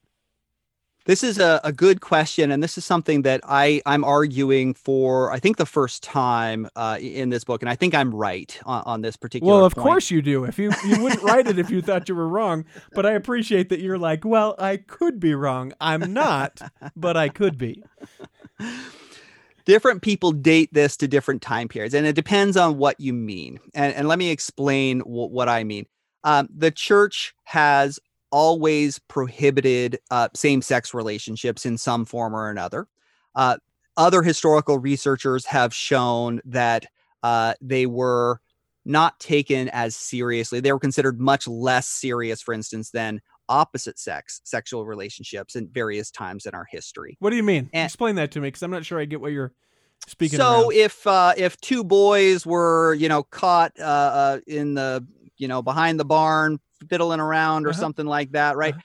This 1.07 1.23
is 1.23 1.39
a, 1.39 1.61
a 1.63 1.73
good 1.73 2.01
question, 2.01 2.51
and 2.51 2.61
this 2.63 2.77
is 2.77 2.85
something 2.85 3.23
that 3.23 3.41
I 3.45 3.81
I'm 3.87 4.03
arguing 4.03 4.75
for. 4.75 5.33
I 5.33 5.39
think 5.39 5.57
the 5.57 5.67
first 5.67 6.03
time 6.03 6.69
uh, 6.75 6.99
in 7.01 7.31
this 7.31 7.45
book, 7.45 7.63
and 7.63 7.71
I 7.71 7.77
think 7.77 7.95
I'm 7.95 8.13
right 8.13 8.59
on, 8.67 8.83
on 8.85 9.01
this 9.03 9.17
particular. 9.17 9.55
Well, 9.55 9.65
of 9.65 9.75
point. 9.75 9.87
course 9.87 10.11
you 10.11 10.21
do. 10.21 10.45
If 10.45 10.59
you 10.59 10.73
you 10.85 11.01
wouldn't 11.01 11.23
write 11.23 11.47
it 11.47 11.61
if 11.61 11.71
you 11.71 11.81
thought 11.81 12.09
you 12.09 12.17
were 12.17 12.29
wrong, 12.29 12.65
but 12.93 13.07
I 13.07 13.13
appreciate 13.13 13.69
that 13.69 13.79
you're 13.79 13.99
like, 13.99 14.25
well, 14.25 14.57
I 14.59 14.79
could 14.79 15.21
be 15.21 15.33
wrong. 15.35 15.73
I'm 15.81 16.13
not, 16.13 16.61
but 16.97 17.17
I 17.17 17.29
could 17.29 17.57
be. 17.57 17.85
different 19.65 20.03
people 20.03 20.33
date 20.33 20.73
this 20.73 20.97
to 20.97 21.07
different 21.07 21.41
time 21.41 21.69
periods, 21.69 21.95
and 21.95 22.05
it 22.05 22.15
depends 22.15 22.57
on 22.57 22.79
what 22.79 22.99
you 22.99 23.13
mean. 23.13 23.61
And 23.75 23.95
and 23.95 24.09
let 24.09 24.19
me 24.19 24.31
explain 24.31 24.99
w- 24.99 25.29
what 25.29 25.49
I 25.49 25.63
mean. 25.63 25.87
Um, 26.25 26.49
the 26.53 26.73
church 26.73 27.35
has 27.45 28.01
always 28.31 28.99
prohibited 28.99 29.99
uh, 30.11 30.29
same 30.35 30.63
sex 30.63 30.95
relationships 30.95 31.67
in 31.67 31.79
some 31.79 32.05
form 32.05 32.35
or 32.35 32.51
another. 32.51 32.89
Uh, 33.35 33.57
other 33.97 34.23
historical 34.23 34.79
researchers 34.79 35.47
have 35.47 35.75
shown 35.75 36.41
that 36.45 36.87
uh, 37.23 37.55
they 37.61 37.87
were 37.87 38.41
not 38.85 39.19
taken 39.19 39.69
as 39.71 39.97
seriously. 39.97 40.61
They 40.61 40.73
were 40.73 40.79
considered 40.79 41.21
much 41.21 41.49
less 41.49 41.89
serious, 41.89 42.41
for 42.41 42.55
instance, 42.55 42.91
than 42.91 43.21
opposite 43.49 43.99
sex 43.99 44.41
sexual 44.45 44.85
relationships 44.87 45.57
in 45.57 45.69
various 45.69 46.11
times 46.11 46.47
in 46.47 46.55
our 46.55 46.67
history. 46.71 47.17
What 47.21 47.31
do 47.31 47.37
you 47.37 47.43
mean? 47.43 47.71
And, 47.73 47.87
Explain 47.87 48.17
that 48.17 48.33
to 48.33 48.41
me 48.41 48.49
because 48.49 48.63
I'm 48.63 48.71
not 48.71 48.85
sure 48.85 48.99
I 48.99 49.05
get 49.05 49.21
what 49.21 49.33
you're 49.33 49.53
speaking. 50.07 50.39
So 50.39 50.63
around. 50.63 50.73
if 50.73 51.07
uh, 51.07 51.35
if 51.37 51.61
two 51.61 51.85
boys 51.85 52.45
were 52.45 52.95
you 52.95 53.09
know 53.09 53.23
caught 53.23 53.73
uh, 53.79 53.83
uh, 53.83 54.41
in 54.47 54.75
the 54.75 55.07
you 55.37 55.49
know 55.49 55.63
behind 55.63 56.01
the 56.01 56.05
barn 56.05 56.59
fiddling 56.89 57.21
around 57.21 57.67
or 57.67 57.71
uh-huh. 57.71 57.81
something 57.81 58.07
like 58.07 58.33
that, 58.33 58.57
right? 58.57 58.75
Uh-huh. 58.75 58.83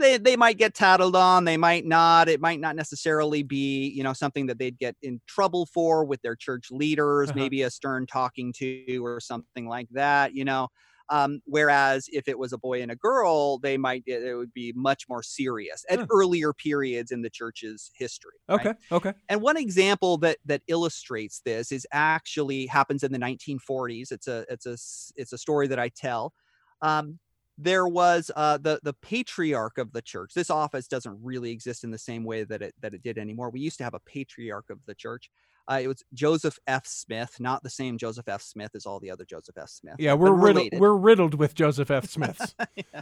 They, 0.00 0.18
they 0.18 0.36
might 0.36 0.58
get 0.58 0.74
tattled 0.74 1.14
on, 1.14 1.44
they 1.44 1.56
might 1.56 1.86
not. 1.86 2.28
It 2.28 2.40
might 2.40 2.58
not 2.58 2.74
necessarily 2.74 3.44
be, 3.44 3.88
you 3.90 4.02
know, 4.02 4.12
something 4.12 4.46
that 4.46 4.58
they'd 4.58 4.76
get 4.76 4.96
in 5.02 5.20
trouble 5.28 5.66
for 5.66 6.04
with 6.04 6.20
their 6.22 6.34
church 6.34 6.72
leaders, 6.72 7.30
uh-huh. 7.30 7.38
maybe 7.38 7.62
a 7.62 7.70
stern 7.70 8.06
talking 8.06 8.52
to 8.54 9.04
or 9.04 9.20
something 9.20 9.68
like 9.68 9.88
that, 9.92 10.34
you 10.34 10.44
know. 10.44 10.68
Um, 11.10 11.40
whereas 11.44 12.08
if 12.12 12.28
it 12.28 12.38
was 12.38 12.52
a 12.52 12.58
boy 12.58 12.80
and 12.80 12.90
a 12.90 12.96
girl, 12.96 13.58
they 13.58 13.76
might 13.76 14.04
it 14.06 14.34
would 14.34 14.54
be 14.54 14.72
much 14.74 15.04
more 15.08 15.22
serious 15.22 15.84
at 15.90 15.98
huh. 15.98 16.06
earlier 16.10 16.52
periods 16.52 17.10
in 17.10 17.20
the 17.22 17.30
church's 17.30 17.90
history. 17.94 18.32
Okay, 18.48 18.68
right? 18.68 18.76
okay. 18.90 19.12
And 19.28 19.42
one 19.42 19.56
example 19.56 20.16
that 20.18 20.38
that 20.46 20.62
illustrates 20.68 21.40
this 21.44 21.72
is 21.72 21.86
actually 21.92 22.66
happens 22.66 23.02
in 23.02 23.12
the 23.12 23.18
1940s. 23.18 24.12
It's 24.12 24.28
a 24.28 24.46
it's 24.48 24.66
a 24.66 24.76
it's 25.20 25.32
a 25.32 25.38
story 25.38 25.66
that 25.68 25.78
I 25.78 25.90
tell. 25.90 26.32
Um, 26.80 27.18
there 27.56 27.86
was 27.86 28.30
uh, 28.34 28.58
the 28.58 28.80
the 28.82 28.94
patriarch 28.94 29.78
of 29.78 29.92
the 29.92 30.02
church. 30.02 30.32
This 30.34 30.50
office 30.50 30.88
doesn't 30.88 31.18
really 31.22 31.50
exist 31.50 31.84
in 31.84 31.90
the 31.90 31.98
same 31.98 32.24
way 32.24 32.44
that 32.44 32.62
it 32.62 32.74
that 32.80 32.94
it 32.94 33.02
did 33.02 33.18
anymore. 33.18 33.50
We 33.50 33.60
used 33.60 33.78
to 33.78 33.84
have 33.84 33.94
a 33.94 34.00
patriarch 34.00 34.70
of 34.70 34.78
the 34.86 34.94
church. 34.94 35.30
Uh, 35.70 35.80
it 35.82 35.88
was 35.88 36.02
Joseph 36.12 36.58
F. 36.66 36.86
Smith, 36.86 37.36
not 37.40 37.62
the 37.62 37.70
same 37.70 37.96
Joseph 37.96 38.28
F. 38.28 38.42
Smith 38.42 38.72
as 38.74 38.84
all 38.84 39.00
the 39.00 39.10
other 39.10 39.24
Joseph 39.24 39.56
F. 39.56 39.70
Smith. 39.70 39.94
Yeah, 39.98 40.12
we're 40.12 40.32
riddled. 40.32 40.68
We're 40.74 40.96
riddled 40.96 41.34
with 41.34 41.54
Joseph 41.54 41.90
F. 41.90 42.06
Smiths. 42.06 42.54
yeah. 42.76 43.00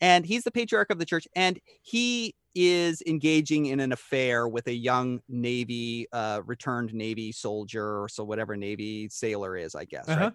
And 0.00 0.24
he's 0.24 0.44
the 0.44 0.50
patriarch 0.50 0.90
of 0.90 0.98
the 0.98 1.04
church, 1.04 1.28
and 1.36 1.60
he 1.82 2.34
is 2.54 3.02
engaging 3.06 3.66
in 3.66 3.80
an 3.80 3.92
affair 3.92 4.48
with 4.48 4.66
a 4.66 4.72
young 4.72 5.20
Navy, 5.28 6.06
uh, 6.12 6.40
returned 6.46 6.94
Navy 6.94 7.32
soldier, 7.32 8.02
or 8.02 8.08
so 8.08 8.24
whatever 8.24 8.56
Navy 8.56 9.08
sailor 9.10 9.56
is, 9.58 9.74
I 9.74 9.84
guess. 9.84 10.08
Uh-huh. 10.08 10.20
Right? 10.20 10.32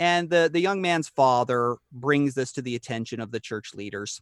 And 0.00 0.30
the, 0.30 0.50
the 0.52 0.60
young 0.60 0.82
man's 0.82 1.08
father 1.10 1.76
brings 1.92 2.34
this 2.34 2.50
to 2.54 2.62
the 2.62 2.74
attention 2.74 3.20
of 3.20 3.30
the 3.30 3.38
church 3.38 3.74
leaders. 3.74 4.20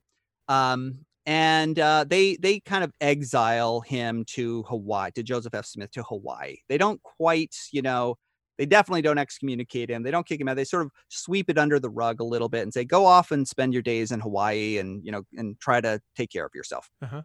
Um, 0.49 1.07
and 1.25 1.79
uh, 1.79 2.05
they 2.09 2.37
they 2.37 2.59
kind 2.61 2.83
of 2.83 2.91
exile 3.01 3.81
him 3.81 4.25
to 4.29 4.65
Hawaii, 4.65 5.13
to 5.13 5.23
Joseph 5.23 5.55
F. 5.55 5.67
Smith 5.67 5.91
to 5.93 6.03
Hawaii. 6.03 6.57
They 6.69 6.79
don't 6.79 7.01
quite, 7.03 7.55
you 7.71 7.83
know, 7.83 8.17
They 8.59 8.67
definitely 8.67 9.03
don't 9.03 9.19
excommunicate 9.19 9.89
him. 9.89 10.03
They 10.03 10.11
don't 10.11 10.27
kick 10.27 10.41
him 10.41 10.49
out. 10.49 10.57
They 10.57 10.65
sort 10.65 10.85
of 10.85 10.91
sweep 11.09 11.49
it 11.49 11.59
under 11.59 11.79
the 11.79 11.89
rug 11.89 12.21
a 12.21 12.25
little 12.25 12.49
bit 12.49 12.63
and 12.63 12.75
say, 12.75 12.85
"Go 12.85 13.07
off 13.07 13.31
and 13.31 13.47
spend 13.47 13.73
your 13.73 13.83
days 13.83 14.11
in 14.11 14.21
Hawaii, 14.21 14.79
and 14.79 15.05
you 15.05 15.13
know, 15.13 15.23
and 15.37 15.59
try 15.61 15.81
to 15.81 16.01
take 16.17 16.31
care 16.31 16.45
of 16.45 16.55
yourself." 16.55 16.91
Uh-huh. 17.01 17.23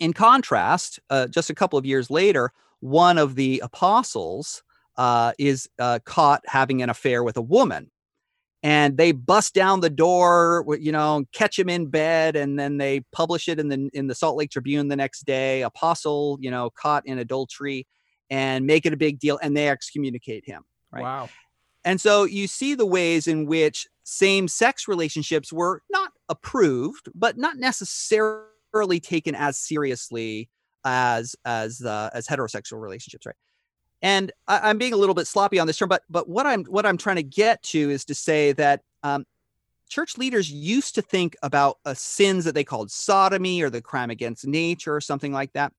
In 0.00 0.14
contrast, 0.14 0.98
uh, 1.10 1.26
just 1.26 1.50
a 1.50 1.54
couple 1.54 1.78
of 1.78 1.84
years 1.84 2.10
later, 2.10 2.52
one 2.80 3.18
of 3.18 3.34
the 3.34 3.60
apostles 3.62 4.62
uh, 5.00 5.32
is 5.38 5.66
uh, 5.78 5.98
caught 6.04 6.42
having 6.46 6.82
an 6.82 6.90
affair 6.90 7.24
with 7.24 7.38
a 7.38 7.42
woman, 7.42 7.90
and 8.62 8.98
they 8.98 9.12
bust 9.12 9.54
down 9.54 9.80
the 9.80 9.88
door, 9.88 10.66
you 10.78 10.92
know, 10.92 11.24
catch 11.32 11.58
him 11.58 11.70
in 11.70 11.86
bed, 11.86 12.36
and 12.36 12.58
then 12.58 12.76
they 12.76 13.00
publish 13.10 13.48
it 13.48 13.58
in 13.58 13.68
the 13.68 13.88
in 13.94 14.08
the 14.08 14.14
Salt 14.14 14.36
Lake 14.36 14.50
Tribune 14.50 14.88
the 14.88 14.96
next 14.96 15.24
day. 15.24 15.62
Apostle, 15.62 16.36
you 16.42 16.50
know, 16.50 16.68
caught 16.68 17.06
in 17.06 17.18
adultery, 17.18 17.86
and 18.28 18.66
make 18.66 18.84
it 18.84 18.92
a 18.92 18.96
big 18.98 19.18
deal, 19.18 19.38
and 19.42 19.56
they 19.56 19.70
excommunicate 19.70 20.44
him. 20.44 20.64
Right? 20.92 21.02
Wow. 21.02 21.30
And 21.82 21.98
so 21.98 22.24
you 22.24 22.46
see 22.46 22.74
the 22.74 22.84
ways 22.84 23.26
in 23.26 23.46
which 23.46 23.88
same-sex 24.04 24.86
relationships 24.86 25.50
were 25.50 25.80
not 25.88 26.12
approved, 26.28 27.08
but 27.14 27.38
not 27.38 27.56
necessarily 27.56 29.00
taken 29.00 29.34
as 29.34 29.56
seriously 29.56 30.50
as 30.84 31.34
as 31.46 31.80
uh, 31.80 32.10
as 32.12 32.26
heterosexual 32.26 32.82
relationships, 32.82 33.24
right? 33.24 33.36
And 34.02 34.32
I, 34.48 34.70
am 34.70 34.78
being 34.78 34.92
a 34.92 34.96
little 34.96 35.14
bit 35.14 35.26
sloppy 35.26 35.58
on 35.58 35.66
this 35.66 35.76
term, 35.76 35.88
but 35.88 36.02
but 36.08 36.28
what 36.28 36.46
I'm 36.46 36.64
what 36.64 36.86
I'm 36.86 36.96
trying 36.96 37.16
to 37.16 37.22
get 37.22 37.62
to 37.64 37.90
is 37.90 38.04
to 38.06 38.14
say 38.14 38.52
that 38.52 38.82
um, 39.02 39.26
church 39.88 40.16
leaders 40.16 40.50
used 40.50 40.94
to 40.94 41.02
think 41.02 41.36
about 41.42 41.78
uh, 41.84 41.94
sins 41.94 42.44
that 42.44 42.54
they 42.54 42.64
called 42.64 42.90
sodomy 42.90 43.60
or 43.60 43.68
the 43.68 43.82
crime 43.82 44.10
against 44.10 44.46
nature 44.46 44.94
or 44.94 45.00
something 45.00 45.32
like 45.32 45.52
that. 45.52 45.72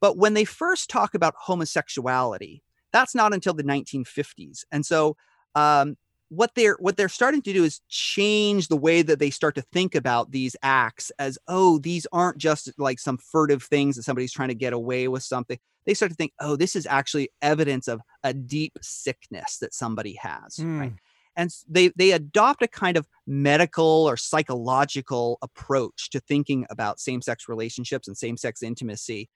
But 0.00 0.16
when 0.16 0.34
they 0.34 0.44
first 0.44 0.88
talk 0.88 1.14
about 1.14 1.34
homosexuality, 1.36 2.62
that's 2.92 3.14
not 3.14 3.34
until 3.34 3.54
the 3.54 3.64
1950s. 3.64 4.64
And 4.70 4.86
so 4.86 5.16
um, 5.54 5.96
what 6.28 6.54
they're 6.54 6.76
what 6.80 6.96
they're 6.96 7.08
starting 7.08 7.42
to 7.42 7.52
do 7.52 7.64
is 7.64 7.80
change 7.88 8.68
the 8.68 8.76
way 8.76 9.02
that 9.02 9.18
they 9.18 9.30
start 9.30 9.54
to 9.56 9.62
think 9.62 9.94
about 9.94 10.30
these 10.30 10.56
acts 10.62 11.10
as 11.18 11.38
oh 11.48 11.78
these 11.78 12.06
aren't 12.12 12.38
just 12.38 12.70
like 12.78 12.98
some 12.98 13.18
furtive 13.18 13.62
things 13.62 13.96
that 13.96 14.02
somebody's 14.02 14.32
trying 14.32 14.48
to 14.48 14.54
get 14.54 14.72
away 14.72 15.06
with 15.08 15.22
something 15.22 15.58
they 15.86 15.94
start 15.94 16.10
to 16.10 16.16
think 16.16 16.32
oh 16.40 16.56
this 16.56 16.76
is 16.76 16.86
actually 16.86 17.28
evidence 17.42 17.88
of 17.88 18.00
a 18.22 18.32
deep 18.32 18.72
sickness 18.80 19.58
that 19.58 19.74
somebody 19.74 20.14
has 20.14 20.56
mm. 20.56 20.80
right 20.80 20.92
and 21.36 21.50
they 21.68 21.88
they 21.96 22.12
adopt 22.12 22.62
a 22.62 22.68
kind 22.68 22.96
of 22.96 23.08
medical 23.26 24.06
or 24.08 24.16
psychological 24.16 25.38
approach 25.42 26.10
to 26.10 26.20
thinking 26.20 26.66
about 26.70 27.00
same-sex 27.00 27.48
relationships 27.48 28.08
and 28.08 28.16
same-sex 28.16 28.62
intimacy 28.62 29.28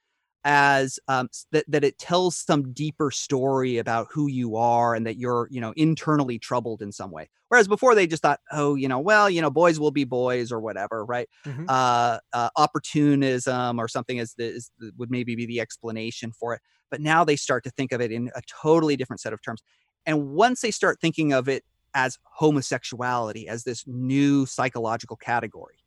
as 0.44 0.98
um, 1.08 1.28
that 1.52 1.64
that 1.68 1.84
it 1.84 1.98
tells 1.98 2.36
some 2.36 2.72
deeper 2.72 3.10
story 3.10 3.78
about 3.78 4.08
who 4.10 4.28
you 4.28 4.56
are 4.56 4.94
and 4.94 5.06
that 5.06 5.16
you're 5.16 5.48
you 5.50 5.60
know 5.60 5.72
internally 5.76 6.38
troubled 6.38 6.82
in 6.82 6.92
some 6.92 7.10
way. 7.10 7.28
Whereas 7.48 7.66
before 7.66 7.94
they 7.94 8.06
just 8.06 8.22
thought 8.22 8.40
oh 8.52 8.74
you 8.74 8.88
know 8.88 8.98
well 8.98 9.28
you 9.28 9.40
know 9.40 9.50
boys 9.50 9.80
will 9.80 9.90
be 9.90 10.04
boys 10.04 10.52
or 10.52 10.60
whatever 10.60 11.04
right? 11.04 11.28
Mm-hmm. 11.44 11.64
uh, 11.68 12.18
uh, 12.32 12.50
opportunism 12.56 13.78
or 13.78 13.88
something 13.88 14.18
is, 14.18 14.34
is 14.38 14.70
would 14.96 15.10
maybe 15.10 15.34
be 15.34 15.46
the 15.46 15.60
explanation 15.60 16.32
for 16.32 16.54
it. 16.54 16.60
But 16.90 17.00
now 17.00 17.24
they 17.24 17.36
start 17.36 17.64
to 17.64 17.70
think 17.70 17.92
of 17.92 18.00
it 18.00 18.12
in 18.12 18.30
a 18.34 18.42
totally 18.62 18.96
different 18.96 19.20
set 19.20 19.32
of 19.32 19.42
terms. 19.42 19.62
And 20.06 20.30
once 20.30 20.60
they 20.60 20.70
start 20.70 21.00
thinking 21.00 21.32
of 21.32 21.48
it 21.48 21.64
as 21.94 22.18
homosexuality 22.22 23.48
as 23.48 23.64
this 23.64 23.84
new 23.86 24.46
psychological 24.46 25.16
category 25.16 25.78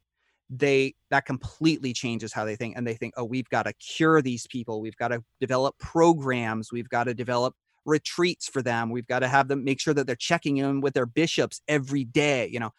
they 0.52 0.94
that 1.10 1.26
completely 1.26 1.94
changes 1.94 2.34
how 2.34 2.44
they 2.44 2.58
think 2.58 2.76
and 2.76 2.86
they 2.86 2.94
think 2.94 3.14
oh 3.16 3.24
we've 3.24 3.48
got 3.50 3.64
to 3.64 3.74
cure 3.74 4.22
these 4.22 4.46
people. 4.48 4.82
We've 4.82 4.98
got 4.98 5.08
to 5.08 5.24
develop 5.40 5.78
programs. 5.80 6.72
We've 6.72 6.90
got 6.90 7.06
to 7.06 7.14
develop 7.14 7.56
retreats 7.86 8.48
for 8.48 8.62
them. 8.62 8.90
We've 8.92 9.08
got 9.08 9.20
to 9.20 9.28
have 9.28 9.48
them 9.48 9.64
make 9.64 9.80
sure 9.80 9.94
that 9.94 10.06
they're 10.06 10.16
checking 10.16 10.58
in 10.58 10.82
with 10.82 10.94
their 10.94 11.06
bishops 11.06 11.62
every 11.68 12.04
day 12.04 12.50
you 12.52 12.60
know? 12.60 12.72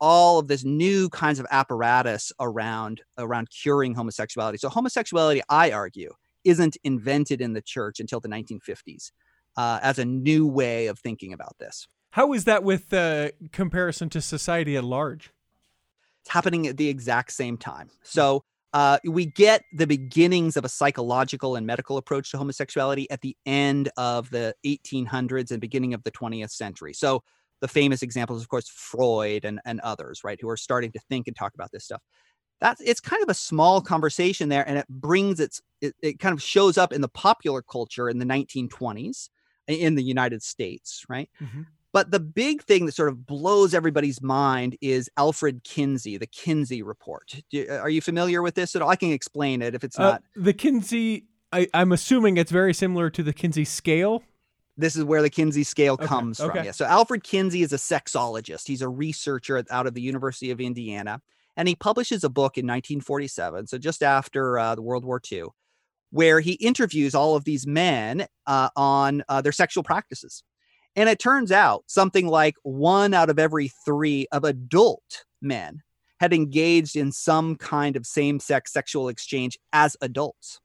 All 0.00 0.38
of 0.38 0.46
this 0.46 0.64
new 0.64 1.08
kinds 1.10 1.38
of 1.38 1.46
apparatus 1.50 2.32
around 2.40 3.02
around 3.18 3.48
curing 3.50 3.94
homosexuality. 3.94 4.58
So 4.58 4.68
homosexuality 4.68 5.42
i 5.48 5.70
argue 5.70 6.12
isn't 6.44 6.76
invented 6.84 7.40
in 7.40 7.52
the 7.52 7.60
church 7.60 8.00
until 8.00 8.20
the 8.20 8.28
1950s 8.28 9.10
uh, 9.56 9.80
as 9.82 9.98
a 9.98 10.04
new 10.04 10.46
way 10.46 10.86
of 10.86 10.98
thinking 10.98 11.32
about 11.32 11.56
this. 11.58 11.88
How 12.12 12.32
is 12.32 12.44
that 12.44 12.64
with 12.64 12.92
uh, 12.92 13.30
comparison 13.52 14.08
to 14.10 14.22
society 14.22 14.76
at 14.76 14.84
large 14.84 15.30
it's 16.28 16.34
happening 16.34 16.66
at 16.66 16.76
the 16.76 16.88
exact 16.88 17.32
same 17.32 17.56
time. 17.56 17.88
So 18.02 18.44
uh, 18.74 18.98
we 19.04 19.24
get 19.24 19.62
the 19.72 19.86
beginnings 19.86 20.58
of 20.58 20.64
a 20.64 20.68
psychological 20.68 21.56
and 21.56 21.66
medical 21.66 21.96
approach 21.96 22.30
to 22.30 22.38
homosexuality 22.38 23.10
at 23.10 23.22
the 23.22 23.34
end 23.46 23.88
of 23.96 24.28
the 24.28 24.54
1800s 24.66 25.50
and 25.50 25.60
beginning 25.60 25.94
of 25.94 26.02
the 26.02 26.10
20th 26.10 26.50
century. 26.50 26.92
So 26.92 27.22
the 27.62 27.68
famous 27.68 28.02
examples, 28.02 28.42
of 28.42 28.48
course, 28.48 28.68
Freud 28.68 29.46
and, 29.46 29.58
and 29.64 29.80
others, 29.80 30.20
right, 30.22 30.38
who 30.38 30.50
are 30.50 30.56
starting 30.56 30.92
to 30.92 31.00
think 31.08 31.28
and 31.28 31.34
talk 31.34 31.54
about 31.54 31.72
this 31.72 31.84
stuff. 31.84 32.02
That's 32.60 32.80
it's 32.80 33.00
kind 33.00 33.22
of 33.22 33.28
a 33.28 33.34
small 33.34 33.80
conversation 33.80 34.48
there, 34.48 34.68
and 34.68 34.78
it 34.78 34.88
brings 34.88 35.38
its 35.38 35.62
it, 35.80 35.94
it 36.02 36.18
kind 36.18 36.32
of 36.32 36.42
shows 36.42 36.76
up 36.76 36.92
in 36.92 37.00
the 37.00 37.08
popular 37.08 37.62
culture 37.62 38.08
in 38.10 38.18
the 38.18 38.24
1920s 38.26 39.28
in 39.68 39.94
the 39.94 40.02
United 40.02 40.42
States, 40.42 41.04
right? 41.08 41.30
Mm-hmm. 41.40 41.62
But 41.92 42.10
the 42.10 42.20
big 42.20 42.62
thing 42.62 42.86
that 42.86 42.92
sort 42.92 43.08
of 43.08 43.26
blows 43.26 43.72
everybody's 43.72 44.20
mind 44.20 44.76
is 44.80 45.08
Alfred 45.16 45.64
Kinsey, 45.64 46.18
the 46.18 46.26
Kinsey 46.26 46.82
Report. 46.82 47.40
Do, 47.50 47.66
uh, 47.68 47.76
are 47.76 47.88
you 47.88 48.02
familiar 48.02 48.42
with 48.42 48.54
this 48.54 48.76
at 48.76 48.82
all? 48.82 48.90
I 48.90 48.96
can 48.96 49.10
explain 49.10 49.62
it 49.62 49.74
if 49.74 49.84
it's 49.84 49.98
uh, 49.98 50.02
not. 50.02 50.22
The 50.36 50.52
Kinsey, 50.52 51.24
I, 51.52 51.66
am 51.72 51.92
assuming 51.92 52.36
it's 52.36 52.52
very 52.52 52.74
similar 52.74 53.08
to 53.10 53.22
the 53.22 53.32
Kinsey 53.32 53.64
scale. 53.64 54.22
This 54.76 54.96
is 54.96 55.04
where 55.04 55.22
the 55.22 55.30
Kinsey 55.30 55.64
scale 55.64 55.94
okay. 55.94 56.06
comes 56.06 56.40
okay. 56.40 56.58
from. 56.58 56.64
Yeah. 56.66 56.72
So 56.72 56.84
Alfred 56.84 57.24
Kinsey 57.24 57.62
is 57.62 57.72
a 57.72 57.76
sexologist. 57.76 58.68
He's 58.68 58.82
a 58.82 58.88
researcher 58.88 59.64
out 59.70 59.86
of 59.86 59.94
the 59.94 60.02
University 60.02 60.50
of 60.50 60.60
Indiana, 60.60 61.20
and 61.56 61.66
he 61.66 61.74
publishes 61.74 62.22
a 62.22 62.28
book 62.28 62.58
in 62.58 62.66
1947, 62.66 63.66
so 63.66 63.78
just 63.78 64.02
after 64.02 64.58
uh, 64.58 64.74
the 64.74 64.82
World 64.82 65.04
War 65.04 65.20
II, 65.32 65.46
where 66.10 66.38
he 66.40 66.52
interviews 66.52 67.14
all 67.14 67.34
of 67.34 67.44
these 67.44 67.66
men 67.66 68.26
uh, 68.46 68.68
on 68.76 69.24
uh, 69.28 69.40
their 69.40 69.52
sexual 69.52 69.82
practices. 69.82 70.44
And 70.98 71.08
it 71.08 71.20
turns 71.20 71.52
out 71.52 71.84
something 71.86 72.26
like 72.26 72.56
one 72.64 73.14
out 73.14 73.30
of 73.30 73.38
every 73.38 73.68
three 73.84 74.26
of 74.32 74.42
adult 74.42 75.24
men 75.40 75.80
had 76.18 76.32
engaged 76.32 76.96
in 76.96 77.12
some 77.12 77.54
kind 77.54 77.94
of 77.94 78.04
same 78.04 78.40
sex 78.40 78.72
sexual 78.72 79.08
exchange 79.08 79.56
as 79.72 79.96
adults. 80.00 80.60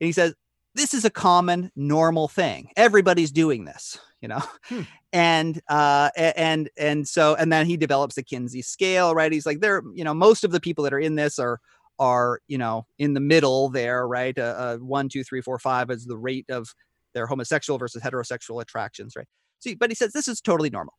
And 0.00 0.06
he 0.06 0.12
says, 0.12 0.36
this 0.76 0.94
is 0.94 1.04
a 1.04 1.10
common, 1.10 1.72
normal 1.74 2.28
thing. 2.28 2.70
Everybody's 2.76 3.32
doing 3.32 3.64
this, 3.64 3.98
you 4.20 4.28
know? 4.28 4.42
Hmm. 4.66 4.82
And, 5.12 5.60
uh, 5.68 6.10
and, 6.16 6.70
and 6.78 7.08
so, 7.08 7.34
and 7.34 7.52
then 7.52 7.66
he 7.66 7.76
develops 7.76 8.14
the 8.14 8.22
Kinsey 8.22 8.62
scale, 8.62 9.16
right? 9.16 9.32
He's 9.32 9.46
like, 9.46 9.58
there, 9.58 9.82
you 9.96 10.04
know, 10.04 10.14
most 10.14 10.44
of 10.44 10.52
the 10.52 10.60
people 10.60 10.84
that 10.84 10.94
are 10.94 11.00
in 11.00 11.16
this 11.16 11.40
are, 11.40 11.58
are, 11.98 12.38
you 12.46 12.58
know, 12.58 12.86
in 13.00 13.14
the 13.14 13.20
middle 13.20 13.68
there, 13.68 14.06
right? 14.06 14.38
Uh, 14.38 14.54
uh, 14.56 14.76
one, 14.76 15.08
two, 15.08 15.24
three, 15.24 15.40
four, 15.40 15.58
five 15.58 15.90
is 15.90 16.04
the 16.04 16.16
rate 16.16 16.46
of 16.50 16.72
their 17.14 17.26
homosexual 17.26 17.78
versus 17.78 18.00
heterosexual 18.00 18.62
attractions, 18.62 19.16
right? 19.16 19.26
See, 19.60 19.74
but 19.74 19.90
he 19.90 19.94
says 19.94 20.12
this 20.12 20.28
is 20.28 20.40
totally 20.40 20.70
normal. 20.70 20.94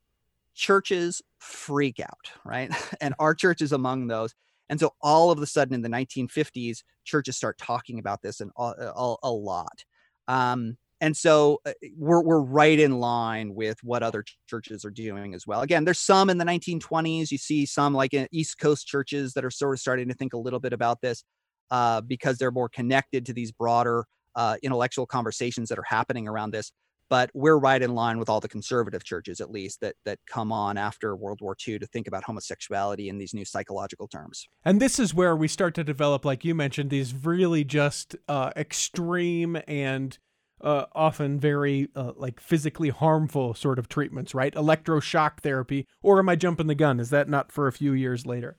Churches 0.55 1.21
freak 1.39 1.99
out, 1.99 2.31
right? 2.45 2.71
and 3.01 3.13
our 3.19 3.35
church 3.35 3.61
is 3.61 3.71
among 3.71 4.07
those. 4.07 4.33
And 4.69 4.79
so 4.79 4.93
all 5.01 5.31
of 5.31 5.39
a 5.39 5.45
sudden 5.45 5.73
in 5.73 5.81
the 5.81 5.89
1950s, 5.89 6.83
churches 7.05 7.37
start 7.37 7.57
talking 7.57 7.99
about 7.99 8.21
this 8.21 8.41
and 8.41 8.51
a, 8.57 9.31
lot. 9.31 9.85
Um, 10.27 10.77
and 10.99 11.15
so 11.15 11.59
uh, 11.65 11.73
we're, 11.95 12.21
we're 12.21 12.41
right 12.41 12.77
in 12.77 12.99
line 12.99 13.53
with 13.53 13.77
what 13.83 14.03
other 14.03 14.25
churches 14.49 14.83
are 14.83 14.91
doing 14.91 15.33
as 15.33 15.45
well. 15.45 15.61
Again, 15.61 15.85
there's 15.85 15.99
some 15.99 16.29
in 16.29 16.37
the 16.37 16.45
1920s. 16.45 17.31
You 17.31 17.37
see 17.37 17.65
some 17.65 17.93
like 17.93 18.13
East 18.31 18.59
Coast 18.59 18.87
churches 18.87 19.33
that 19.33 19.45
are 19.45 19.51
sort 19.51 19.75
of 19.75 19.79
starting 19.79 20.07
to 20.09 20.15
think 20.15 20.33
a 20.33 20.37
little 20.37 20.59
bit 20.59 20.73
about 20.73 20.99
this 21.01 21.23
uh, 21.71 22.01
because 22.01 22.37
they're 22.37 22.51
more 22.51 22.69
connected 22.69 23.25
to 23.27 23.33
these 23.33 23.51
broader 23.51 24.05
uh, 24.35 24.57
intellectual 24.63 25.05
conversations 25.05 25.69
that 25.69 25.79
are 25.79 25.85
happening 25.87 26.27
around 26.27 26.51
this 26.51 26.71
but 27.09 27.29
we're 27.33 27.57
right 27.57 27.81
in 27.81 27.93
line 27.95 28.19
with 28.19 28.29
all 28.29 28.39
the 28.39 28.47
conservative 28.47 29.03
churches 29.03 29.39
at 29.39 29.51
least 29.51 29.81
that 29.81 29.95
that 30.05 30.19
come 30.25 30.51
on 30.51 30.77
after 30.77 31.15
world 31.15 31.39
war 31.41 31.55
ii 31.67 31.79
to 31.79 31.87
think 31.87 32.07
about 32.07 32.23
homosexuality 32.23 33.09
in 33.09 33.17
these 33.17 33.33
new 33.33 33.45
psychological 33.45 34.07
terms. 34.07 34.47
And 34.63 34.81
this 34.81 34.99
is 34.99 35.13
where 35.13 35.35
we 35.35 35.47
start 35.47 35.73
to 35.75 35.83
develop 35.83 36.25
like 36.25 36.45
you 36.45 36.55
mentioned 36.55 36.89
these 36.89 37.13
really 37.13 37.63
just 37.63 38.15
uh, 38.27 38.51
extreme 38.55 39.57
and 39.67 40.17
uh, 40.61 40.85
often 40.93 41.39
very 41.39 41.87
uh, 41.95 42.13
like 42.15 42.39
physically 42.39 42.89
harmful 42.89 43.53
sort 43.53 43.79
of 43.79 43.87
treatments 43.87 44.33
right? 44.33 44.53
Electroshock 44.53 45.39
therapy 45.39 45.87
or 46.01 46.19
am 46.19 46.29
i 46.29 46.35
jumping 46.35 46.67
the 46.67 46.75
gun? 46.75 46.99
Is 46.99 47.09
that 47.11 47.29
not 47.29 47.51
for 47.51 47.67
a 47.67 47.73
few 47.73 47.93
years 47.93 48.25
later? 48.25 48.57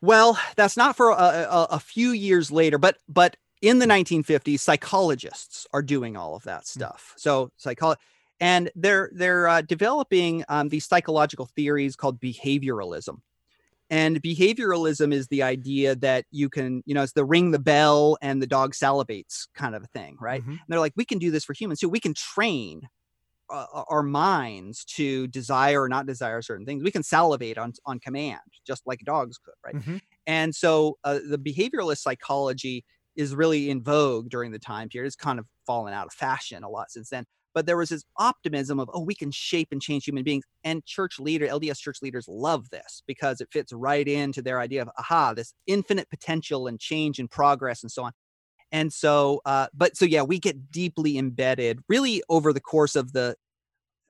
Well 0.00 0.38
that's 0.56 0.76
not 0.76 0.96
for 0.96 1.10
a, 1.10 1.14
a, 1.14 1.66
a 1.72 1.80
few 1.80 2.10
years 2.10 2.50
later 2.52 2.78
but 2.78 2.98
but 3.08 3.36
in 3.62 3.78
the 3.78 3.86
1950s, 3.86 4.60
psychologists 4.60 5.66
are 5.72 5.82
doing 5.82 6.16
all 6.16 6.34
of 6.34 6.44
that 6.44 6.62
mm. 6.62 6.66
stuff. 6.66 7.14
So 7.16 7.50
psychology, 7.56 8.00
and 8.40 8.70
they're 8.74 9.10
they're 9.12 9.48
uh, 9.48 9.62
developing 9.62 10.44
um, 10.48 10.68
these 10.68 10.86
psychological 10.86 11.46
theories 11.46 11.96
called 11.96 12.20
behavioralism. 12.20 13.18
And 13.90 14.22
behavioralism 14.22 15.14
is 15.14 15.28
the 15.28 15.42
idea 15.42 15.96
that 15.96 16.26
you 16.30 16.50
can, 16.50 16.82
you 16.84 16.94
know, 16.94 17.02
it's 17.02 17.14
the 17.14 17.24
ring 17.24 17.52
the 17.52 17.58
bell 17.58 18.18
and 18.20 18.42
the 18.42 18.46
dog 18.46 18.74
salivates 18.74 19.48
kind 19.54 19.74
of 19.74 19.82
a 19.82 19.86
thing, 19.86 20.16
right? 20.20 20.42
Mm-hmm. 20.42 20.50
And 20.50 20.60
they're 20.68 20.78
like, 20.78 20.92
we 20.94 21.06
can 21.06 21.18
do 21.18 21.30
this 21.30 21.44
for 21.44 21.54
humans 21.54 21.80
too. 21.80 21.88
We 21.88 22.00
can 22.00 22.12
train 22.12 22.82
uh, 23.50 23.84
our 23.88 24.02
minds 24.02 24.84
to 24.84 25.26
desire 25.28 25.82
or 25.82 25.88
not 25.88 26.04
desire 26.04 26.42
certain 26.42 26.66
things. 26.66 26.84
We 26.84 26.90
can 26.90 27.02
salivate 27.02 27.56
on 27.56 27.72
on 27.86 27.98
command, 27.98 28.40
just 28.66 28.86
like 28.86 29.00
dogs 29.04 29.38
could, 29.38 29.54
right? 29.64 29.76
Mm-hmm. 29.76 29.96
And 30.26 30.54
so 30.54 30.98
uh, 31.04 31.18
the 31.26 31.38
behavioralist 31.38 31.98
psychology 31.98 32.84
is 33.18 33.34
really 33.34 33.68
in 33.68 33.82
vogue 33.82 34.30
during 34.30 34.52
the 34.52 34.58
time 34.58 34.88
period. 34.88 35.08
It's 35.08 35.16
kind 35.16 35.38
of 35.38 35.46
fallen 35.66 35.92
out 35.92 36.06
of 36.06 36.12
fashion 36.12 36.62
a 36.62 36.70
lot 36.70 36.90
since 36.90 37.10
then. 37.10 37.26
But 37.52 37.66
there 37.66 37.76
was 37.76 37.88
this 37.88 38.04
optimism 38.16 38.78
of, 38.78 38.88
oh, 38.94 39.00
we 39.00 39.16
can 39.16 39.32
shape 39.32 39.68
and 39.72 39.82
change 39.82 40.04
human 40.04 40.22
beings. 40.22 40.44
And 40.62 40.84
church 40.86 41.18
leader, 41.18 41.46
LDS 41.46 41.80
church 41.80 41.98
leaders 42.00 42.26
love 42.28 42.70
this 42.70 43.02
because 43.06 43.40
it 43.40 43.48
fits 43.50 43.72
right 43.72 44.06
into 44.06 44.40
their 44.40 44.60
idea 44.60 44.82
of, 44.82 44.90
aha, 44.96 45.34
this 45.34 45.52
infinite 45.66 46.08
potential 46.08 46.68
and 46.68 46.78
change 46.78 47.18
and 47.18 47.28
progress 47.28 47.82
and 47.82 47.90
so 47.90 48.04
on. 48.04 48.12
And 48.70 48.92
so, 48.92 49.40
uh, 49.44 49.66
but 49.74 49.96
so 49.96 50.04
yeah, 50.04 50.22
we 50.22 50.38
get 50.38 50.70
deeply 50.70 51.18
embedded 51.18 51.80
really 51.88 52.22
over 52.28 52.52
the 52.52 52.60
course 52.60 52.94
of 52.94 53.12
the, 53.12 53.34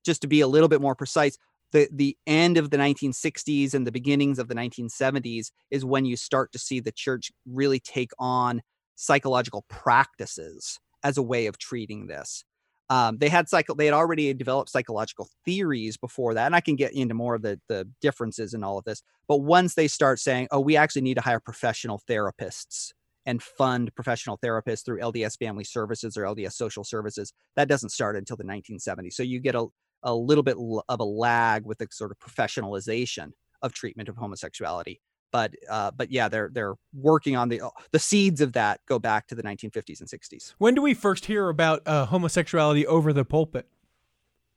just 0.05 0.21
to 0.21 0.27
be 0.27 0.41
a 0.41 0.47
little 0.47 0.69
bit 0.69 0.81
more 0.81 0.95
precise, 0.95 1.37
the 1.71 1.87
the 1.91 2.17
end 2.25 2.57
of 2.57 2.71
the 2.71 2.77
1960s 2.77 3.73
and 3.73 3.85
the 3.85 3.91
beginnings 3.91 4.39
of 4.39 4.47
the 4.47 4.55
1970s 4.55 5.51
is 5.71 5.85
when 5.85 6.05
you 6.05 6.17
start 6.17 6.51
to 6.51 6.59
see 6.59 6.79
the 6.79 6.91
church 6.91 7.31
really 7.45 7.79
take 7.79 8.11
on 8.17 8.61
psychological 8.99 9.63
practices 9.69 10.77
as 11.03 11.17
a 11.17 11.23
way 11.23 11.47
of 11.47 11.57
treating 11.57 12.07
this. 12.07 12.43
Um, 12.89 13.17
they 13.17 13.29
had 13.29 13.47
cycle 13.47 13.75
they 13.75 13.85
had 13.85 13.93
already 13.93 14.33
developed 14.33 14.71
psychological 14.71 15.29
theories 15.45 15.95
before 15.95 16.33
that 16.33 16.47
and 16.47 16.55
i 16.55 16.59
can 16.59 16.75
get 16.75 16.91
into 16.91 17.13
more 17.13 17.35
of 17.35 17.43
the 17.43 17.61
the 17.69 17.87
differences 18.01 18.55
in 18.55 18.63
all 18.63 18.79
of 18.79 18.83
this 18.83 19.03
but 19.27 19.41
once 19.41 19.75
they 19.75 19.87
start 19.87 20.19
saying 20.19 20.47
oh 20.49 20.59
we 20.59 20.75
actually 20.75 21.03
need 21.03 21.13
to 21.13 21.21
hire 21.21 21.39
professional 21.39 22.01
therapists 22.09 22.89
and 23.27 23.43
fund 23.43 23.93
professional 23.93 24.39
therapists 24.39 24.83
through 24.83 24.99
lds 25.01 25.37
family 25.37 25.63
services 25.63 26.17
or 26.17 26.23
lds 26.23 26.53
social 26.53 26.83
services 26.83 27.31
that 27.55 27.67
doesn't 27.67 27.91
start 27.91 28.15
until 28.15 28.35
the 28.37 28.43
1970s 28.43 29.13
so 29.13 29.21
you 29.21 29.39
get 29.39 29.53
a, 29.53 29.67
a 30.01 30.15
little 30.15 30.43
bit 30.43 30.57
of 30.89 30.99
a 30.99 31.03
lag 31.03 31.67
with 31.67 31.77
the 31.77 31.87
sort 31.91 32.09
of 32.09 32.17
professionalization 32.17 33.33
of 33.61 33.71
treatment 33.71 34.09
of 34.09 34.17
homosexuality 34.17 34.99
but 35.31 35.53
uh, 35.69 35.91
but 35.91 36.11
yeah, 36.11 36.27
they're 36.27 36.49
they're 36.51 36.75
working 36.93 37.35
on 37.35 37.49
the 37.49 37.61
the 37.91 37.99
seeds 37.99 38.41
of 38.41 38.53
that 38.53 38.81
go 38.85 38.99
back 38.99 39.27
to 39.27 39.35
the 39.35 39.43
1950s 39.43 39.99
and 39.99 40.09
60s. 40.09 40.53
When 40.57 40.75
do 40.75 40.81
we 40.81 40.93
first 40.93 41.25
hear 41.25 41.49
about 41.49 41.81
uh, 41.85 42.05
homosexuality 42.05 42.85
over 42.87 43.13
the 43.13 43.25
pulpit? 43.25 43.67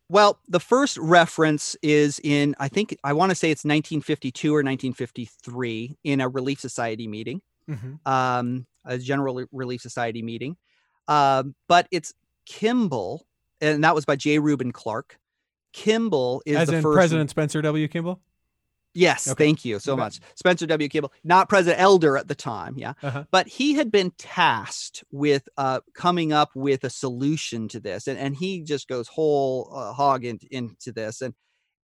Well, 0.09 0.39
the 0.47 0.61
first 0.61 0.99
reference 0.99 1.77
is 1.83 2.21
in 2.23 2.55
I 2.59 2.69
think 2.69 2.97
I 3.03 3.13
want 3.13 3.31
to 3.31 3.35
say 3.35 3.51
it's 3.51 3.65
1952 3.65 4.49
or 4.51 4.59
1953 4.59 5.97
in 6.05 6.21
a 6.21 6.29
Relief 6.29 6.61
Society 6.61 7.09
meeting, 7.09 7.41
mm-hmm. 7.69 7.95
um, 8.11 8.67
a 8.85 8.99
General 8.99 9.47
Relief 9.53 9.81
Society 9.81 10.23
meeting, 10.23 10.57
um, 11.09 11.55
but 11.69 11.89
it's 11.91 12.13
Kimball, 12.47 13.27
and 13.61 13.85
that 13.85 13.95
was 13.95 14.05
by 14.05 14.17
J. 14.17 14.39
Reuben 14.39 14.73
Clark. 14.73 15.19
Kimball 15.73 16.43
is 16.45 16.57
as 16.57 16.69
the 16.69 16.77
in 16.77 16.83
first 16.83 16.95
President 16.95 17.31
Spencer 17.31 17.63
W. 17.63 17.89
Kimball. 17.89 18.21
Yes, 18.95 19.29
okay. 19.29 19.45
thank 19.45 19.65
you 19.65 19.79
so 19.79 19.95
okay. 19.95 20.01
much. 20.01 20.21
Spencer 20.35 20.67
W. 20.67 20.89
Kimball, 20.89 21.13
not 21.25 21.49
President 21.49 21.81
Elder 21.81 22.17
at 22.17 22.29
the 22.29 22.35
time, 22.35 22.75
yeah. 22.77 22.93
Uh-huh. 23.03 23.25
But 23.31 23.49
he 23.49 23.75
had 23.75 23.91
been 23.91 24.13
tasked 24.19 25.03
with 25.11 25.49
uh, 25.57 25.81
coming 25.95 26.33
up 26.33 26.51
with 26.55 26.85
a 26.85 26.91
solution 26.91 27.69
to 27.69 27.81
this. 27.81 28.07
And, 28.07 28.19
and 28.19 28.37
he 28.37 28.63
just 28.63 28.89
goes 28.89 29.09
whole 29.09 29.73
uh, 29.75 29.93
hog 29.93 30.25
in, 30.25 30.39
into 30.51 30.93
this. 30.93 31.23
And, 31.23 31.35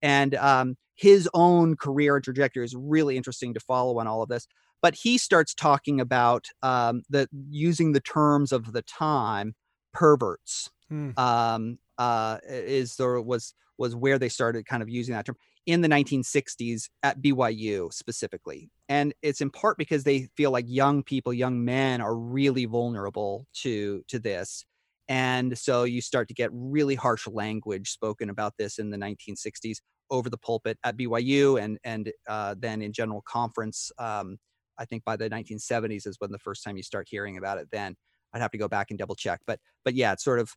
and 0.02 0.34
um, 0.34 0.76
his 0.94 1.28
own 1.32 1.76
career 1.76 2.16
and 2.16 2.24
trajectory 2.24 2.64
is 2.64 2.74
really 2.76 3.16
interesting 3.16 3.54
to 3.54 3.60
follow 3.60 3.98
on 4.00 4.06
all 4.06 4.22
of 4.22 4.28
this. 4.28 4.46
But 4.82 4.94
he 4.94 5.18
starts 5.18 5.54
talking 5.54 6.00
about 6.00 6.46
um, 6.62 7.02
the 7.08 7.28
using 7.48 7.92
the 7.92 8.00
terms 8.00 8.52
of 8.52 8.72
the 8.72 8.82
time, 8.82 9.54
perverts. 9.92 10.70
Hmm. 10.88 11.10
Um, 11.16 11.78
uh, 11.98 12.38
is 12.44 12.96
there 12.96 13.20
was 13.20 13.54
was 13.76 13.94
where 13.94 14.18
they 14.18 14.28
started 14.28 14.66
kind 14.66 14.82
of 14.82 14.88
using 14.88 15.14
that 15.14 15.24
term 15.24 15.36
in 15.68 15.82
the 15.82 15.88
1960s 15.88 16.88
at 17.02 17.20
BYU 17.20 17.92
specifically. 17.92 18.70
And 18.88 19.12
it's 19.20 19.42
in 19.42 19.50
part 19.50 19.76
because 19.76 20.02
they 20.02 20.30
feel 20.34 20.50
like 20.50 20.64
young 20.66 21.02
people, 21.02 21.30
young 21.34 21.62
men 21.62 22.00
are 22.00 22.16
really 22.16 22.64
vulnerable 22.64 23.46
to 23.60 24.02
to 24.08 24.18
this. 24.18 24.64
And 25.10 25.56
so 25.58 25.84
you 25.84 26.00
start 26.00 26.28
to 26.28 26.34
get 26.34 26.48
really 26.54 26.94
harsh 26.94 27.26
language 27.26 27.90
spoken 27.90 28.30
about 28.30 28.54
this 28.58 28.78
in 28.78 28.88
the 28.88 28.96
1960s 28.96 29.76
over 30.10 30.30
the 30.30 30.38
pulpit 30.38 30.78
at 30.84 30.96
BYU 30.96 31.62
and 31.62 31.78
and 31.84 32.10
uh, 32.26 32.54
then 32.58 32.80
in 32.80 32.94
general 32.94 33.22
conference. 33.28 33.92
Um, 33.98 34.38
I 34.78 34.86
think 34.86 35.04
by 35.04 35.16
the 35.16 35.28
1970s 35.28 36.06
is 36.06 36.16
when 36.18 36.32
the 36.32 36.38
first 36.38 36.64
time 36.64 36.78
you 36.78 36.82
start 36.82 37.08
hearing 37.10 37.36
about 37.36 37.58
it. 37.58 37.68
Then 37.70 37.94
I'd 38.32 38.40
have 38.40 38.52
to 38.52 38.58
go 38.58 38.68
back 38.68 38.86
and 38.88 38.98
double 38.98 39.16
check, 39.16 39.40
but 39.46 39.60
but 39.84 39.92
yeah, 39.92 40.12
it's 40.12 40.24
sort 40.24 40.38
of 40.38 40.50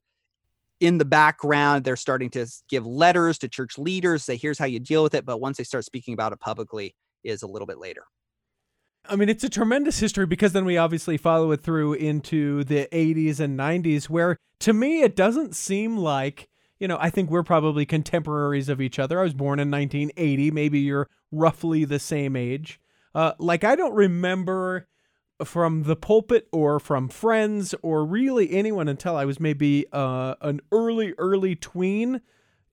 in 0.81 0.97
the 0.97 1.05
background 1.05 1.85
they're 1.85 1.95
starting 1.95 2.29
to 2.29 2.45
give 2.67 2.85
letters 2.85 3.37
to 3.37 3.47
church 3.47 3.77
leaders 3.77 4.23
say 4.23 4.35
here's 4.35 4.59
how 4.59 4.65
you 4.65 4.79
deal 4.79 5.03
with 5.03 5.13
it 5.13 5.25
but 5.25 5.39
once 5.39 5.55
they 5.55 5.63
start 5.63 5.85
speaking 5.85 6.13
about 6.13 6.33
it 6.33 6.39
publicly 6.41 6.93
is 7.23 7.41
a 7.41 7.47
little 7.47 7.67
bit 7.67 7.77
later 7.77 8.03
I 9.09 9.15
mean, 9.15 9.29
it's 9.29 9.43
a 9.43 9.49
tremendous 9.49 9.99
history 9.99 10.25
because 10.25 10.53
then 10.53 10.65
we 10.65 10.77
obviously 10.77 11.17
follow 11.17 11.51
it 11.51 11.63
through 11.63 11.93
into 11.93 12.63
the 12.63 12.87
80s 12.91 13.39
and 13.39 13.57
90s, 13.59 14.05
where 14.05 14.37
to 14.59 14.73
me, 14.73 15.01
it 15.01 15.15
doesn't 15.15 15.55
seem 15.55 15.97
like, 15.97 16.47
you 16.79 16.87
know, 16.87 16.97
I 16.99 17.09
think 17.09 17.29
we're 17.29 17.43
probably 17.43 17.85
contemporaries 17.85 18.69
of 18.69 18.79
each 18.79 18.99
other. 18.99 19.19
I 19.19 19.23
was 19.23 19.33
born 19.33 19.59
in 19.59 19.71
1980. 19.71 20.51
Maybe 20.51 20.79
you're 20.79 21.09
roughly 21.31 21.83
the 21.83 21.99
same 21.99 22.35
age. 22.35 22.79
Uh, 23.15 23.33
like, 23.39 23.63
I 23.63 23.75
don't 23.75 23.93
remember 23.93 24.87
from 25.45 25.83
the 25.83 25.95
pulpit 25.95 26.47
or 26.51 26.79
from 26.79 27.09
friends 27.09 27.75
or 27.81 28.05
really 28.05 28.51
anyone 28.51 28.87
until 28.87 29.15
I 29.15 29.25
was 29.25 29.39
maybe 29.39 29.85
uh, 29.91 30.35
an 30.41 30.61
early, 30.71 31.13
early 31.17 31.55
tween, 31.55 32.21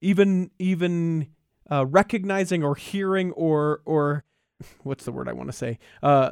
even 0.01 0.51
even 0.59 1.29
uh, 1.71 1.87
recognizing 1.87 2.63
or 2.63 2.75
hearing 2.75 3.33
or 3.33 3.83
or 3.85 4.25
what's 4.83 5.05
the 5.05 5.13
word 5.13 5.29
I 5.29 5.33
want 5.33 5.49
to 5.49 5.57
say, 5.57 5.79
uh, 6.03 6.31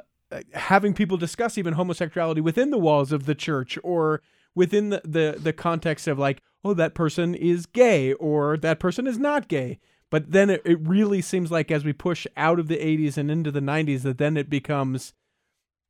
having 0.55 0.95
people 0.95 1.17
discuss 1.17 1.57
even 1.59 1.75
homosexuality 1.75 2.41
within 2.41 2.71
the 2.71 2.79
walls 2.79 3.13
of 3.13 3.27
the 3.27 3.35
church 3.35 3.79
or 3.83 4.23
within 4.55 4.91
the, 4.91 5.03
the 5.05 5.39
the 5.39 5.53
context 5.53 6.09
of 6.09 6.19
like, 6.19 6.43
oh, 6.65 6.75
that 6.75 6.95
person 6.95 7.35
is 7.35 7.67
gay 7.67 8.13
or 8.15 8.57
that 8.57 8.81
person 8.81 9.07
is 9.07 9.19
not 9.19 9.49
gay. 9.49 9.79
But 10.11 10.31
then 10.31 10.51
it, 10.51 10.63
it 10.65 10.79
really 10.81 11.21
seems 11.21 11.51
like 11.51 11.71
as 11.71 11.85
we 11.85 11.93
push 11.93 12.27
out 12.37 12.61
of 12.61 12.69
the 12.69 12.77
80s 12.77 13.17
and 13.17 13.31
into 13.31 13.51
the 13.51 13.61
90s 13.61 14.03
that 14.03 14.19
then 14.19 14.37
it 14.37 14.49
becomes 14.49 15.13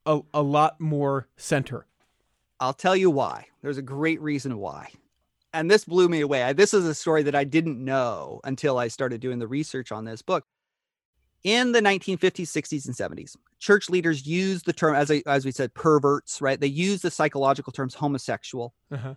a, 0.07 0.21
a 0.33 0.43
lot 0.43 0.81
more 0.81 1.29
center. 1.37 1.87
I'll 2.61 2.73
tell 2.73 2.97
you 2.97 3.11
why. 3.11 3.47
There's 3.63 3.79
a 3.79 3.83
great 3.83 4.21
reason 4.23 4.59
why. 4.59 4.89
And 5.53 5.71
this 5.71 5.85
blew 5.85 6.09
me 6.09 6.21
away. 6.21 6.53
This 6.53 6.75
is 6.75 6.87
a 6.87 6.95
story 6.95 7.23
that 7.25 7.35
I 7.35 7.45
didn't 7.45 7.83
know 7.83 8.41
until 8.45 8.79
I 8.79 8.89
started 8.89 9.21
doing 9.21 9.39
the 9.39 9.49
research 9.49 9.93
on 9.93 10.05
this 10.05 10.23
book. 10.23 10.45
In 11.45 11.73
the 11.73 11.81
1950s, 11.81 12.43
60s, 12.43 12.87
and 12.87 12.95
70s, 12.95 13.37
church 13.59 13.89
leaders 13.89 14.27
used 14.27 14.67
the 14.67 14.73
term, 14.73 14.95
as, 14.95 15.11
I, 15.11 15.23
as 15.27 15.45
we 15.45 15.53
said, 15.53 15.73
perverts, 15.75 16.41
right? 16.41 16.59
They 16.59 16.67
used 16.67 17.03
the 17.03 17.11
psychological 17.11 17.73
terms 17.73 17.95
homosexual. 17.95 18.75
Uh-huh. 18.91 19.15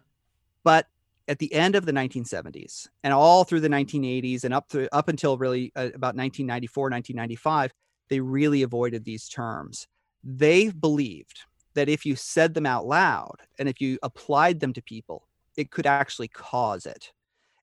But 0.64 0.88
at 1.30 1.40
the 1.40 1.54
end 1.54 1.76
of 1.76 1.86
the 1.86 1.92
1970s 1.92 2.88
and 3.04 3.14
all 3.14 3.44
through 3.44 3.60
the 3.62 3.70
1980s 3.70 4.44
and 4.44 4.54
up 4.54 4.68
through 4.70 4.90
up 4.92 5.08
until 5.08 5.38
really 5.38 5.72
uh, 5.76 5.94
about 5.94 6.16
1994 6.16 6.86
1995 6.86 7.72
they 8.10 8.20
really 8.20 8.64
avoided 8.64 9.06
these 9.06 9.30
terms 9.30 9.88
they 10.24 10.70
believed 10.70 11.42
that 11.74 11.90
if 11.90 12.06
you 12.06 12.16
said 12.16 12.54
them 12.54 12.66
out 12.66 12.86
loud 12.86 13.38
and 13.58 13.70
if 13.70 13.80
you 13.80 14.00
applied 14.04 14.60
them 14.60 14.74
to 14.74 14.82
people, 14.82 15.28
it 15.56 15.72
could 15.72 15.86
actually 15.86 16.28
cause 16.28 16.86
it. 16.86 17.12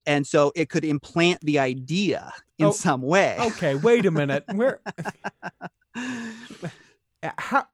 And 0.07 0.26
so 0.26 0.52
it 0.54 0.70
could 0.70 0.84
implant 0.84 1.40
the 1.40 1.59
idea 1.59 2.32
in 2.59 2.66
oh, 2.66 2.72
some 2.72 3.02
way. 3.02 3.36
Okay, 3.38 3.74
wait 3.74 4.07
a 4.07 4.11
minute. 4.11 4.44
Where 4.54 4.80
uh, 5.96 7.30
how 7.38 7.66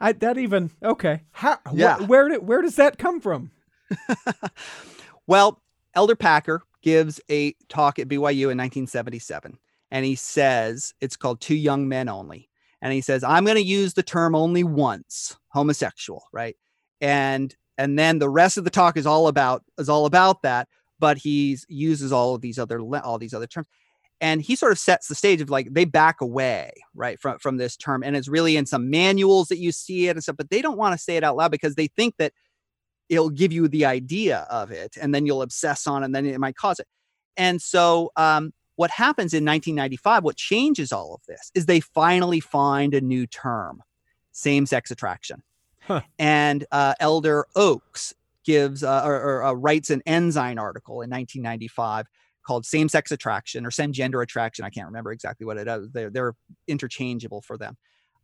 I 0.00 0.12
that 0.12 0.38
even 0.38 0.70
okay. 0.82 1.22
How 1.32 1.58
yeah. 1.72 1.98
wh- 1.98 2.08
where 2.08 2.28
did 2.28 2.46
where 2.46 2.62
does 2.62 2.76
that 2.76 2.98
come 2.98 3.20
from? 3.20 3.50
well, 5.26 5.60
Elder 5.94 6.16
Packer 6.16 6.62
gives 6.80 7.20
a 7.30 7.54
talk 7.68 7.98
at 7.98 8.08
BYU 8.08 8.50
in 8.50 8.58
1977 8.58 9.58
and 9.90 10.04
he 10.04 10.14
says 10.14 10.94
it's 11.00 11.16
called 11.16 11.40
To 11.42 11.54
Young 11.54 11.86
Men 11.86 12.08
Only 12.08 12.48
and 12.82 12.92
he 12.92 13.00
says 13.00 13.24
i'm 13.24 13.44
going 13.46 13.56
to 13.56 13.62
use 13.62 13.94
the 13.94 14.02
term 14.02 14.34
only 14.34 14.62
once 14.64 15.36
homosexual 15.52 16.24
right? 16.32 16.56
And 17.00 17.54
and 17.78 17.98
then 17.98 18.18
the 18.18 18.28
rest 18.28 18.58
of 18.58 18.64
the 18.64 18.70
talk 18.70 18.96
is 18.96 19.06
all 19.06 19.28
about 19.28 19.62
is 19.78 19.88
all 19.88 20.06
about 20.06 20.42
that 20.42 20.68
but 20.98 21.18
he 21.18 21.58
uses 21.68 22.12
all 22.12 22.34
of 22.34 22.40
these 22.40 22.58
other 22.58 22.80
all 22.80 23.18
these 23.18 23.34
other 23.34 23.46
terms. 23.46 23.66
And 24.20 24.40
he 24.40 24.54
sort 24.54 24.70
of 24.70 24.78
sets 24.78 25.08
the 25.08 25.16
stage 25.16 25.40
of 25.40 25.50
like 25.50 25.74
they 25.74 25.84
back 25.84 26.20
away 26.20 26.72
right 26.94 27.20
from 27.20 27.38
from 27.38 27.56
this 27.56 27.76
term. 27.76 28.04
And 28.04 28.16
it's 28.16 28.28
really 28.28 28.56
in 28.56 28.66
some 28.66 28.88
manuals 28.88 29.48
that 29.48 29.58
you 29.58 29.72
see 29.72 30.08
it 30.08 30.16
and 30.16 30.22
stuff 30.22 30.36
but 30.36 30.50
they 30.50 30.62
don't 30.62 30.78
want 30.78 30.92
to 30.92 30.98
say 30.98 31.16
it 31.16 31.24
out 31.24 31.36
loud 31.36 31.50
because 31.50 31.74
they 31.74 31.88
think 31.88 32.14
that 32.18 32.32
it'll 33.08 33.30
give 33.30 33.52
you 33.52 33.68
the 33.68 33.84
idea 33.84 34.46
of 34.48 34.70
it 34.70 34.96
and 35.00 35.14
then 35.14 35.26
you'll 35.26 35.42
obsess 35.42 35.86
on 35.86 36.02
it 36.02 36.06
and 36.06 36.14
then 36.14 36.24
it 36.24 36.38
might 36.38 36.56
cause 36.56 36.78
it. 36.78 36.86
And 37.36 37.60
so 37.60 38.12
um, 38.16 38.52
what 38.82 38.90
happens 38.90 39.32
in 39.32 39.44
1995, 39.44 40.24
what 40.24 40.36
changes 40.36 40.90
all 40.90 41.14
of 41.14 41.20
this 41.28 41.52
is 41.54 41.66
they 41.66 41.78
finally 41.78 42.40
find 42.40 42.94
a 42.94 43.00
new 43.00 43.28
term 43.28 43.80
same 44.32 44.66
sex 44.66 44.90
attraction. 44.90 45.40
Huh. 45.82 46.00
And 46.18 46.64
uh, 46.72 46.94
Elder 46.98 47.46
Oaks 47.54 48.12
gives 48.44 48.82
uh, 48.82 49.02
or, 49.04 49.14
or 49.14 49.44
uh, 49.44 49.52
writes 49.52 49.90
an 49.90 50.02
Ensign 50.04 50.58
article 50.58 50.94
in 50.94 51.10
1995 51.10 52.06
called 52.44 52.66
same 52.66 52.88
sex 52.88 53.12
attraction 53.12 53.64
or 53.64 53.70
same 53.70 53.92
gender 53.92 54.20
attraction. 54.20 54.64
I 54.64 54.70
can't 54.70 54.88
remember 54.88 55.12
exactly 55.12 55.46
what 55.46 55.58
it 55.58 55.68
is. 55.68 55.88
They're, 55.92 56.10
they're 56.10 56.34
interchangeable 56.66 57.40
for 57.40 57.56
them. 57.56 57.76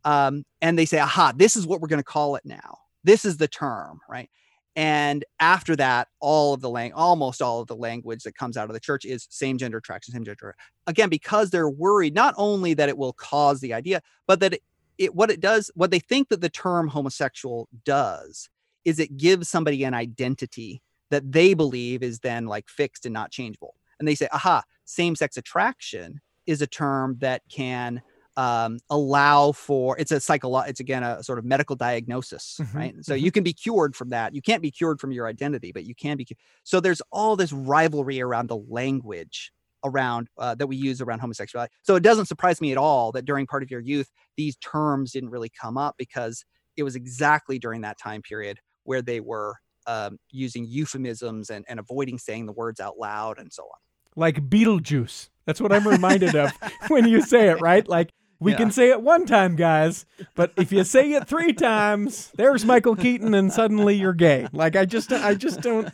Um, 0.03 0.43
and 0.61 0.77
they 0.77 0.85
say, 0.85 0.99
aha, 0.99 1.31
this 1.37 1.55
is 1.55 1.65
what 1.65 1.79
we're 1.79 1.87
going 1.87 2.01
to 2.01 2.03
call 2.03 2.35
it 2.35 2.43
now. 2.43 2.79
This 3.05 3.23
is 3.23 3.37
the 3.37 3.47
term, 3.47 4.01
right? 4.09 4.29
And 4.75 5.25
after 5.39 5.75
that, 5.75 6.07
all 6.19 6.53
of 6.53 6.61
the 6.61 6.69
lang, 6.69 6.93
almost 6.93 7.41
all 7.41 7.59
of 7.59 7.67
the 7.67 7.75
language 7.75 8.23
that 8.23 8.35
comes 8.35 8.55
out 8.55 8.69
of 8.69 8.73
the 8.73 8.79
church 8.79 9.03
is 9.03 9.27
same 9.29 9.57
gender 9.57 9.77
attraction, 9.77 10.13
same 10.13 10.23
gender. 10.23 10.55
Again, 10.87 11.09
because 11.09 11.49
they're 11.49 11.69
worried 11.69 12.13
not 12.13 12.33
only 12.37 12.73
that 12.75 12.89
it 12.89 12.97
will 12.97 13.13
cause 13.13 13.59
the 13.59 13.73
idea, 13.73 14.01
but 14.27 14.39
that 14.39 14.53
it, 14.53 14.63
it 14.97 15.15
what 15.15 15.31
it 15.31 15.39
does, 15.39 15.69
what 15.75 15.91
they 15.91 15.99
think 15.99 16.29
that 16.29 16.41
the 16.41 16.49
term 16.49 16.87
homosexual 16.87 17.67
does 17.83 18.49
is 18.85 18.99
it 18.99 19.17
gives 19.17 19.49
somebody 19.49 19.83
an 19.83 19.93
identity 19.93 20.81
that 21.09 21.31
they 21.31 21.53
believe 21.53 22.03
is 22.03 22.19
then 22.19 22.45
like 22.45 22.69
fixed 22.69 23.05
and 23.05 23.13
not 23.13 23.31
changeable 23.31 23.75
and 23.99 24.07
they 24.07 24.15
say, 24.15 24.27
aha, 24.31 24.63
same 24.85 25.15
sex 25.15 25.37
attraction 25.37 26.21
is 26.47 26.61
a 26.61 26.67
term 26.67 27.17
that 27.19 27.41
can 27.49 28.01
um, 28.39 28.79
allow 28.89 29.51
for 29.51 29.99
it's 29.99 30.13
a 30.13 30.15
psycholo- 30.15 30.65
it's 30.65 30.79
again 30.79 31.03
a 31.03 31.21
sort 31.21 31.39
of 31.39 31.43
medical 31.43 31.75
diagnosis 31.75 32.57
mm-hmm, 32.61 32.77
right 32.77 32.95
so 33.01 33.13
mm-hmm. 33.13 33.25
you 33.25 33.33
can 33.33 33.43
be 33.43 33.51
cured 33.51 33.97
from 33.97 34.07
that 34.09 34.33
you 34.33 34.41
can't 34.41 34.61
be 34.61 34.71
cured 34.71 34.97
from 35.01 35.11
your 35.11 35.27
identity 35.27 35.73
but 35.73 35.83
you 35.83 35.93
can 35.93 36.15
be 36.15 36.23
cu- 36.23 36.35
so 36.63 36.79
there's 36.79 37.01
all 37.11 37.35
this 37.35 37.51
rivalry 37.51 38.21
around 38.21 38.47
the 38.47 38.55
language 38.55 39.51
around 39.83 40.29
uh, 40.37 40.55
that 40.55 40.67
we 40.67 40.77
use 40.77 41.01
around 41.01 41.19
homosexuality 41.19 41.73
so 41.81 41.95
it 41.95 42.03
doesn't 42.03 42.27
surprise 42.27 42.61
me 42.61 42.71
at 42.71 42.77
all 42.77 43.11
that 43.11 43.25
during 43.25 43.45
part 43.45 43.61
of 43.61 43.69
your 43.69 43.81
youth 43.81 44.09
these 44.37 44.55
terms 44.57 45.11
didn't 45.11 45.31
really 45.31 45.49
come 45.49 45.77
up 45.77 45.95
because 45.97 46.45
it 46.77 46.83
was 46.83 46.95
exactly 46.95 47.59
during 47.59 47.81
that 47.81 47.99
time 47.99 48.21
period 48.21 48.57
where 48.85 49.01
they 49.01 49.19
were 49.19 49.55
um, 49.85 50.17
using 50.31 50.65
euphemisms 50.65 51.49
and, 51.49 51.65
and 51.67 51.77
avoiding 51.77 52.17
saying 52.17 52.45
the 52.45 52.53
words 52.53 52.79
out 52.79 52.97
loud 52.97 53.37
and 53.37 53.51
so 53.51 53.63
on 53.63 53.79
like 54.15 54.49
Beetlejuice. 54.49 55.29
That's 55.45 55.61
what 55.61 55.71
I'm 55.71 55.87
reminded 55.87 56.35
of 56.35 56.51
when 56.89 57.07
you 57.07 57.21
say 57.21 57.49
it, 57.49 57.61
right? 57.61 57.87
Like 57.87 58.11
we 58.39 58.51
yeah. 58.53 58.57
can 58.57 58.71
say 58.71 58.89
it 58.89 59.01
one 59.01 59.25
time, 59.25 59.55
guys, 59.55 60.05
but 60.33 60.53
if 60.55 60.71
you 60.71 60.83
say 60.83 61.11
it 61.11 61.27
three 61.27 61.53
times, 61.53 62.31
there's 62.35 62.63
Michael 62.63 62.95
Keaton, 62.95 63.33
and 63.33 63.51
suddenly 63.51 63.95
you're 63.95 64.13
gay. 64.13 64.47
Like 64.53 64.75
I 64.75 64.85
just, 64.85 65.11
I 65.11 65.35
just 65.35 65.61
don't. 65.61 65.89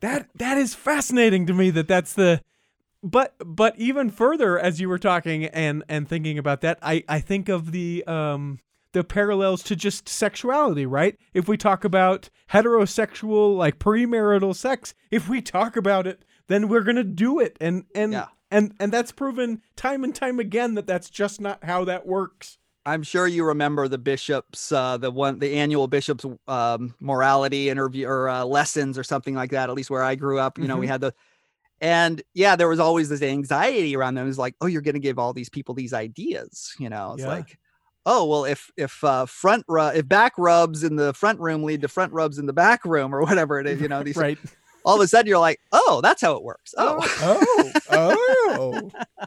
That 0.00 0.28
that 0.36 0.58
is 0.58 0.74
fascinating 0.74 1.46
to 1.46 1.54
me. 1.54 1.70
That 1.70 1.88
that's 1.88 2.12
the. 2.12 2.42
But 3.02 3.34
but 3.44 3.78
even 3.78 4.10
further, 4.10 4.58
as 4.58 4.80
you 4.80 4.88
were 4.88 4.98
talking 4.98 5.46
and 5.46 5.82
and 5.88 6.08
thinking 6.08 6.38
about 6.38 6.60
that, 6.60 6.78
I 6.82 7.04
I 7.08 7.20
think 7.20 7.48
of 7.48 7.72
the 7.72 8.04
um 8.06 8.58
the 8.92 9.02
parallels 9.02 9.62
to 9.64 9.76
just 9.76 10.08
sexuality, 10.08 10.84
right? 10.84 11.16
If 11.32 11.48
we 11.48 11.56
talk 11.56 11.84
about 11.84 12.28
heterosexual 12.50 13.56
like 13.56 13.78
premarital 13.78 14.54
sex, 14.54 14.94
if 15.10 15.28
we 15.28 15.40
talk 15.40 15.76
about 15.76 16.06
it 16.06 16.24
then 16.48 16.68
we're 16.68 16.82
gonna 16.82 17.04
do 17.04 17.40
it 17.40 17.56
and 17.60 17.84
and 17.94 18.12
yeah. 18.12 18.26
And 18.52 18.74
and 18.78 18.92
that's 18.92 19.10
proven 19.10 19.62
time 19.74 20.04
and 20.04 20.14
time 20.14 20.38
again 20.38 20.74
that 20.74 20.86
that's 20.86 21.10
just 21.10 21.40
not 21.40 21.64
how 21.64 21.84
that 21.84 22.06
works 22.06 22.58
i'm 22.86 23.02
sure 23.02 23.26
you 23.26 23.44
remember 23.44 23.88
the 23.88 23.98
bishops 23.98 24.70
uh 24.70 24.96
the 24.96 25.10
one 25.10 25.38
the 25.38 25.54
annual 25.54 25.88
bishops 25.88 26.24
um 26.46 26.94
morality 27.00 27.68
interview 27.68 28.06
or 28.06 28.28
uh, 28.28 28.44
lessons 28.44 28.98
or 28.98 29.02
something 29.02 29.34
like 29.34 29.50
that 29.50 29.68
at 29.68 29.74
least 29.74 29.90
where 29.90 30.02
i 30.02 30.14
grew 30.14 30.38
up 30.38 30.58
you 30.58 30.68
know 30.68 30.74
mm-hmm. 30.74 30.80
we 30.80 30.86
had 30.86 31.00
the 31.00 31.12
and 31.80 32.22
yeah 32.34 32.54
there 32.54 32.68
was 32.68 32.78
always 32.78 33.08
this 33.08 33.22
anxiety 33.22 33.96
around 33.96 34.14
them 34.14 34.28
it's 34.28 34.38
like 34.38 34.54
oh 34.60 34.66
you're 34.66 34.82
gonna 34.82 34.98
give 34.98 35.18
all 35.18 35.32
these 35.32 35.48
people 35.48 35.74
these 35.74 35.92
ideas 35.92 36.74
you 36.78 36.88
know 36.88 37.14
it's 37.14 37.22
yeah. 37.22 37.28
like 37.28 37.58
oh 38.06 38.24
well 38.24 38.44
if 38.44 38.70
if 38.76 39.02
uh, 39.04 39.26
front 39.26 39.64
ru- 39.68 39.88
if 39.88 40.06
back 40.08 40.32
rubs 40.36 40.84
in 40.84 40.96
the 40.96 41.14
front 41.14 41.40
room 41.40 41.62
lead 41.62 41.80
to 41.80 41.88
front 41.88 42.12
rubs 42.12 42.38
in 42.38 42.46
the 42.46 42.52
back 42.52 42.84
room 42.84 43.14
or 43.14 43.22
whatever 43.22 43.58
it 43.58 43.66
is 43.66 43.80
you 43.80 43.88
know 43.88 44.02
these 44.02 44.16
right 44.28 44.38
all 44.84 44.96
of 44.96 45.00
a 45.00 45.08
sudden 45.08 45.28
you're 45.28 45.38
like, 45.38 45.60
oh, 45.72 46.00
that's 46.02 46.20
how 46.20 46.36
it 46.36 46.42
works. 46.42 46.74
Oh, 46.76 46.98
oh, 47.90 48.90
oh. 48.90 48.90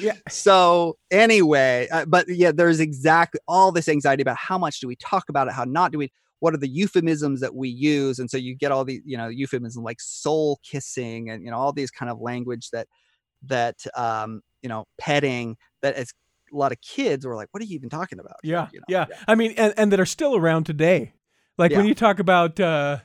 yeah. 0.00 0.14
So 0.28 0.96
anyway, 1.10 1.88
uh, 1.92 2.04
but 2.06 2.28
yeah, 2.28 2.52
there's 2.52 2.80
exactly 2.80 3.40
all 3.48 3.72
this 3.72 3.88
anxiety 3.88 4.22
about 4.22 4.36
how 4.36 4.58
much 4.58 4.80
do 4.80 4.88
we 4.88 4.96
talk 4.96 5.28
about 5.28 5.48
it, 5.48 5.54
how 5.54 5.64
not 5.64 5.92
do 5.92 5.98
we, 5.98 6.12
what 6.40 6.54
are 6.54 6.58
the 6.58 6.68
euphemisms 6.68 7.40
that 7.40 7.54
we 7.54 7.68
use, 7.68 8.18
and 8.18 8.30
so 8.30 8.36
you 8.36 8.54
get 8.54 8.70
all 8.70 8.84
the 8.84 9.00
you 9.04 9.16
know 9.16 9.28
euphemisms 9.28 9.82
like 9.82 10.00
soul 10.00 10.60
kissing 10.62 11.30
and 11.30 11.42
you 11.42 11.50
know 11.50 11.56
all 11.56 11.72
these 11.72 11.90
kind 11.90 12.10
of 12.10 12.20
language 12.20 12.70
that 12.70 12.86
that 13.44 13.78
um 13.96 14.42
you 14.62 14.68
know 14.68 14.84
petting 14.98 15.56
that 15.80 15.96
is 15.96 16.12
a 16.52 16.56
lot 16.56 16.72
of 16.72 16.80
kids 16.80 17.26
were 17.26 17.34
like, 17.34 17.48
what 17.50 17.62
are 17.62 17.66
you 17.66 17.74
even 17.74 17.88
talking 17.88 18.18
about? 18.18 18.36
Yeah, 18.42 18.68
you 18.72 18.80
know? 18.80 18.84
yeah. 18.88 19.06
yeah. 19.10 19.16
I 19.26 19.34
mean, 19.34 19.54
and, 19.56 19.74
and 19.76 19.92
that 19.92 20.00
are 20.00 20.06
still 20.06 20.36
around 20.36 20.64
today. 20.64 21.14
Like 21.58 21.70
yeah. 21.70 21.78
when 21.78 21.86
you 21.86 21.94
talk 21.94 22.18
about 22.18 22.58
uh, 22.58 22.98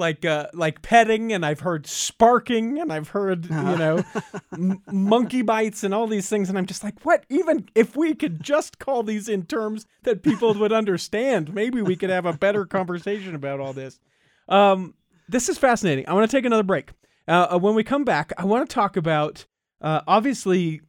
like 0.00 0.24
uh, 0.24 0.48
like 0.52 0.82
petting, 0.82 1.32
and 1.32 1.46
I've 1.46 1.60
heard 1.60 1.86
sparking, 1.86 2.80
and 2.80 2.92
I've 2.92 3.10
heard 3.10 3.48
you 3.48 3.54
uh-huh. 3.54 3.76
know 3.76 4.04
m- 4.52 4.82
monkey 4.90 5.42
bites 5.42 5.84
and 5.84 5.94
all 5.94 6.08
these 6.08 6.28
things, 6.28 6.48
and 6.48 6.58
I'm 6.58 6.66
just 6.66 6.82
like, 6.82 7.04
what? 7.04 7.24
Even 7.28 7.68
if 7.76 7.96
we 7.96 8.14
could 8.14 8.42
just 8.42 8.80
call 8.80 9.02
these 9.04 9.28
in 9.28 9.44
terms 9.44 9.86
that 10.02 10.22
people 10.22 10.54
would 10.54 10.72
understand, 10.72 11.54
maybe 11.54 11.82
we 11.82 11.94
could 11.94 12.10
have 12.10 12.26
a 12.26 12.32
better 12.32 12.64
conversation 12.66 13.34
about 13.34 13.60
all 13.60 13.72
this. 13.72 14.00
Um, 14.48 14.94
this 15.28 15.48
is 15.48 15.58
fascinating. 15.58 16.08
I 16.08 16.14
want 16.14 16.28
to 16.28 16.36
take 16.36 16.44
another 16.44 16.64
break. 16.64 16.90
Uh, 17.28 17.48
uh 17.52 17.58
when 17.58 17.74
we 17.74 17.84
come 17.84 18.04
back, 18.04 18.32
I 18.36 18.44
want 18.44 18.68
to 18.68 18.74
talk 18.74 18.96
about 18.96 19.46
uh, 19.80 20.00
obviously 20.08 20.80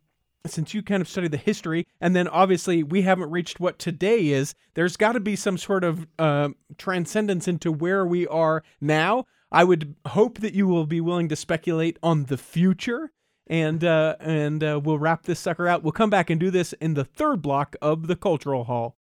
since 0.46 0.74
you 0.74 0.82
kind 0.82 1.02
of 1.02 1.08
study 1.08 1.28
the 1.28 1.38
history, 1.38 1.88
and 2.00 2.16
then 2.16 2.28
obviously 2.28 2.84
we 2.84 3.04
haven't 3.04 3.30
reached 3.32 3.60
what 3.60 3.80
today 3.80 4.28
is, 4.28 4.56
there's 4.74 4.98
got 4.98 5.14
to 5.14 5.20
be 5.20 5.36
some 5.36 5.58
sort 5.58 5.84
of 5.84 6.08
uh, 6.18 6.50
transcendence 6.78 7.48
into 7.48 7.72
where 7.72 8.06
we 8.06 8.28
are 8.28 8.64
now. 8.80 9.26
I 9.52 9.64
would 9.64 9.96
hope 10.08 10.40
that 10.40 10.54
you 10.54 10.68
will 10.68 10.86
be 10.86 11.02
willing 11.02 11.28
to 11.30 11.36
speculate 11.36 12.00
on 12.02 12.26
the 12.26 12.38
future, 12.38 13.12
and 13.48 13.84
uh, 13.84 14.16
and 14.20 14.64
uh, 14.64 14.80
we'll 14.84 15.00
wrap 15.00 15.24
this 15.24 15.40
sucker 15.40 15.68
out. 15.68 15.84
We'll 15.84 15.92
come 15.92 16.10
back 16.10 16.30
and 16.30 16.40
do 16.40 16.50
this 16.50 16.74
in 16.74 16.94
the 16.94 17.04
third 17.04 17.42
block 17.42 17.76
of 17.82 18.08
the 18.08 18.16
Cultural 18.16 18.64
Hall. 18.64 18.96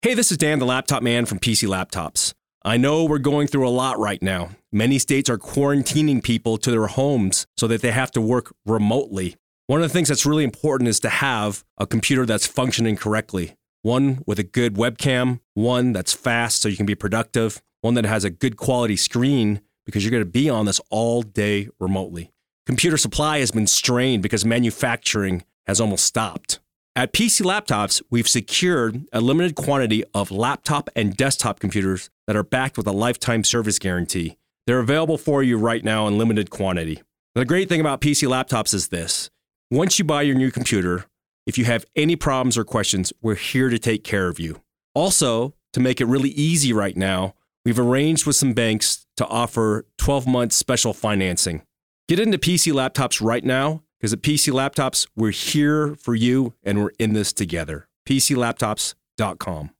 Hey, 0.00 0.14
this 0.14 0.30
is 0.30 0.38
Dan, 0.38 0.60
the 0.60 0.66
laptop 0.66 1.02
man 1.02 1.26
from 1.26 1.38
PC 1.40 1.68
Laptops. 1.68 2.32
I 2.62 2.76
know 2.76 3.04
we're 3.04 3.18
going 3.18 3.46
through 3.46 3.68
a 3.68 3.70
lot 3.70 3.98
right 4.00 4.20
now. 4.20 4.50
Many 4.72 4.98
states 4.98 5.30
are 5.30 5.38
quarantining 5.38 6.22
people 6.22 6.58
to 6.58 6.70
their 6.70 6.88
homes 6.88 7.46
so 7.56 7.68
that 7.68 7.82
they 7.82 7.92
have 7.92 8.10
to 8.12 8.20
work 8.20 8.52
remotely. 8.66 9.36
One 9.68 9.80
of 9.80 9.88
the 9.88 9.92
things 9.92 10.08
that's 10.08 10.26
really 10.26 10.44
important 10.44 10.88
is 10.88 10.98
to 11.00 11.08
have 11.08 11.64
a 11.78 11.86
computer 11.86 12.26
that's 12.26 12.46
functioning 12.46 12.96
correctly. 12.96 13.54
One 13.82 14.22
with 14.26 14.40
a 14.40 14.42
good 14.42 14.74
webcam, 14.74 15.40
one 15.54 15.92
that's 15.92 16.12
fast 16.12 16.60
so 16.60 16.68
you 16.68 16.76
can 16.76 16.86
be 16.86 16.96
productive, 16.96 17.62
one 17.80 17.94
that 17.94 18.04
has 18.04 18.24
a 18.24 18.30
good 18.30 18.56
quality 18.56 18.96
screen 18.96 19.60
because 19.86 20.04
you're 20.04 20.10
going 20.10 20.24
to 20.24 20.30
be 20.30 20.50
on 20.50 20.66
this 20.66 20.80
all 20.90 21.22
day 21.22 21.68
remotely. 21.78 22.32
Computer 22.66 22.96
supply 22.96 23.38
has 23.38 23.52
been 23.52 23.66
strained 23.68 24.22
because 24.22 24.44
manufacturing 24.44 25.44
has 25.66 25.80
almost 25.80 26.04
stopped. 26.04 26.58
At 26.98 27.12
PC 27.12 27.42
Laptops, 27.44 28.02
we've 28.10 28.26
secured 28.26 29.04
a 29.12 29.20
limited 29.20 29.54
quantity 29.54 30.02
of 30.14 30.32
laptop 30.32 30.90
and 30.96 31.16
desktop 31.16 31.60
computers 31.60 32.10
that 32.26 32.34
are 32.34 32.42
backed 32.42 32.76
with 32.76 32.88
a 32.88 32.92
lifetime 32.92 33.44
service 33.44 33.78
guarantee. 33.78 34.36
They're 34.66 34.80
available 34.80 35.16
for 35.16 35.40
you 35.44 35.58
right 35.58 35.84
now 35.84 36.08
in 36.08 36.18
limited 36.18 36.50
quantity. 36.50 37.00
The 37.36 37.44
great 37.44 37.68
thing 37.68 37.80
about 37.80 38.00
PC 38.00 38.26
Laptops 38.26 38.74
is 38.74 38.88
this 38.88 39.30
once 39.70 40.00
you 40.00 40.04
buy 40.04 40.22
your 40.22 40.34
new 40.34 40.50
computer, 40.50 41.06
if 41.46 41.56
you 41.56 41.66
have 41.66 41.86
any 41.94 42.16
problems 42.16 42.58
or 42.58 42.64
questions, 42.64 43.12
we're 43.22 43.36
here 43.36 43.68
to 43.68 43.78
take 43.78 44.02
care 44.02 44.26
of 44.26 44.40
you. 44.40 44.60
Also, 44.92 45.54
to 45.74 45.78
make 45.78 46.00
it 46.00 46.06
really 46.06 46.30
easy 46.30 46.72
right 46.72 46.96
now, 46.96 47.36
we've 47.64 47.78
arranged 47.78 48.26
with 48.26 48.34
some 48.34 48.54
banks 48.54 49.06
to 49.18 49.26
offer 49.28 49.86
12 49.98 50.26
month 50.26 50.52
special 50.52 50.92
financing. 50.92 51.62
Get 52.08 52.18
into 52.18 52.38
PC 52.38 52.72
Laptops 52.72 53.24
right 53.24 53.44
now 53.44 53.84
because 53.98 54.12
at 54.12 54.22
PC 54.22 54.52
Laptops, 54.52 55.06
we're 55.16 55.30
here 55.30 55.94
for 55.96 56.14
you 56.14 56.54
and 56.62 56.78
we're 56.78 56.92
in 56.98 57.12
this 57.12 57.32
together. 57.32 57.88
PCLaptops.com. 58.06 59.70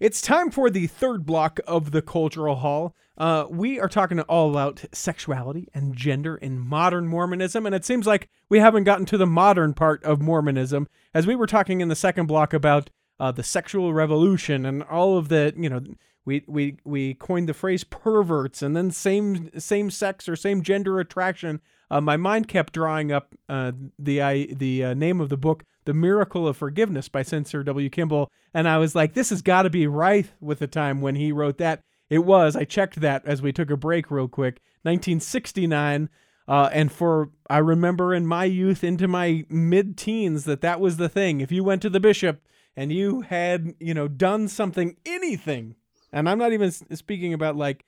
It's 0.00 0.20
time 0.20 0.50
for 0.50 0.68
the 0.68 0.88
third 0.88 1.24
block 1.24 1.60
of 1.66 1.92
the 1.92 2.02
Cultural 2.02 2.56
Hall. 2.56 2.94
Uh, 3.16 3.46
we 3.48 3.78
are 3.78 3.88
talking 3.88 4.18
all 4.20 4.50
about 4.50 4.84
sexuality 4.92 5.68
and 5.74 5.94
gender 5.94 6.36
in 6.36 6.58
modern 6.58 7.06
Mormonism, 7.06 7.66
and 7.66 7.74
it 7.74 7.84
seems 7.84 8.06
like 8.06 8.28
we 8.48 8.58
haven't 8.58 8.84
gotten 8.84 9.06
to 9.06 9.18
the 9.18 9.26
modern 9.26 9.74
part 9.74 10.02
of 10.02 10.20
Mormonism, 10.20 10.88
as 11.14 11.26
we 11.26 11.36
were 11.36 11.46
talking 11.46 11.80
in 11.80 11.88
the 11.88 11.94
second 11.94 12.26
block 12.26 12.52
about 12.52 12.90
uh, 13.20 13.30
the 13.30 13.44
sexual 13.44 13.92
revolution 13.92 14.66
and 14.66 14.82
all 14.82 15.16
of 15.16 15.28
the, 15.28 15.54
you 15.56 15.68
know, 15.68 15.82
we 16.24 16.42
we 16.46 16.76
we 16.84 17.14
coined 17.14 17.48
the 17.48 17.54
phrase 17.54 17.84
perverts 17.84 18.62
and 18.62 18.76
then 18.76 18.90
same 18.90 19.50
same 19.58 19.90
sex 19.90 20.28
or 20.28 20.36
same 20.36 20.62
gender 20.62 21.00
attraction 21.00 21.60
uh, 21.92 22.00
my 22.00 22.16
mind 22.16 22.48
kept 22.48 22.72
drawing 22.72 23.12
up 23.12 23.34
uh, 23.50 23.72
the 23.98 24.22
I, 24.22 24.46
the 24.46 24.84
uh, 24.84 24.94
name 24.94 25.20
of 25.20 25.28
the 25.28 25.36
book, 25.36 25.64
"The 25.84 25.92
Miracle 25.92 26.48
of 26.48 26.56
Forgiveness" 26.56 27.08
by 27.10 27.22
Spencer 27.22 27.62
W. 27.62 27.90
Kimball, 27.90 28.30
and 28.54 28.66
I 28.66 28.78
was 28.78 28.94
like, 28.94 29.12
"This 29.12 29.28
has 29.28 29.42
got 29.42 29.62
to 29.62 29.70
be 29.70 29.86
right 29.86 30.30
with 30.40 30.58
the 30.58 30.66
time 30.66 31.02
when 31.02 31.16
he 31.16 31.32
wrote 31.32 31.58
that." 31.58 31.82
It 32.08 32.24
was. 32.24 32.56
I 32.56 32.64
checked 32.64 33.00
that 33.00 33.24
as 33.26 33.42
we 33.42 33.52
took 33.52 33.70
a 33.70 33.76
break, 33.76 34.10
real 34.10 34.28
quick. 34.28 34.60
1969. 34.82 36.08
Uh, 36.48 36.68
and 36.72 36.90
for 36.90 37.30
I 37.48 37.58
remember 37.58 38.12
in 38.12 38.26
my 38.26 38.44
youth 38.44 38.82
into 38.82 39.06
my 39.06 39.44
mid-teens 39.48 40.44
that 40.44 40.60
that 40.62 40.80
was 40.80 40.96
the 40.96 41.08
thing. 41.08 41.40
If 41.40 41.52
you 41.52 41.62
went 41.62 41.82
to 41.82 41.90
the 41.90 42.00
bishop 42.00 42.42
and 42.76 42.92
you 42.92 43.20
had 43.20 43.74
you 43.78 43.94
know 43.94 44.08
done 44.08 44.48
something, 44.48 44.96
anything 45.06 45.76
And 46.12 46.28
I'm 46.28 46.38
not 46.38 46.52
even 46.52 46.72
speaking 46.72 47.32
about 47.32 47.56
like, 47.56 47.84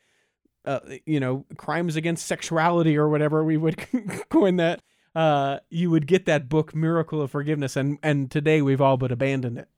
uh, 0.64 0.80
you 1.06 1.20
know, 1.20 1.44
crimes 1.56 1.96
against 1.96 2.26
sexuality 2.26 2.96
or 2.96 3.08
whatever 3.08 3.44
we 3.44 3.56
would 3.56 3.86
coin 4.28 4.56
that. 4.56 4.82
Uh, 5.14 5.60
you 5.70 5.90
would 5.90 6.06
get 6.06 6.26
that 6.26 6.48
book, 6.48 6.74
Miracle 6.74 7.22
of 7.22 7.30
Forgiveness, 7.30 7.76
and 7.76 7.98
and 8.02 8.30
today 8.30 8.62
we've 8.62 8.80
all 8.80 8.96
but 8.96 9.12
abandoned 9.12 9.58
it. 9.58 9.68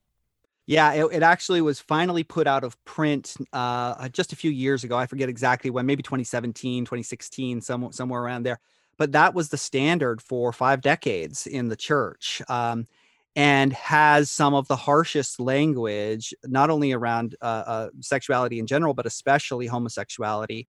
Yeah, 0.66 0.92
it, 0.94 1.06
it 1.12 1.22
actually 1.22 1.60
was 1.60 1.78
finally 1.78 2.24
put 2.24 2.46
out 2.46 2.64
of 2.64 2.82
print 2.84 3.36
uh, 3.52 4.08
just 4.08 4.32
a 4.32 4.36
few 4.36 4.50
years 4.50 4.82
ago. 4.82 4.96
I 4.96 5.06
forget 5.06 5.28
exactly 5.28 5.70
when, 5.70 5.86
maybe 5.86 6.02
2017, 6.02 6.84
2016, 6.84 7.60
some, 7.60 7.92
somewhere 7.92 8.20
around 8.20 8.42
there. 8.42 8.58
But 8.98 9.12
that 9.12 9.32
was 9.32 9.50
the 9.50 9.58
standard 9.58 10.20
for 10.20 10.52
five 10.52 10.80
decades 10.80 11.46
in 11.46 11.68
the 11.68 11.76
church. 11.76 12.42
Um, 12.48 12.88
and 13.36 13.74
has 13.74 14.30
some 14.30 14.54
of 14.54 14.66
the 14.66 14.76
harshest 14.76 15.38
language, 15.38 16.34
not 16.44 16.70
only 16.70 16.92
around 16.92 17.36
uh, 17.42 17.44
uh, 17.66 17.88
sexuality 18.00 18.58
in 18.58 18.66
general, 18.66 18.94
but 18.94 19.04
especially 19.04 19.66
homosexuality 19.66 20.66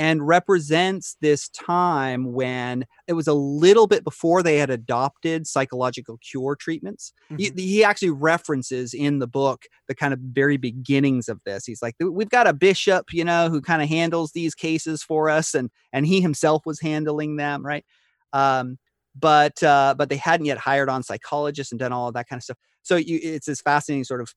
and 0.00 0.26
represents 0.26 1.18
this 1.20 1.50
time 1.50 2.32
when 2.32 2.86
it 3.06 3.12
was 3.12 3.28
a 3.28 3.34
little 3.34 3.86
bit 3.86 4.02
before 4.02 4.42
they 4.42 4.56
had 4.56 4.70
adopted 4.70 5.46
psychological 5.46 6.16
cure 6.26 6.56
treatments. 6.56 7.12
Mm-hmm. 7.30 7.58
He, 7.58 7.68
he, 7.68 7.84
actually 7.84 8.08
references 8.08 8.94
in 8.94 9.18
the 9.18 9.26
book 9.26 9.66
the 9.88 9.94
kind 9.94 10.14
of 10.14 10.20
very 10.20 10.56
beginnings 10.56 11.28
of 11.28 11.38
this. 11.44 11.66
He's 11.66 11.82
like, 11.82 11.96
we've 12.00 12.30
got 12.30 12.46
a 12.46 12.54
bishop, 12.54 13.12
you 13.12 13.26
know, 13.26 13.50
who 13.50 13.60
kind 13.60 13.82
of 13.82 13.90
handles 13.90 14.32
these 14.32 14.54
cases 14.54 15.02
for 15.02 15.28
us, 15.28 15.54
and 15.54 15.68
and 15.92 16.06
he 16.06 16.22
himself 16.22 16.64
was 16.64 16.80
handling 16.80 17.36
them, 17.36 17.64
right? 17.64 17.84
Um, 18.32 18.78
but 19.14 19.62
uh, 19.62 19.94
but 19.98 20.08
they 20.08 20.16
hadn't 20.16 20.46
yet 20.46 20.56
hired 20.56 20.88
on 20.88 21.02
psychologists 21.02 21.72
and 21.72 21.78
done 21.78 21.92
all 21.92 22.08
of 22.08 22.14
that 22.14 22.26
kind 22.26 22.40
of 22.40 22.44
stuff. 22.44 22.56
So 22.82 22.96
you, 22.96 23.20
it's 23.22 23.46
this 23.46 23.60
fascinating 23.60 24.04
sort 24.04 24.22
of 24.22 24.32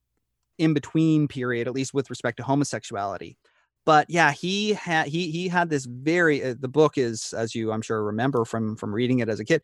in 0.57 0.74
between 0.74 1.30
period, 1.30 1.70
at 1.70 1.74
least 1.74 1.93
with 1.93 2.09
respect 2.09 2.36
to 2.38 2.43
homosexuality 2.43 3.38
but 3.86 4.10
yeah 4.10 4.32
he 4.32 4.74
had 4.74 5.08
he 5.08 5.32
he 5.32 5.48
had 5.48 5.70
this 5.70 5.86
very 5.86 6.44
uh, 6.44 6.56
the 6.60 6.68
book 6.68 6.98
is 6.98 7.34
as 7.34 7.54
you 7.56 7.72
i'm 7.72 7.82
sure 7.82 8.04
remember 8.04 8.46
from 8.46 8.76
from 8.76 8.94
reading 8.94 9.20
it 9.20 9.30
as 9.30 9.40
a 9.40 9.46
kid 9.46 9.62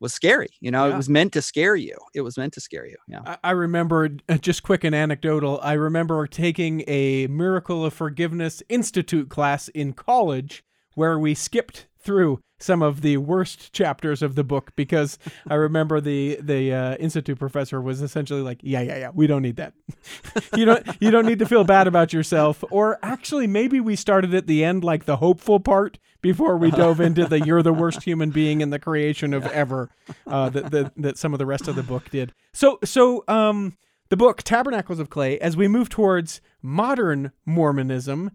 was 0.00 0.12
scary 0.12 0.48
you 0.60 0.70
know 0.70 0.86
yeah. 0.86 0.94
it 0.94 0.96
was 0.96 1.08
meant 1.08 1.32
to 1.32 1.40
scare 1.40 1.76
you 1.76 1.96
it 2.14 2.22
was 2.22 2.36
meant 2.36 2.52
to 2.52 2.60
scare 2.60 2.86
you 2.86 2.96
yeah 3.08 3.20
i, 3.24 3.38
I 3.44 3.50
remember 3.52 4.10
uh, 4.28 4.38
just 4.38 4.62
quick 4.62 4.84
and 4.84 4.94
anecdotal 4.94 5.60
i 5.62 5.74
remember 5.74 6.26
taking 6.26 6.82
a 6.88 7.26
miracle 7.28 7.84
of 7.84 7.94
forgiveness 7.94 8.62
institute 8.68 9.28
class 9.28 9.68
in 9.68 9.92
college 9.92 10.64
where 10.94 11.18
we 11.18 11.34
skipped 11.34 11.86
through 12.02 12.40
some 12.58 12.82
of 12.82 13.00
the 13.00 13.16
worst 13.16 13.72
chapters 13.72 14.22
of 14.22 14.34
the 14.34 14.44
book 14.44 14.70
because 14.76 15.18
I 15.48 15.54
remember 15.54 16.00
the 16.00 16.38
the 16.40 16.72
uh, 16.72 16.94
institute 16.96 17.38
professor 17.38 17.80
was 17.80 18.00
essentially 18.02 18.40
like, 18.40 18.60
"Yeah, 18.62 18.80
yeah, 18.80 18.98
yeah, 18.98 19.10
we 19.12 19.26
don't 19.26 19.42
need 19.42 19.56
that. 19.56 19.74
you 20.56 20.64
don't 20.64 20.86
you 21.00 21.10
don't 21.10 21.26
need 21.26 21.40
to 21.40 21.46
feel 21.46 21.64
bad 21.64 21.86
about 21.86 22.12
yourself." 22.12 22.64
Or 22.70 22.98
actually, 23.02 23.46
maybe 23.46 23.80
we 23.80 23.96
started 23.96 24.34
at 24.34 24.46
the 24.46 24.64
end, 24.64 24.84
like 24.84 25.04
the 25.04 25.16
hopeful 25.16 25.60
part, 25.60 25.98
before 26.20 26.56
we 26.56 26.70
dove 26.70 27.00
into 27.00 27.26
the 27.26 27.40
"you're 27.40 27.62
the 27.62 27.72
worst 27.72 28.04
human 28.04 28.30
being 28.30 28.60
in 28.60 28.70
the 28.70 28.78
creation 28.78 29.34
of 29.34 29.44
ever" 29.46 29.90
uh, 30.26 30.48
that, 30.50 30.70
that 30.70 30.92
that 30.96 31.18
some 31.18 31.32
of 31.32 31.38
the 31.38 31.46
rest 31.46 31.68
of 31.68 31.74
the 31.74 31.82
book 31.82 32.10
did. 32.10 32.32
So 32.52 32.78
so 32.84 33.24
um 33.28 33.76
the 34.08 34.16
book 34.16 34.42
Tabernacles 34.42 34.98
of 34.98 35.08
Clay, 35.10 35.38
as 35.38 35.56
we 35.56 35.68
move 35.68 35.88
towards 35.88 36.40
modern 36.60 37.32
Mormonism 37.46 38.30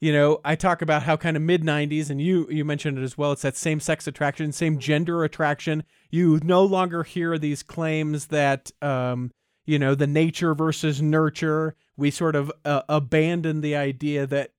you 0.00 0.12
know 0.12 0.40
i 0.44 0.54
talk 0.54 0.82
about 0.82 1.02
how 1.02 1.16
kind 1.16 1.36
of 1.36 1.42
mid 1.42 1.62
90s 1.62 2.10
and 2.10 2.20
you 2.20 2.46
you 2.50 2.64
mentioned 2.64 2.98
it 2.98 3.02
as 3.02 3.18
well 3.18 3.32
it's 3.32 3.42
that 3.42 3.56
same 3.56 3.80
sex 3.80 4.06
attraction 4.06 4.50
same 4.52 4.78
gender 4.78 5.24
attraction. 5.24 5.84
You 6.10 6.40
no 6.42 6.64
longer 6.64 7.04
hear 7.04 7.38
these 7.38 7.62
claims 7.62 8.26
that 8.26 8.72
um 8.82 9.30
you 9.66 9.78
know 9.78 9.94
the 9.94 10.06
nature 10.06 10.54
versus 10.54 11.00
nurture. 11.00 11.76
We 11.96 12.10
sort 12.10 12.34
of 12.34 12.50
uh, 12.64 12.82
abandon 12.88 13.60
the 13.60 13.76
idea 13.76 14.26
that 14.26 14.50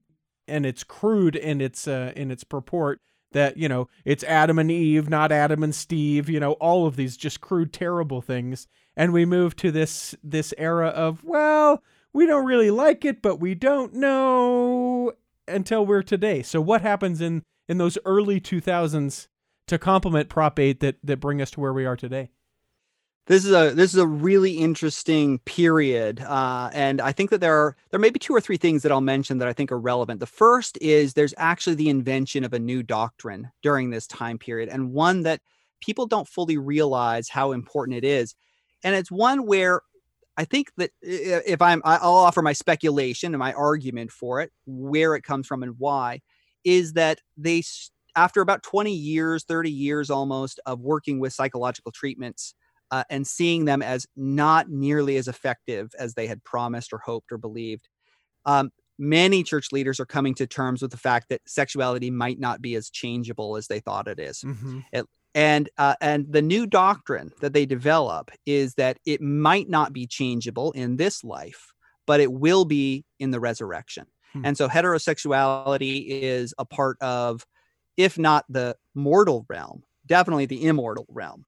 and 0.48 0.66
it's 0.66 0.84
crude 0.84 1.36
in 1.36 1.60
its 1.60 1.88
uh, 1.88 2.14
in 2.16 2.32
its 2.32 2.44
purport 2.44 3.02
that 3.34 3.58
you 3.58 3.68
know 3.68 3.90
it's 4.06 4.24
adam 4.24 4.60
and 4.60 4.72
eve 4.72 5.10
not 5.10 5.32
adam 5.32 5.64
and 5.64 5.74
steve 5.74 6.30
you 6.30 6.40
know 6.40 6.54
all 6.54 6.86
of 6.86 6.96
these 6.96 7.18
just 7.18 7.42
crude 7.42 7.74
terrible 7.74 8.22
things. 8.22 8.68
And 8.96 9.14
we 9.14 9.26
move 9.26 9.56
to 9.58 9.72
this 9.72 10.16
this 10.24 10.54
era 10.58 10.88
of 10.88 11.24
well 11.24 11.84
we 12.14 12.26
don't 12.26 12.46
really 12.46 12.72
like 12.72 13.04
it 13.04 13.22
but 13.22 13.38
we 13.40 13.56
don't 13.56 13.94
know 13.94 15.12
until 15.48 15.86
we're 15.86 16.04
today. 16.04 16.42
So 16.42 16.62
what 16.62 16.82
happens 16.82 17.22
in 17.22 17.44
in 17.68 17.78
those 17.78 17.98
early 18.06 18.42
2000s 18.42 19.28
to 19.68 19.78
complement 19.78 20.30
Prop 20.30 20.60
8 20.60 20.80
that 20.82 20.98
that 21.04 21.20
bring 21.20 21.42
us 21.42 21.52
to 21.52 21.60
where 21.60 21.74
we 21.74 21.86
are 21.86 21.96
today? 21.96 22.30
This 23.28 23.46
is 23.46 23.52
a 23.52 23.74
this 23.74 23.94
is 23.94 24.00
a 24.00 24.08
really 24.08 24.54
interesting 24.54 25.40
period, 25.40 26.22
uh, 26.22 26.72
and 26.74 27.00
I 27.00 27.12
think 27.12 27.30
that 27.30 27.40
there 27.40 27.56
are 27.56 27.78
there 27.92 28.00
may 28.00 28.10
be 28.10 28.20
two 28.20 28.36
or 28.36 28.42
three 28.42 28.58
things 28.58 28.82
that 28.82 28.92
I'll 28.92 29.00
mention 29.00 29.38
that 29.38 29.48
I 29.48 29.54
think 29.54 29.72
are 29.72 29.80
relevant. 29.80 30.20
The 30.20 30.26
first 30.26 30.78
is 30.82 31.14
there's 31.14 31.34
actually 31.38 31.76
the 31.76 31.90
invention 31.90 32.44
of 32.44 32.52
a 32.52 32.60
new 32.60 32.82
doctrine 32.82 33.52
during 33.62 33.90
this 33.90 34.08
time 34.08 34.40
period, 34.40 34.70
and 34.70 34.92
one 34.92 35.22
that 35.22 35.40
people 35.82 36.08
don't 36.08 36.28
fully 36.28 36.58
realize 36.58 37.30
how 37.30 37.52
important 37.52 37.98
it 37.98 38.04
is. 38.04 38.36
And 38.84 38.96
it's 38.96 39.12
one 39.12 39.46
where 39.46 39.82
I 40.38 40.46
think 40.46 40.72
that 40.78 40.92
if 41.02 41.62
I'm, 41.62 41.82
I'll 41.84 42.14
offer 42.14 42.42
my 42.42 42.54
speculation 42.54 43.34
and 43.34 43.40
my 43.40 43.54
argument 43.54 44.12
for 44.12 44.42
it, 44.42 44.52
where 44.66 45.16
it 45.16 45.24
comes 45.24 45.46
from 45.46 45.62
and 45.62 45.76
why, 45.78 46.22
is 46.64 46.94
that 46.94 47.20
they, 47.38 47.64
after 48.16 48.42
about 48.42 48.64
20 48.64 48.94
years, 48.94 49.44
30 49.44 49.70
years 49.70 50.10
almost 50.10 50.60
of 50.66 50.80
working 50.80 51.20
with 51.20 51.34
psychological 51.34 51.92
treatments 51.92 52.54
uh, 52.92 53.04
and 53.10 53.26
seeing 53.28 53.66
them 53.66 53.82
as 53.82 54.06
not 54.16 54.70
nearly 54.70 55.18
as 55.18 55.28
effective 55.28 55.92
as 56.00 56.14
they 56.14 56.28
had 56.28 56.44
promised 56.44 56.94
or 56.94 57.00
hoped 57.00 57.32
or 57.32 57.38
believed, 57.38 57.90
um, 58.46 58.72
many 58.98 59.44
church 59.44 59.68
leaders 59.72 60.00
are 60.00 60.06
coming 60.06 60.36
to 60.36 60.48
terms 60.48 60.82
with 60.82 60.92
the 60.92 60.98
fact 60.98 61.28
that 61.30 61.42
sexuality 61.48 62.12
might 62.12 62.40
not 62.40 62.62
be 62.62 62.76
as 62.76 62.90
changeable 62.90 63.58
as 63.58 63.68
they 63.68 63.80
thought 63.80 64.08
it 64.08 64.20
is. 64.20 64.42
Mm-hmm. 64.42 64.80
It, 64.94 65.06
and 65.34 65.70
uh, 65.78 65.96
and 66.02 66.32
the 66.32 66.42
new 66.42 66.66
doctrine 66.66 67.32
that 67.40 67.54
they 67.54 67.66
develop 67.66 68.32
is 68.46 68.76
that 68.76 68.98
it 69.06 69.22
might 69.22 69.70
not 69.70 69.94
be 69.94 70.06
changeable 70.06 70.72
in 70.72 70.98
this 70.98 71.24
life 71.24 71.74
but 72.08 72.20
it 72.20 72.34
will 72.34 72.66
be 72.66 73.06
in 73.20 73.32
the 73.32 73.40
resurrection. 73.40 74.06
Hmm. 74.34 74.46
and 74.46 74.58
so 74.58 74.68
heterosexuality 74.70 76.06
is 76.08 76.54
a 76.58 76.66
part 76.66 76.98
of 77.02 77.46
if 77.98 78.18
not 78.18 78.46
the 78.50 78.76
mortal 78.96 79.46
realm 79.50 79.84
definitely 80.12 80.46
the 80.46 80.66
immortal 80.66 81.06
realm. 81.10 81.46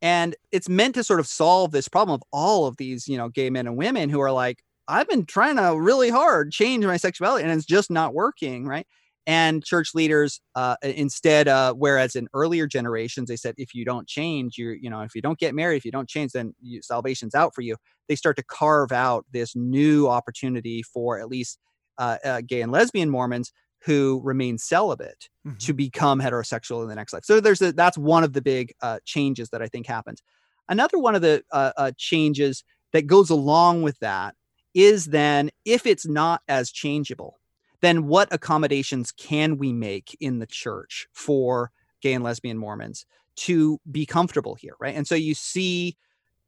And 0.00 0.34
it's 0.52 0.68
meant 0.68 0.94
to 0.94 1.04
sort 1.04 1.20
of 1.20 1.26
solve 1.26 1.72
this 1.72 1.88
problem 1.88 2.14
of 2.14 2.22
all 2.32 2.66
of 2.66 2.76
these 2.76 3.08
you 3.08 3.18
know 3.18 3.28
gay 3.28 3.50
men 3.50 3.66
and 3.66 3.76
women 3.76 4.08
who 4.08 4.20
are 4.20 4.30
like 4.30 4.62
i've 4.86 5.08
been 5.08 5.26
trying 5.26 5.56
to 5.56 5.78
really 5.78 6.08
hard 6.08 6.52
change 6.52 6.84
my 6.84 6.96
sexuality 6.96 7.42
and 7.42 7.52
it's 7.52 7.66
just 7.66 7.90
not 7.90 8.14
working 8.14 8.64
right 8.64 8.86
and 9.26 9.64
church 9.64 9.90
leaders 9.94 10.40
uh, 10.54 10.76
instead 10.82 11.48
uh, 11.48 11.74
whereas 11.74 12.16
in 12.16 12.28
earlier 12.34 12.66
generations 12.66 13.28
they 13.28 13.36
said 13.36 13.54
if 13.58 13.74
you 13.74 13.84
don't 13.84 14.08
change 14.08 14.56
you 14.56 14.70
you 14.70 14.88
know 14.88 15.02
if 15.02 15.14
you 15.14 15.22
don't 15.22 15.38
get 15.38 15.54
married 15.54 15.76
if 15.76 15.84
you 15.84 15.90
don't 15.90 16.08
change 16.08 16.32
then 16.32 16.54
you, 16.60 16.80
salvation's 16.82 17.34
out 17.34 17.54
for 17.54 17.62
you. 17.62 17.76
They 18.08 18.16
start 18.16 18.36
to 18.36 18.42
carve 18.42 18.90
out 18.90 19.26
this 19.32 19.54
new 19.54 20.08
opportunity 20.08 20.82
for 20.82 21.18
at 21.18 21.28
least 21.28 21.58
uh, 21.98 22.16
uh 22.24 22.40
gay 22.46 22.62
and 22.62 22.72
lesbian 22.72 23.10
mormons 23.10 23.52
who 23.84 24.20
remain 24.24 24.58
celibate 24.58 25.28
mm-hmm. 25.46 25.56
to 25.58 25.72
become 25.72 26.20
heterosexual 26.20 26.82
in 26.82 26.88
the 26.88 26.96
next 26.96 27.12
life. 27.12 27.24
So 27.24 27.38
there's 27.38 27.62
a, 27.62 27.72
that's 27.72 27.96
one 27.96 28.24
of 28.24 28.32
the 28.32 28.42
big 28.42 28.72
uh, 28.82 28.98
changes 29.04 29.50
that 29.50 29.62
i 29.62 29.68
think 29.68 29.86
happens. 29.86 30.22
Another 30.68 30.98
one 30.98 31.14
of 31.14 31.22
the 31.22 31.42
uh, 31.52 31.92
changes 31.96 32.64
that 32.92 33.06
goes 33.06 33.30
along 33.30 33.82
with 33.82 33.98
that 34.00 34.34
is 34.74 35.06
then 35.06 35.50
if 35.64 35.86
it's 35.86 36.06
not 36.06 36.42
as 36.48 36.70
changeable 36.70 37.37
then 37.80 38.06
what 38.06 38.32
accommodations 38.32 39.12
can 39.12 39.58
we 39.58 39.72
make 39.72 40.16
in 40.20 40.38
the 40.38 40.46
church 40.46 41.08
for 41.12 41.70
gay 42.00 42.12
and 42.12 42.24
lesbian 42.24 42.58
Mormons 42.58 43.06
to 43.36 43.80
be 43.90 44.04
comfortable 44.04 44.54
here, 44.54 44.74
right? 44.80 44.96
And 44.96 45.06
so 45.06 45.14
you 45.14 45.34
see, 45.34 45.96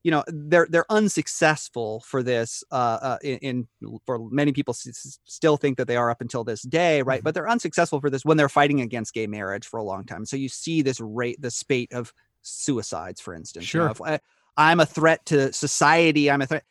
you 0.03 0.11
know, 0.11 0.25
they're 0.27 0.67
they're 0.69 0.91
unsuccessful 0.91 2.01
for 2.01 2.23
this. 2.23 2.65
Uh, 2.71 2.99
uh 3.03 3.19
in, 3.23 3.69
in, 3.83 4.01
for 4.07 4.31
many 4.31 4.53
people 4.53 4.73
s- 4.73 5.19
still 5.25 5.57
think 5.57 5.77
that 5.79 5.87
they 5.87 5.97
are 5.97 6.11
up 6.11 6.21
until 6.21 6.43
this 6.43 6.63
day, 6.63 7.03
right? 7.03 7.19
Mm-hmm. 7.19 7.25
But 7.25 7.35
they're 7.35 7.49
unsuccessful 7.49 8.01
for 8.01 8.11
this 8.11 8.25
when 8.25 8.37
they're 8.37 8.49
fighting 8.49 8.81
against 8.81 9.15
gay 9.15 9.27
marriage 9.27 9.67
for 9.67 9.79
a 9.79 9.85
long 9.85 10.05
time. 10.05 10.25
So 10.25 10.37
you 10.37 10.49
see 10.49 10.83
this 10.83 11.01
rate, 11.01 11.41
the 11.41 11.51
spate 11.51 11.93
of 11.93 12.13
suicides, 12.43 13.21
for 13.21 13.35
instance. 13.35 13.67
Sure. 13.67 13.89
You 13.89 13.95
know, 14.01 14.07
I, 14.07 14.21
I'm 14.57 14.81
a 14.81 14.87
threat 14.87 15.25
to 15.27 15.53
society. 15.53 16.31
I'm 16.31 16.43
a 16.43 16.47
threat 16.47 16.65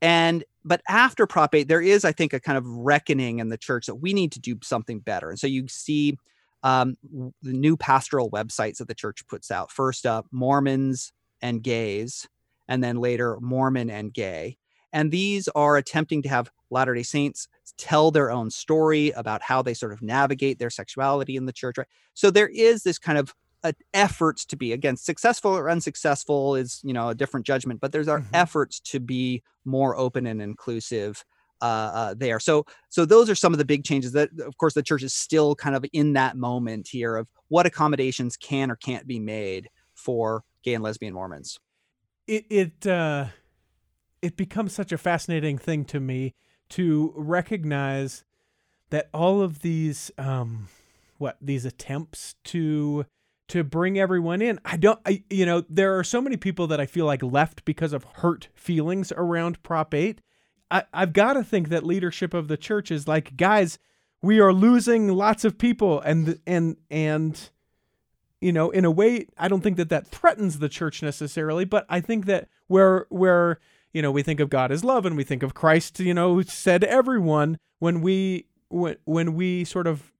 and 0.00 0.44
but 0.68 0.82
after 0.88 1.26
Prop 1.26 1.54
8, 1.54 1.66
there 1.66 1.80
is, 1.80 2.04
I 2.04 2.12
think, 2.12 2.32
a 2.32 2.40
kind 2.40 2.58
of 2.58 2.66
reckoning 2.66 3.38
in 3.38 3.48
the 3.48 3.56
church 3.56 3.86
that 3.86 3.96
we 3.96 4.12
need 4.12 4.32
to 4.32 4.40
do 4.40 4.56
something 4.62 5.00
better. 5.00 5.30
And 5.30 5.38
so 5.38 5.46
you 5.46 5.66
see 5.68 6.18
um, 6.62 6.96
the 7.42 7.52
new 7.52 7.76
pastoral 7.76 8.30
websites 8.30 8.78
that 8.78 8.88
the 8.88 8.94
church 8.94 9.26
puts 9.26 9.50
out. 9.50 9.72
First 9.72 10.04
up, 10.04 10.26
Mormons 10.30 11.12
and 11.40 11.62
gays, 11.62 12.28
and 12.68 12.84
then 12.84 12.96
later, 12.96 13.38
Mormon 13.40 13.90
and 13.90 14.12
gay. 14.12 14.58
And 14.92 15.10
these 15.10 15.48
are 15.48 15.76
attempting 15.76 16.22
to 16.22 16.28
have 16.28 16.50
Latter 16.70 16.94
day 16.94 17.02
Saints 17.02 17.48
tell 17.78 18.10
their 18.10 18.30
own 18.30 18.50
story 18.50 19.10
about 19.12 19.40
how 19.40 19.62
they 19.62 19.74
sort 19.74 19.92
of 19.92 20.02
navigate 20.02 20.58
their 20.58 20.70
sexuality 20.70 21.36
in 21.36 21.46
the 21.46 21.52
church. 21.52 21.78
Right? 21.78 21.86
So 22.14 22.30
there 22.30 22.48
is 22.48 22.82
this 22.82 22.98
kind 22.98 23.16
of 23.16 23.34
uh, 23.64 23.72
efforts 23.94 24.44
to 24.46 24.56
be 24.56 24.72
again 24.72 24.96
successful 24.96 25.50
or 25.50 25.68
unsuccessful 25.68 26.54
is 26.54 26.80
you 26.84 26.92
know 26.92 27.08
a 27.08 27.14
different 27.14 27.44
judgment 27.44 27.80
but 27.80 27.92
there's 27.92 28.08
our 28.08 28.20
mm-hmm. 28.20 28.34
efforts 28.34 28.80
to 28.80 29.00
be 29.00 29.42
more 29.64 29.96
open 29.96 30.26
and 30.26 30.40
inclusive 30.40 31.24
uh, 31.60 31.64
uh, 31.64 32.14
there. 32.16 32.38
So 32.38 32.64
so 32.88 33.04
those 33.04 33.28
are 33.28 33.34
some 33.34 33.52
of 33.52 33.58
the 33.58 33.64
big 33.64 33.84
changes 33.84 34.12
that 34.12 34.30
of 34.40 34.56
course 34.58 34.74
the 34.74 34.82
church 34.82 35.02
is 35.02 35.14
still 35.14 35.54
kind 35.54 35.74
of 35.74 35.84
in 35.92 36.12
that 36.12 36.36
moment 36.36 36.88
here 36.88 37.16
of 37.16 37.28
what 37.48 37.66
accommodations 37.66 38.36
can 38.36 38.70
or 38.70 38.76
can't 38.76 39.06
be 39.06 39.18
made 39.18 39.68
for 39.94 40.44
gay 40.62 40.74
and 40.74 40.84
lesbian 40.84 41.14
Mormons. 41.14 41.58
It 42.26 42.44
it 42.48 42.86
uh, 42.86 43.26
it 44.22 44.36
becomes 44.36 44.72
such 44.72 44.92
a 44.92 44.98
fascinating 44.98 45.58
thing 45.58 45.84
to 45.86 46.00
me 46.00 46.34
to 46.70 47.12
recognize 47.16 48.24
that 48.90 49.08
all 49.12 49.42
of 49.42 49.60
these 49.60 50.10
um, 50.16 50.68
what 51.16 51.36
these 51.40 51.64
attempts 51.64 52.36
to 52.44 53.04
to 53.48 53.64
bring 53.64 53.98
everyone 53.98 54.42
in. 54.42 54.60
I 54.64 54.76
don't, 54.76 55.00
I, 55.04 55.22
you 55.30 55.46
know, 55.46 55.64
there 55.68 55.98
are 55.98 56.04
so 56.04 56.20
many 56.20 56.36
people 56.36 56.66
that 56.68 56.80
I 56.80 56.86
feel 56.86 57.06
like 57.06 57.22
left 57.22 57.64
because 57.64 57.92
of 57.92 58.04
hurt 58.04 58.48
feelings 58.54 59.12
around 59.16 59.62
Prop 59.62 59.94
8. 59.94 60.20
I, 60.70 60.84
I've 60.92 61.12
got 61.12 61.34
to 61.34 61.42
think 61.42 61.68
that 61.68 61.84
leadership 61.84 62.34
of 62.34 62.48
the 62.48 62.56
church 62.56 62.90
is 62.90 63.08
like, 63.08 63.36
guys, 63.36 63.78
we 64.22 64.40
are 64.40 64.52
losing 64.52 65.08
lots 65.08 65.44
of 65.44 65.58
people, 65.58 66.00
and 66.00 66.40
and 66.46 66.76
and 66.90 67.50
you 68.40 68.52
know, 68.52 68.70
in 68.70 68.84
a 68.84 68.90
way, 68.90 69.26
I 69.36 69.48
don't 69.48 69.62
think 69.62 69.76
that 69.76 69.88
that 69.90 70.08
threatens 70.08 70.58
the 70.58 70.68
church 70.68 71.02
necessarily, 71.02 71.64
but 71.64 71.86
I 71.88 72.00
think 72.00 72.26
that 72.26 72.48
where 72.66 73.06
where 73.08 73.60
you 73.92 74.02
know 74.02 74.10
we 74.10 74.22
think 74.22 74.40
of 74.40 74.50
God 74.50 74.72
as 74.72 74.84
love, 74.84 75.06
and 75.06 75.16
we 75.16 75.24
think 75.24 75.42
of 75.42 75.54
Christ, 75.54 76.00
you 76.00 76.14
know, 76.14 76.42
said 76.42 76.84
everyone 76.84 77.58
when 77.78 78.00
we 78.00 78.46
when 78.68 78.96
when 79.04 79.34
we 79.34 79.64
sort 79.64 79.86
of 79.86 80.12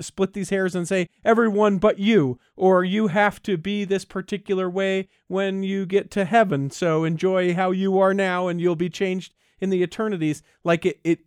split 0.00 0.32
these 0.32 0.50
hairs 0.50 0.74
and 0.74 0.88
say 0.88 1.08
everyone 1.24 1.78
but 1.78 1.98
you 1.98 2.38
or 2.56 2.84
you 2.84 3.08
have 3.08 3.42
to 3.42 3.56
be 3.56 3.84
this 3.84 4.04
particular 4.04 4.68
way 4.68 5.08
when 5.28 5.62
you 5.62 5.86
get 5.86 6.10
to 6.10 6.24
heaven 6.24 6.70
so 6.70 7.04
enjoy 7.04 7.54
how 7.54 7.70
you 7.70 7.98
are 7.98 8.14
now 8.14 8.48
and 8.48 8.60
you'll 8.60 8.76
be 8.76 8.90
changed 8.90 9.34
in 9.64 9.70
the 9.70 9.82
eternities. 9.82 10.42
Like 10.62 10.86
it 10.86 11.00
it 11.02 11.20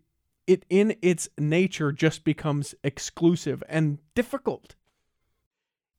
it 0.45 0.63
in 0.69 0.95
its 1.01 1.27
nature 1.37 1.91
just 1.91 2.23
becomes 2.23 2.73
exclusive 2.83 3.61
and 3.67 3.97
difficult. 4.15 4.75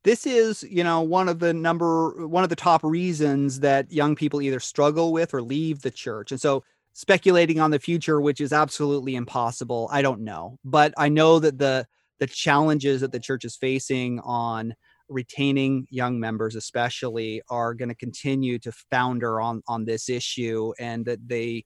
This 0.05 0.27
is 0.27 0.63
you 0.63 0.85
know 0.85 1.03
one 1.03 1.29
of 1.29 1.41
the 1.41 1.53
number 1.53 2.27
one 2.27 2.45
of 2.45 2.51
the 2.51 2.57
top 2.57 2.83
reasons 2.83 3.61
that 3.61 3.93
young 3.93 4.15
people 4.15 4.41
either 4.41 4.61
struggle 4.61 5.13
with 5.13 5.35
or 5.35 5.43
leave 5.43 5.83
the 5.83 5.91
church. 5.91 6.33
And 6.33 6.41
so 6.41 6.65
speculating 6.95 7.61
on 7.61 7.71
the 7.71 7.79
future 7.79 8.21
which 8.21 8.41
is 8.41 8.53
absolutely 8.53 9.15
impossible 9.15 9.89
i 9.93 10.01
don't 10.03 10.21
know. 10.21 10.59
But 10.65 10.95
i 10.97 11.09
know 11.09 11.39
that 11.39 11.59
the 11.59 11.87
the 12.21 12.27
challenges 12.27 13.01
that 13.01 13.13
the 13.13 13.21
church 13.21 13.45
is 13.45 13.57
facing 13.57 14.21
on 14.21 14.75
retaining 15.09 15.87
young 15.91 16.21
members 16.21 16.55
especially 16.55 17.41
are 17.49 17.75
going 17.75 17.89
to 17.89 17.95
continue 17.95 18.59
to 18.59 18.73
founder 18.91 19.41
on 19.41 19.63
on 19.67 19.85
this 19.85 20.09
issue 20.09 20.73
and 20.79 21.07
that 21.07 21.19
they 21.27 21.65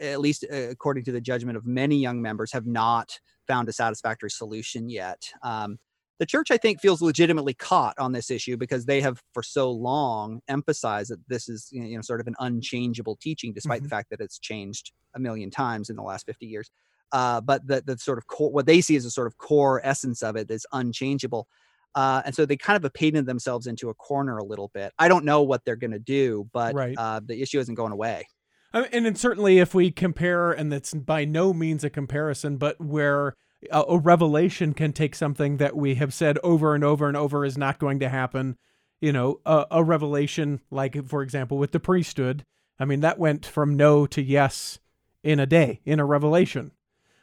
at 0.00 0.20
least 0.20 0.44
uh, 0.50 0.68
according 0.70 1.04
to 1.04 1.12
the 1.12 1.20
judgment 1.20 1.56
of 1.56 1.66
many 1.66 1.96
young 1.96 2.22
members 2.22 2.52
have 2.52 2.66
not 2.66 3.18
found 3.46 3.68
a 3.68 3.72
satisfactory 3.72 4.30
solution 4.30 4.88
yet 4.88 5.30
um, 5.42 5.76
the 6.18 6.24
church 6.24 6.50
i 6.50 6.56
think 6.56 6.80
feels 6.80 7.02
legitimately 7.02 7.52
caught 7.52 7.98
on 7.98 8.12
this 8.12 8.30
issue 8.30 8.56
because 8.56 8.86
they 8.86 9.02
have 9.02 9.20
for 9.34 9.42
so 9.42 9.70
long 9.70 10.40
emphasized 10.48 11.10
that 11.10 11.20
this 11.28 11.50
is 11.50 11.68
you 11.72 11.94
know 11.94 12.00
sort 12.00 12.20
of 12.20 12.26
an 12.26 12.36
unchangeable 12.38 13.18
teaching 13.20 13.52
despite 13.52 13.78
mm-hmm. 13.78 13.84
the 13.84 13.90
fact 13.90 14.08
that 14.08 14.20
it's 14.20 14.38
changed 14.38 14.92
a 15.14 15.20
million 15.20 15.50
times 15.50 15.90
in 15.90 15.96
the 15.96 16.02
last 16.02 16.24
50 16.24 16.46
years 16.46 16.70
uh, 17.12 17.40
but 17.40 17.66
the 17.66 17.82
the 17.84 17.98
sort 17.98 18.18
of 18.18 18.26
core, 18.26 18.50
what 18.50 18.66
they 18.66 18.80
see 18.80 18.96
as 18.96 19.04
a 19.04 19.10
sort 19.10 19.26
of 19.26 19.36
core 19.38 19.80
essence 19.84 20.22
of 20.22 20.36
it 20.36 20.50
is 20.50 20.66
unchangeable. 20.72 21.46
Uh, 21.94 22.22
and 22.24 22.34
so 22.34 22.46
they 22.46 22.56
kind 22.56 22.76
of 22.76 22.82
have 22.82 22.94
painted 22.94 23.26
themselves 23.26 23.66
into 23.66 23.90
a 23.90 23.94
corner 23.94 24.38
a 24.38 24.44
little 24.44 24.70
bit. 24.72 24.92
I 24.98 25.08
don't 25.08 25.24
know 25.24 25.42
what 25.42 25.64
they're 25.64 25.76
going 25.76 25.90
to 25.90 25.98
do, 25.98 26.48
but 26.52 26.74
right. 26.74 26.94
uh, 26.96 27.20
the 27.24 27.42
issue 27.42 27.58
isn't 27.58 27.74
going 27.74 27.92
away. 27.92 28.26
and 28.72 29.04
then 29.04 29.14
certainly, 29.14 29.58
if 29.58 29.74
we 29.74 29.90
compare, 29.90 30.52
and 30.52 30.72
that's 30.72 30.94
by 30.94 31.26
no 31.26 31.52
means 31.52 31.84
a 31.84 31.90
comparison, 31.90 32.56
but 32.56 32.80
where 32.80 33.34
a, 33.70 33.84
a 33.90 33.98
revelation 33.98 34.72
can 34.72 34.92
take 34.92 35.14
something 35.14 35.58
that 35.58 35.76
we 35.76 35.96
have 35.96 36.14
said 36.14 36.38
over 36.42 36.74
and 36.74 36.82
over 36.82 37.08
and 37.08 37.16
over 37.16 37.44
is 37.44 37.58
not 37.58 37.78
going 37.78 38.00
to 38.00 38.08
happen, 38.08 38.56
you 39.00 39.12
know, 39.12 39.40
a, 39.44 39.66
a 39.70 39.84
revelation 39.84 40.60
like, 40.70 41.06
for 41.06 41.22
example, 41.22 41.58
with 41.58 41.72
the 41.72 41.80
priesthood. 41.80 42.44
I 42.78 42.86
mean, 42.86 43.00
that 43.00 43.18
went 43.18 43.44
from 43.44 43.76
no 43.76 44.06
to 44.06 44.22
yes 44.22 44.78
in 45.22 45.38
a 45.38 45.46
day, 45.46 45.80
in 45.84 46.00
a 46.00 46.06
revelation. 46.06 46.72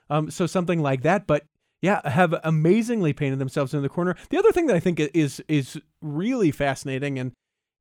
Um, 0.09 0.31
so 0.31 0.45
something 0.45 0.81
like 0.81 1.03
that. 1.03 1.27
But 1.27 1.45
yeah, 1.81 2.07
have 2.09 2.35
amazingly 2.43 3.13
painted 3.13 3.39
themselves 3.39 3.73
in 3.73 3.81
the 3.81 3.89
corner. 3.89 4.15
The 4.29 4.37
other 4.37 4.51
thing 4.51 4.67
that 4.67 4.75
I 4.75 4.79
think 4.79 4.99
is 4.99 5.41
is 5.47 5.79
really 6.01 6.51
fascinating, 6.51 7.17
and 7.17 7.31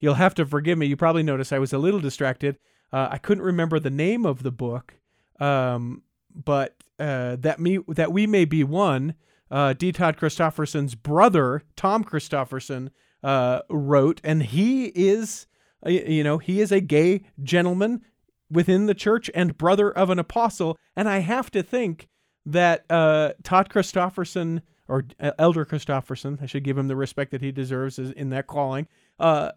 you'll 0.00 0.14
have 0.14 0.34
to 0.36 0.46
forgive 0.46 0.78
me. 0.78 0.86
You 0.86 0.96
probably 0.96 1.22
noticed 1.22 1.52
I 1.52 1.58
was 1.58 1.72
a 1.72 1.78
little 1.78 2.00
distracted. 2.00 2.58
Uh, 2.92 3.08
I 3.10 3.18
couldn't 3.18 3.44
remember 3.44 3.78
the 3.80 3.90
name 3.90 4.24
of 4.24 4.42
the 4.42 4.52
book, 4.52 4.94
um, 5.40 6.02
but 6.32 6.76
uh, 6.98 7.36
that 7.40 7.58
me 7.58 7.78
that 7.88 8.12
we 8.12 8.26
may 8.26 8.44
be 8.44 8.64
one. 8.64 9.14
Uh, 9.50 9.72
D. 9.72 9.92
Todd 9.92 10.18
Christofferson's 10.18 10.94
brother, 10.94 11.62
Tom 11.74 12.04
Christofferson, 12.04 12.90
uh, 13.22 13.60
wrote, 13.70 14.20
and 14.22 14.42
he 14.42 14.86
is, 14.94 15.46
uh, 15.86 15.88
you 15.88 16.22
know, 16.22 16.36
he 16.36 16.60
is 16.60 16.70
a 16.70 16.82
gay 16.82 17.22
gentleman 17.42 18.02
within 18.50 18.84
the 18.84 18.94
church 18.94 19.30
and 19.34 19.56
brother 19.56 19.90
of 19.90 20.10
an 20.10 20.18
apostle. 20.18 20.76
And 20.94 21.08
I 21.08 21.20
have 21.20 21.50
to 21.52 21.62
think 21.62 22.08
that 22.52 22.84
uh, 22.90 23.32
Todd 23.42 23.68
Christofferson 23.68 24.62
or 24.88 25.04
uh, 25.20 25.32
Elder 25.38 25.64
Christofferson, 25.64 26.42
I 26.42 26.46
should 26.46 26.64
give 26.64 26.78
him 26.78 26.88
the 26.88 26.96
respect 26.96 27.30
that 27.32 27.42
he 27.42 27.52
deserves 27.52 27.98
in 27.98 28.30
that 28.30 28.46
calling. 28.46 28.88
Uh, 29.18 29.52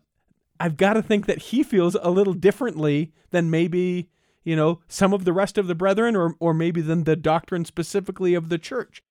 I've 0.60 0.78
got 0.78 0.94
to 0.94 1.02
think 1.02 1.26
that 1.26 1.40
he 1.40 1.64
feels 1.64 1.96
a 2.02 2.12
little 2.12 2.34
differently 2.34 3.12
than 3.32 3.50
maybe 3.50 4.10
you 4.44 4.56
know 4.56 4.82
some 4.88 5.14
of 5.14 5.26
the 5.26 5.34
rest 5.34 5.58
of 5.58 5.68
the 5.68 5.76
brethren, 5.76 6.16
or 6.16 6.36
or 6.40 6.54
maybe 6.54 6.82
than 6.82 7.06
the 7.06 7.16
doctrine 7.16 7.66
specifically 7.66 8.34
of 8.34 8.50
the 8.50 8.58
church. 8.58 9.02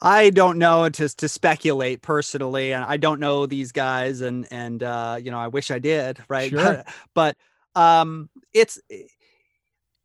I 0.00 0.30
don't 0.30 0.58
know 0.58 0.88
to 0.88 1.08
to 1.08 1.28
speculate 1.28 2.02
personally, 2.02 2.72
and 2.72 2.84
I 2.84 2.96
don't 2.96 3.20
know 3.20 3.46
these 3.46 3.72
guys, 3.72 4.20
and 4.20 4.46
and 4.50 4.82
uh, 4.82 5.18
you 5.22 5.30
know 5.30 5.38
I 5.38 5.48
wish 5.48 5.70
I 5.70 5.78
did, 5.78 6.18
right? 6.28 6.50
Sure. 6.50 6.84
but 7.14 7.36
um, 7.74 8.28
it's 8.52 8.80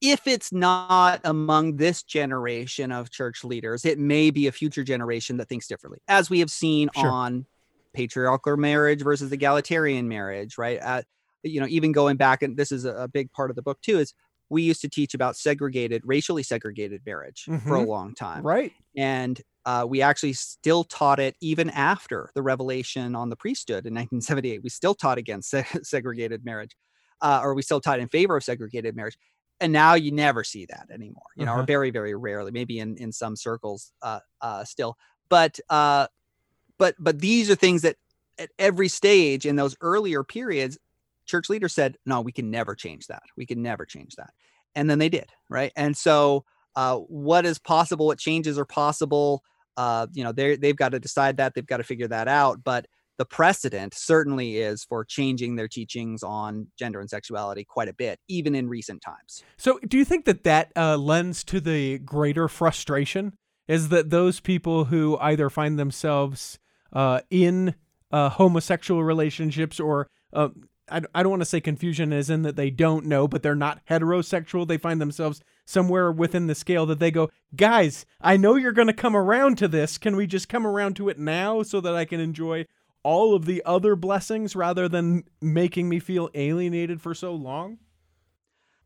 if 0.02 0.28
it's 0.28 0.52
not 0.54 1.22
among 1.24 1.78
this 1.78 2.04
generation 2.04 2.92
of 2.92 3.10
church 3.10 3.44
leaders, 3.44 3.86
it 3.86 3.98
may 3.98 4.30
be 4.30 4.48
a 4.48 4.52
future 4.52 4.84
generation 4.84 5.38
that 5.38 5.50
thinks 5.50 5.68
differently, 5.68 6.00
as 6.08 6.30
we 6.30 6.40
have 6.40 6.52
seen 6.52 6.90
sure. 6.96 7.10
on 7.10 7.46
patriarchal 7.94 8.58
marriage 8.58 9.02
versus 9.02 9.32
egalitarian 9.32 10.08
marriage, 10.08 10.58
right? 10.58 10.78
At, 10.78 11.06
you 11.44 11.60
know, 11.60 11.68
even 11.68 11.92
going 11.92 12.18
back, 12.18 12.44
and 12.44 12.56
this 12.56 12.72
is 12.72 12.86
a, 12.86 13.10
big 13.12 13.32
part 13.32 13.50
of 13.50 13.56
the 13.56 13.62
book 13.62 13.82
too, 13.82 14.00
is 14.00 14.14
we 14.50 14.62
used 14.62 14.82
to 14.82 14.90
teach 14.90 15.14
about 15.14 15.36
segregated, 15.36 16.04
racially 16.06 16.44
segregated 16.44 17.02
marriage 17.06 17.46
mm-hmm. 17.48 17.68
for 17.68 17.76
a 17.76 17.80
mm-hmm. 17.80 17.90
long 17.90 18.14
time. 18.14 18.44
Right. 18.44 18.72
And 18.96 19.42
uh, 19.66 19.86
we 19.88 20.02
actually 20.02 20.34
still 20.34 20.84
taught 20.84 21.20
it 21.20 21.36
even 21.42 21.70
after 21.72 22.30
the 22.36 22.42
revelation 22.42 23.16
on 23.16 23.30
the 23.30 23.36
priesthood 23.36 23.86
in 23.86 23.94
1978. 23.94 24.64
We 24.64 24.70
still 24.70 24.94
taught 24.96 25.18
against 25.18 25.50
se- 25.50 25.66
segregated 25.84 26.46
marriage, 26.46 26.78
uh, 27.22 27.42
or 27.44 27.56
we 27.56 27.62
still 27.64 27.82
taught 27.82 28.00
in 28.00 28.08
favor 28.08 28.38
of 28.38 28.44
segregated 28.44 28.96
marriage 28.96 29.18
and 29.60 29.74
now 29.74 29.94
you 29.94 30.12
never 30.12 30.44
see 30.44 30.66
that 30.66 30.88
anymore 30.92 31.24
you 31.36 31.46
know 31.46 31.54
uh-huh. 31.54 31.62
or 31.62 31.66
very 31.66 31.90
very 31.90 32.16
rarely 32.16 32.52
maybe 32.52 32.80
in 32.80 32.96
in 32.98 33.12
some 33.12 33.36
circles 33.36 33.92
uh 34.02 34.20
uh 34.42 34.64
still. 34.64 34.98
But 35.30 35.60
uh 35.70 36.08
but 36.78 36.96
but 37.00 37.20
these 37.20 37.50
are 37.50 37.56
things 37.56 37.82
that 37.82 37.98
at 38.40 38.50
every 38.60 38.88
stage 38.88 39.46
in 39.46 39.56
those 39.56 39.76
earlier 39.82 40.24
periods 40.24 40.78
church 41.26 41.50
leaders 41.50 41.74
said 41.74 41.98
no 42.06 42.22
we 42.22 42.32
can 42.32 42.50
never 42.52 42.76
change 42.76 43.08
that. 43.08 43.24
We 43.36 43.46
can 43.46 43.62
never 43.62 43.86
change 43.86 44.16
that. 44.16 44.32
And 44.76 44.90
then 44.90 45.00
they 45.00 45.10
did 45.10 45.30
right? 45.50 45.72
And 45.76 45.96
so 45.98 46.46
uh 46.76 46.98
what 46.98 47.46
is 47.46 47.60
possible 47.60 48.06
what 48.08 48.20
changes 48.20 48.58
are 48.58 48.66
possible 48.66 49.44
uh 49.76 50.08
you 50.14 50.24
know 50.24 50.32
they 50.32 50.56
they've 50.56 50.76
got 50.76 50.90
to 50.90 51.00
decide 51.00 51.38
that 51.38 51.54
they've 51.54 51.66
got 51.66 51.78
to 51.78 51.84
figure 51.84 52.08
that 52.08 52.28
out. 52.28 52.64
But 52.64 52.88
the 53.18 53.26
precedent 53.26 53.94
certainly 53.94 54.58
is 54.58 54.84
for 54.84 55.04
changing 55.04 55.56
their 55.56 55.68
teachings 55.68 56.24
on 56.24 56.68
gender 56.78 57.00
and 57.00 57.10
sexuality 57.10 57.64
quite 57.64 57.88
a 57.88 57.94
bit, 57.94 58.20
even 58.28 58.56
in 58.56 58.70
recent 58.70 59.02
times. 59.02 59.44
So, 59.58 59.80
do 59.88 59.98
you 59.98 60.06
think 60.06 60.26
that 60.26 60.44
that 60.44 60.72
uh, 60.76 60.98
lends 60.98 61.44
to 61.46 61.60
the 61.60 62.00
greater 62.00 62.48
frustration? 62.48 63.34
Is 63.68 63.90
that 63.90 64.12
those 64.12 64.40
people 64.40 64.86
who 64.86 65.18
either 65.20 65.50
find 65.50 65.78
themselves 65.78 66.58
uh, 66.94 67.22
in 67.30 67.76
uh, 68.12 68.30
homosexual 68.30 69.04
relationships 69.04 69.80
or 69.80 70.08
uh, 70.32 70.50
I, 70.90 71.02
I 71.14 71.24
don't 71.24 71.32
want 71.32 71.42
to 71.42 71.46
say 71.46 71.60
confusion 71.60 72.14
is 72.14 72.30
in 72.30 72.44
that 72.44 72.56
they 72.56 72.70
don't 72.70 73.06
know, 73.06 73.28
but 73.28 73.44
they're 73.44 73.56
not 73.56 73.82
heterosexual. 73.90 74.68
They 74.68 74.78
find 74.78 75.02
themselves 75.02 75.42
somewhere 75.66 76.12
within 76.12 76.48
the 76.48 76.56
scale 76.56 76.86
that 76.86 77.00
they 77.00 77.12
go, 77.12 77.30
guys, 77.56 78.06
I 78.22 78.38
know 78.38 78.56
you're 78.56 78.72
going 78.72 78.88
to 78.88 78.94
come 78.94 79.16
around 79.16 79.58
to 79.58 79.68
this. 79.68 79.98
Can 79.98 80.16
we 80.16 80.28
just 80.28 80.48
come 80.48 80.66
around 80.66 80.96
to 80.96 81.10
it 81.10 81.20
now 81.20 81.62
so 81.64 81.82
that 81.82 81.96
I 81.96 82.06
can 82.06 82.20
enjoy 82.20 82.66
all 83.08 83.34
of 83.34 83.46
the 83.46 83.64
other 83.66 83.96
blessings 83.96 84.54
rather 84.54 84.90
than 84.90 85.24
making 85.42 85.88
me 85.88 85.98
feel 85.98 86.30
alienated 86.34 87.02
for 87.02 87.14
so 87.14 87.34
long? 87.34 87.78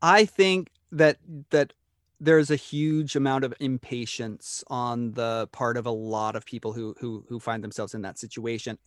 I 0.00 0.24
think 0.24 0.70
that 0.92 1.18
that 1.50 1.72
there's 2.20 2.52
a 2.52 2.56
huge 2.56 3.16
amount 3.16 3.42
of 3.42 3.52
impatience 3.58 4.62
on 4.68 5.12
the 5.14 5.48
part 5.50 5.76
of 5.76 5.86
a 5.86 5.90
lot 5.90 6.36
of 6.36 6.46
people 6.46 6.72
who 6.72 6.94
who 7.00 7.24
who 7.28 7.40
find 7.40 7.64
themselves 7.64 7.94
in 7.94 8.02
that 8.02 8.16
situation. 8.16 8.78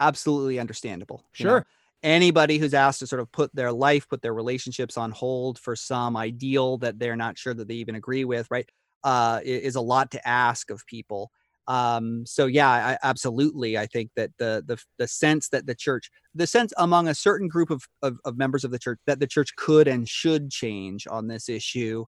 Absolutely 0.00 0.58
understandable. 0.58 1.24
Sure. 1.32 1.60
Know? 1.60 1.64
anybody 2.02 2.56
who's 2.56 2.72
asked 2.72 2.98
to 3.00 3.06
sort 3.06 3.20
of 3.20 3.30
put 3.30 3.54
their 3.54 3.70
life, 3.70 4.08
put 4.08 4.22
their 4.22 4.32
relationships 4.32 4.96
on 4.96 5.10
hold 5.10 5.58
for 5.58 5.76
some 5.76 6.16
ideal 6.16 6.78
that 6.78 6.98
they're 6.98 7.14
not 7.14 7.36
sure 7.36 7.52
that 7.52 7.68
they 7.68 7.74
even 7.74 7.94
agree 7.94 8.24
with, 8.24 8.50
right, 8.50 8.66
uh, 9.04 9.38
is 9.44 9.76
a 9.76 9.80
lot 9.82 10.10
to 10.10 10.26
ask 10.26 10.70
of 10.70 10.84
people. 10.86 11.30
Um, 11.68 12.24
so 12.26 12.46
yeah, 12.46 12.68
I, 12.68 12.98
absolutely. 13.02 13.78
I 13.78 13.86
think 13.86 14.10
that 14.16 14.30
the 14.38 14.64
the 14.66 14.78
the 14.98 15.06
sense 15.06 15.48
that 15.50 15.66
the 15.66 15.74
church, 15.74 16.10
the 16.34 16.46
sense 16.46 16.72
among 16.78 17.08
a 17.08 17.14
certain 17.14 17.48
group 17.48 17.70
of, 17.70 17.82
of, 18.02 18.18
of 18.24 18.36
members 18.36 18.64
of 18.64 18.70
the 18.70 18.78
church 18.78 18.98
that 19.06 19.20
the 19.20 19.26
church 19.26 19.54
could 19.56 19.86
and 19.86 20.08
should 20.08 20.50
change 20.50 21.06
on 21.08 21.28
this 21.28 21.48
issue 21.48 22.04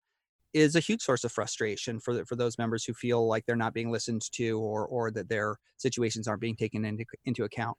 is 0.54 0.76
a 0.76 0.80
huge 0.80 1.02
source 1.02 1.24
of 1.24 1.32
frustration 1.32 2.00
for 2.00 2.14
the, 2.14 2.26
for 2.26 2.36
those 2.36 2.58
members 2.58 2.84
who 2.84 2.94
feel 2.94 3.28
like 3.28 3.46
they're 3.46 3.56
not 3.56 3.74
being 3.74 3.92
listened 3.92 4.22
to 4.32 4.60
or 4.60 4.86
or 4.88 5.12
that 5.12 5.30
their 5.30 5.58
situations 5.78 6.28
aren't 6.28 6.42
being 6.42 6.56
taken 6.56 6.86
into 6.86 7.06
into 7.26 7.44
account. 7.44 7.78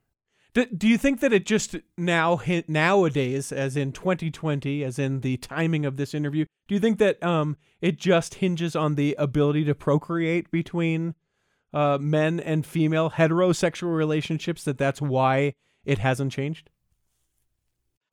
Do, 0.54 0.66
do 0.66 0.86
you 0.86 0.98
think 0.98 1.20
that 1.20 1.32
it 1.32 1.46
just 1.46 1.76
now 1.96 2.40
nowadays, 2.68 3.52
as 3.52 3.74
in 3.74 3.92
2020, 3.92 4.84
as 4.84 4.98
in 4.98 5.20
the 5.20 5.38
timing 5.38 5.86
of 5.86 5.96
this 5.96 6.12
interview, 6.12 6.44
do 6.68 6.74
you 6.74 6.80
think 6.80 6.98
that 6.98 7.22
um 7.22 7.56
it 7.80 7.98
just 7.98 8.34
hinges 8.34 8.76
on 8.76 8.94
the 8.94 9.16
ability 9.18 9.64
to 9.64 9.74
procreate 9.74 10.50
between 10.50 11.14
uh, 11.72 11.98
men 12.00 12.40
and 12.40 12.66
female 12.66 13.10
heterosexual 13.10 13.94
relationships? 13.94 14.64
That 14.64 14.78
that's 14.78 15.00
why 15.00 15.54
it 15.84 15.98
hasn't 15.98 16.32
changed. 16.32 16.70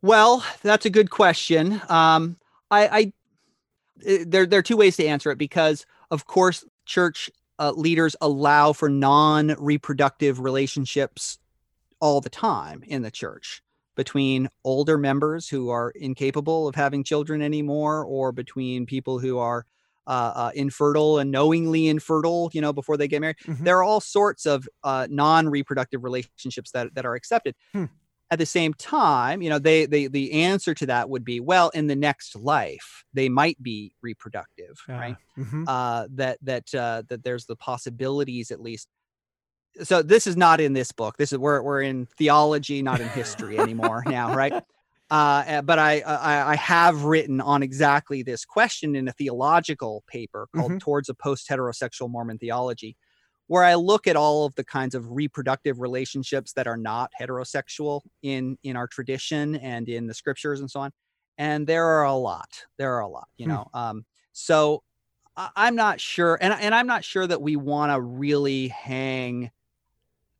Well, 0.02 0.44
that's 0.62 0.86
a 0.86 0.90
good 0.90 1.10
question. 1.10 1.82
Um, 1.90 2.38
I, 2.72 2.88
I 2.88 3.14
eh, 4.06 4.24
there 4.26 4.46
there 4.46 4.60
are 4.60 4.64
two 4.64 4.78
ways 4.78 4.96
to 4.98 5.06
answer 5.06 5.32
it 5.32 5.38
because, 5.38 5.86
of 6.10 6.26
course, 6.26 6.66
church 6.86 7.30
uh, 7.60 7.72
leaders 7.76 8.16
allow 8.22 8.72
for 8.72 8.90
non-reproductive 8.90 10.40
relationships 10.40 11.38
all 12.00 12.22
the 12.22 12.30
time 12.30 12.84
in 12.88 13.02
the 13.02 13.12
church 13.12 13.62
between 13.96 14.48
older 14.64 14.98
members 14.98 15.50
who 15.50 15.70
are 15.70 15.92
incapable 15.92 16.70
of 16.70 16.76
having 16.76 17.04
children 17.04 17.42
anymore 17.42 18.06
or 18.06 18.32
between 18.32 18.86
people 18.86 19.20
who 19.20 19.38
are 19.38 19.66
uh, 20.10 20.34
uh, 20.36 20.52
infertile 20.56 21.20
and 21.20 21.32
knowingly 21.32 21.88
infertile, 21.88 22.50
you 22.52 22.62
know, 22.62 22.74
before 22.74 22.98
they 22.98 23.08
get 23.08 23.22
married. 23.22 23.38
Mm-hmm. 23.46 23.64
There 23.64 23.78
are 23.78 23.84
all 23.84 24.02
sorts 24.02 24.48
of 24.48 24.68
uh, 24.84 25.08
non-reproductive 25.10 26.04
relationships 26.04 26.72
that, 26.72 26.96
that 26.96 27.06
are 27.06 27.14
accepted. 27.14 27.56
Hmm. 27.74 27.86
At 28.32 28.40
the 28.40 28.46
same 28.46 28.74
time, 28.76 29.42
you 29.42 29.50
know, 29.50 29.58
they, 29.58 29.88
they 29.88 30.06
the 30.06 30.32
answer 30.34 30.76
to 30.76 30.86
that 30.88 31.10
would 31.10 31.26
be, 31.26 31.40
well, 31.40 31.70
in 31.70 31.88
the 31.88 31.96
next 31.96 32.36
life, 32.36 33.04
they 33.14 33.28
might 33.28 33.62
be 33.62 33.94
reproductive, 34.04 34.80
right? 34.88 35.16
Mm-hmm. 35.36 35.64
Uh, 35.68 36.08
that 36.12 36.38
that 36.44 36.76
uh, 36.76 37.02
that 37.10 37.24
there's 37.24 37.46
the 37.46 37.56
possibilities 37.56 38.52
at 38.52 38.62
least 38.62 38.88
so 39.84 40.02
this 40.02 40.28
is 40.28 40.38
not 40.38 40.62
in 40.62 40.74
this 40.74 40.92
book. 40.92 41.18
This 41.18 41.32
is 41.32 41.40
we're 41.40 41.62
we're 41.62 41.82
in 41.82 42.08
theology, 42.18 42.82
not 42.82 43.02
in 43.02 43.10
history 43.10 43.58
anymore 43.58 44.04
now, 44.06 44.36
right? 44.36 44.64
Uh, 45.10 45.44
eh, 45.48 45.62
but 45.62 45.80
I, 45.80 46.02
I, 46.02 46.52
I 46.52 46.56
have 46.56 47.04
written 47.04 47.42
on 47.42 47.64
exactly 47.64 48.22
this 48.22 48.46
question 48.46 48.96
in 48.96 49.08
a 49.08 49.12
theological 49.12 50.04
paper 50.08 50.48
called 50.56 50.72
mm-hmm. 50.72 50.78
"Towards 50.78 51.10
a 51.10 51.16
Post 51.16 51.50
Heterosexual 51.50 52.12
Mormon 52.12 52.38
Theology," 52.38 52.96
where 53.48 53.64
I 53.64 53.74
look 53.74 54.06
at 54.06 54.16
all 54.16 54.46
of 54.46 54.54
the 54.54 54.64
kinds 54.64 54.94
of 54.94 55.10
reproductive 55.10 55.80
relationships 55.80 56.54
that 56.54 56.68
are 56.68 56.78
not 56.78 57.12
heterosexual 57.20 58.02
in 58.22 58.58
in 58.64 58.76
our 58.76 58.88
tradition 58.88 59.56
and 59.56 59.90
in 59.90 60.06
the 60.06 60.14
scriptures 60.14 60.60
and 60.60 60.70
so 60.70 60.82
on. 60.82 60.92
And 61.40 61.66
there 61.66 61.86
are 61.86 62.04
a 62.04 62.14
lot. 62.14 62.66
There 62.78 62.94
are 62.94 63.02
a 63.02 63.08
lot, 63.08 63.28
you 63.38 63.46
hmm. 63.46 63.54
know. 63.54 63.70
Um, 63.74 64.06
so 64.32 64.84
I, 65.36 65.68
am 65.68 65.76
not 65.76 66.00
sure, 66.00 66.38
and 66.40 66.54
and 66.54 66.76
I'm 66.76 66.88
not 66.88 67.04
sure 67.04 67.26
that 67.26 67.42
we 67.42 67.56
want 67.56 67.92
to 67.92 68.00
really 68.00 68.68
hang 68.68 69.50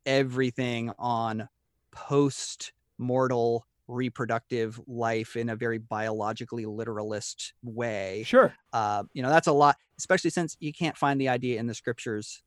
everything 0.06 0.92
on 0.98 1.48
post 1.90 2.72
mortal 2.98 3.66
reproductive 3.90 4.80
life 4.86 5.36
in 5.36 5.48
a 5.48 5.56
very 5.56 5.78
biologically 5.78 6.66
literalist 6.66 7.54
way. 7.62 8.22
Sure. 8.24 8.54
Uh, 8.72 9.04
you 9.12 9.22
know, 9.22 9.28
that's 9.28 9.46
a 9.46 9.52
lot, 9.52 9.76
especially 9.98 10.30
since 10.30 10.56
you 10.60 10.72
can't 10.72 10.96
find 10.96 11.20
the 11.20 11.28
idea 11.28 11.58
in 11.58 11.66
the 11.66 11.74
scriptures 11.74 12.42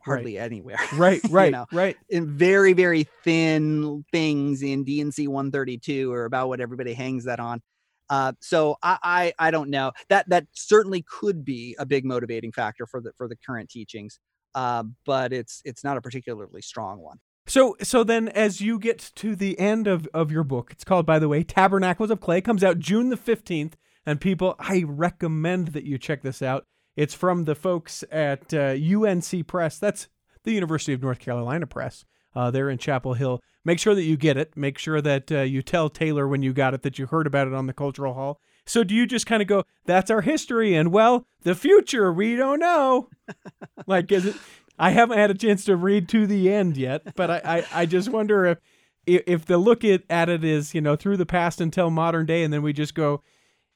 hardly 0.00 0.36
right. 0.36 0.44
anywhere. 0.44 0.78
Right, 0.94 1.20
right, 1.30 1.46
you 1.46 1.50
know, 1.52 1.66
right. 1.72 1.96
In 2.08 2.36
very, 2.36 2.72
very 2.72 3.06
thin 3.22 4.04
things 4.12 4.62
in 4.62 4.84
D&C 4.84 5.26
132 5.28 6.12
or 6.12 6.24
about 6.24 6.48
what 6.48 6.60
everybody 6.60 6.94
hangs 6.94 7.24
that 7.24 7.40
on. 7.40 7.62
Uh, 8.10 8.32
so 8.38 8.76
I, 8.82 8.98
I 9.02 9.46
I 9.46 9.50
don't 9.50 9.70
know 9.70 9.92
that 10.10 10.28
that 10.28 10.46
certainly 10.52 11.02
could 11.08 11.42
be 11.42 11.74
a 11.78 11.86
big 11.86 12.04
motivating 12.04 12.52
factor 12.52 12.86
for 12.86 13.00
the 13.00 13.12
for 13.16 13.28
the 13.28 13.36
current 13.36 13.70
teachings 13.70 14.20
uh, 14.54 14.84
but 15.04 15.32
it's 15.32 15.60
it's 15.64 15.84
not 15.84 15.96
a 15.96 16.00
particularly 16.00 16.62
strong 16.62 17.00
one. 17.00 17.18
So 17.46 17.76
so 17.82 18.04
then 18.04 18.28
as 18.28 18.60
you 18.60 18.78
get 18.78 19.12
to 19.16 19.36
the 19.36 19.58
end 19.58 19.86
of, 19.86 20.08
of 20.14 20.30
your 20.30 20.44
book, 20.44 20.70
it's 20.70 20.84
called 20.84 21.06
by 21.06 21.18
the 21.18 21.28
way, 21.28 21.42
Tabernacles 21.42 22.10
of 22.10 22.20
Clay, 22.20 22.40
comes 22.40 22.64
out 22.64 22.78
June 22.78 23.10
the 23.10 23.16
15th. 23.16 23.72
And 24.06 24.20
people, 24.20 24.54
I 24.58 24.84
recommend 24.86 25.68
that 25.68 25.84
you 25.84 25.96
check 25.96 26.22
this 26.22 26.42
out. 26.42 26.66
It's 26.94 27.14
from 27.14 27.44
the 27.44 27.54
folks 27.54 28.04
at 28.12 28.52
uh, 28.52 28.76
UNC 28.76 29.46
Press. 29.46 29.78
That's 29.78 30.08
the 30.44 30.52
University 30.52 30.92
of 30.92 31.02
North 31.02 31.18
Carolina 31.18 31.66
Press. 31.66 32.04
Uh, 32.34 32.50
they're 32.50 32.70
in 32.70 32.78
Chapel 32.78 33.14
Hill. 33.14 33.40
Make 33.64 33.78
sure 33.78 33.94
that 33.94 34.02
you 34.02 34.16
get 34.16 34.36
it. 34.36 34.56
Make 34.56 34.78
sure 34.78 35.00
that 35.00 35.32
uh, 35.32 35.40
you 35.40 35.62
tell 35.62 35.88
Taylor 35.88 36.28
when 36.28 36.42
you 36.42 36.52
got 36.52 36.74
it 36.74 36.82
that 36.82 36.98
you 36.98 37.06
heard 37.06 37.26
about 37.26 37.46
it 37.46 37.54
on 37.54 37.66
the 37.66 37.72
Cultural 37.72 38.14
Hall. 38.14 38.40
So 38.66 38.84
do 38.84 38.94
you 38.94 39.06
just 39.06 39.26
kind 39.26 39.42
of 39.42 39.48
go, 39.48 39.64
that's 39.84 40.10
our 40.10 40.22
history, 40.22 40.74
and 40.74 40.90
well, 40.90 41.26
the 41.42 41.54
future 41.54 42.12
we 42.12 42.34
don't 42.34 42.60
know? 42.60 43.08
like, 43.86 44.10
is 44.10 44.26
it? 44.26 44.36
I 44.78 44.90
haven't 44.90 45.18
had 45.18 45.30
a 45.30 45.34
chance 45.34 45.64
to 45.66 45.76
read 45.76 46.08
to 46.10 46.26
the 46.26 46.52
end 46.52 46.76
yet, 46.76 47.14
but 47.14 47.30
I, 47.30 47.40
I, 47.44 47.82
I 47.82 47.86
just 47.86 48.08
wonder 48.08 48.44
if 48.46 48.58
if 49.06 49.44
the 49.44 49.58
look 49.58 49.84
at, 49.84 50.02
at 50.08 50.28
it 50.28 50.44
is 50.44 50.74
you 50.74 50.80
know 50.80 50.96
through 50.96 51.18
the 51.18 51.26
past 51.26 51.60
until 51.60 51.90
modern 51.90 52.26
day, 52.26 52.42
and 52.42 52.52
then 52.52 52.62
we 52.62 52.72
just 52.72 52.94
go, 52.94 53.22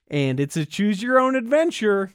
and 0.09 0.41
it's 0.41 0.57
a 0.57 0.65
choose 0.65 1.03
your 1.03 1.19
own 1.19 1.37
adventure. 1.37 2.13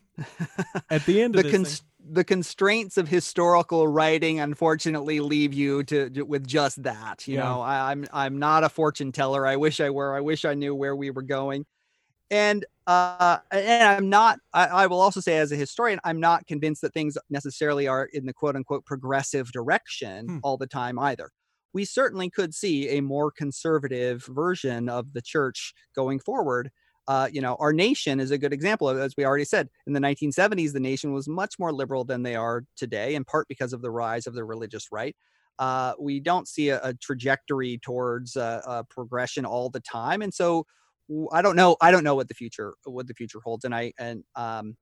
At 0.90 1.06
the 1.06 1.22
end 1.22 1.34
the 1.36 1.46
of. 1.46 1.52
Cons- 1.52 1.84
the 2.06 2.24
constraints 2.24 2.98
of 2.98 3.08
historical 3.08 3.88
writing 3.88 4.40
unfortunately 4.40 5.22
leave 5.22 5.54
you 5.54 5.84
to, 5.86 6.10
to 6.10 6.24
with 6.24 6.46
just 6.46 6.84
that 6.84 7.26
you 7.28 7.36
yeah. 7.36 7.44
know? 7.44 7.62
I, 7.62 7.92
i'm 7.92 8.06
i'm 8.12 8.40
not 8.40 8.66
a 8.66 8.70
fortune 8.70 9.12
teller. 9.12 9.48
I 9.48 9.56
wish 9.56 9.80
i 9.80 9.90
were. 9.90 10.14
I 10.14 10.20
wish 10.20 10.44
i 10.44 10.54
knew 10.54 10.76
where 10.76 10.96
we 10.96 11.12
were 11.12 11.22
going. 11.22 11.66
And 12.30 12.66
uh, 12.86 13.38
and 13.52 13.84
I'm 13.84 14.10
not. 14.10 14.40
I, 14.54 14.66
I, 14.66 14.88
will 14.88 15.00
also 15.00 15.22
say, 15.22 15.38
as 15.38 15.52
a 15.52 15.56
historian, 15.56 16.00
I'm 16.04 16.20
not 16.20 16.46
convinced 16.48 16.82
that 16.82 16.94
things 16.94 17.18
necessarily 17.30 17.88
are 17.88 18.10
in 18.12 18.26
the 18.26 18.34
quote 18.34 18.56
unquote 18.56 18.86
progressive 18.86 19.52
direction 19.52 20.28
hmm. 20.28 20.38
all 20.44 20.58
the 20.58 20.68
time 20.68 21.00
either. 21.00 21.30
We 21.74 21.86
certainly 21.86 22.30
could 22.30 22.54
see 22.54 22.90
a 22.90 23.02
more 23.02 23.32
conservative 23.32 24.26
version 24.26 24.90
of 24.90 25.14
the 25.14 25.22
church 25.22 25.74
going 25.96 26.20
forward. 26.20 26.72
Uh, 27.08 27.30
you 27.32 27.42
know, 27.42 27.56
our 27.60 27.74
nation 27.74 28.20
is 28.20 28.32
a 28.32 28.38
good 28.38 28.54
example. 28.54 28.90
Of, 28.90 29.00
As 29.00 29.14
we 29.18 29.26
already 29.26 29.46
said, 29.46 29.70
in 29.88 29.94
the 29.94 30.00
1970s, 30.00 30.74
the 30.74 30.80
nation 30.80 31.14
was 31.14 31.28
much 31.28 31.56
more 31.60 31.72
liberal 31.72 32.04
than 32.04 32.24
they 32.24 32.36
are 32.36 32.64
today, 32.76 33.16
in 33.16 33.24
part 33.24 33.48
because 33.48 33.74
of 33.74 33.82
the 33.82 33.92
rise 33.92 34.28
of 34.28 34.34
the 34.34 34.44
religious 34.44 34.88
right. 34.92 35.16
Uh, 35.58 35.94
we 36.00 36.20
don't 36.20 36.48
see 36.48 36.70
a, 36.70 36.82
a 36.84 36.94
trajectory 36.96 37.80
towards 37.82 38.36
uh, 38.36 38.84
progression 38.90 39.46
all 39.46 39.70
the 39.70 39.80
time, 39.80 40.22
and 40.22 40.34
so 40.34 40.66
I 41.32 41.42
don't 41.42 41.56
know. 41.56 41.76
I 41.82 41.92
don't 41.92 42.04
know 42.04 42.16
what 42.16 42.28
the 42.28 42.34
future 42.34 42.74
what 42.86 43.08
the 43.08 43.14
future 43.14 43.40
holds, 43.44 43.66
and 43.66 43.76
I 43.76 43.94
and 44.00 44.24
um, 44.36 44.78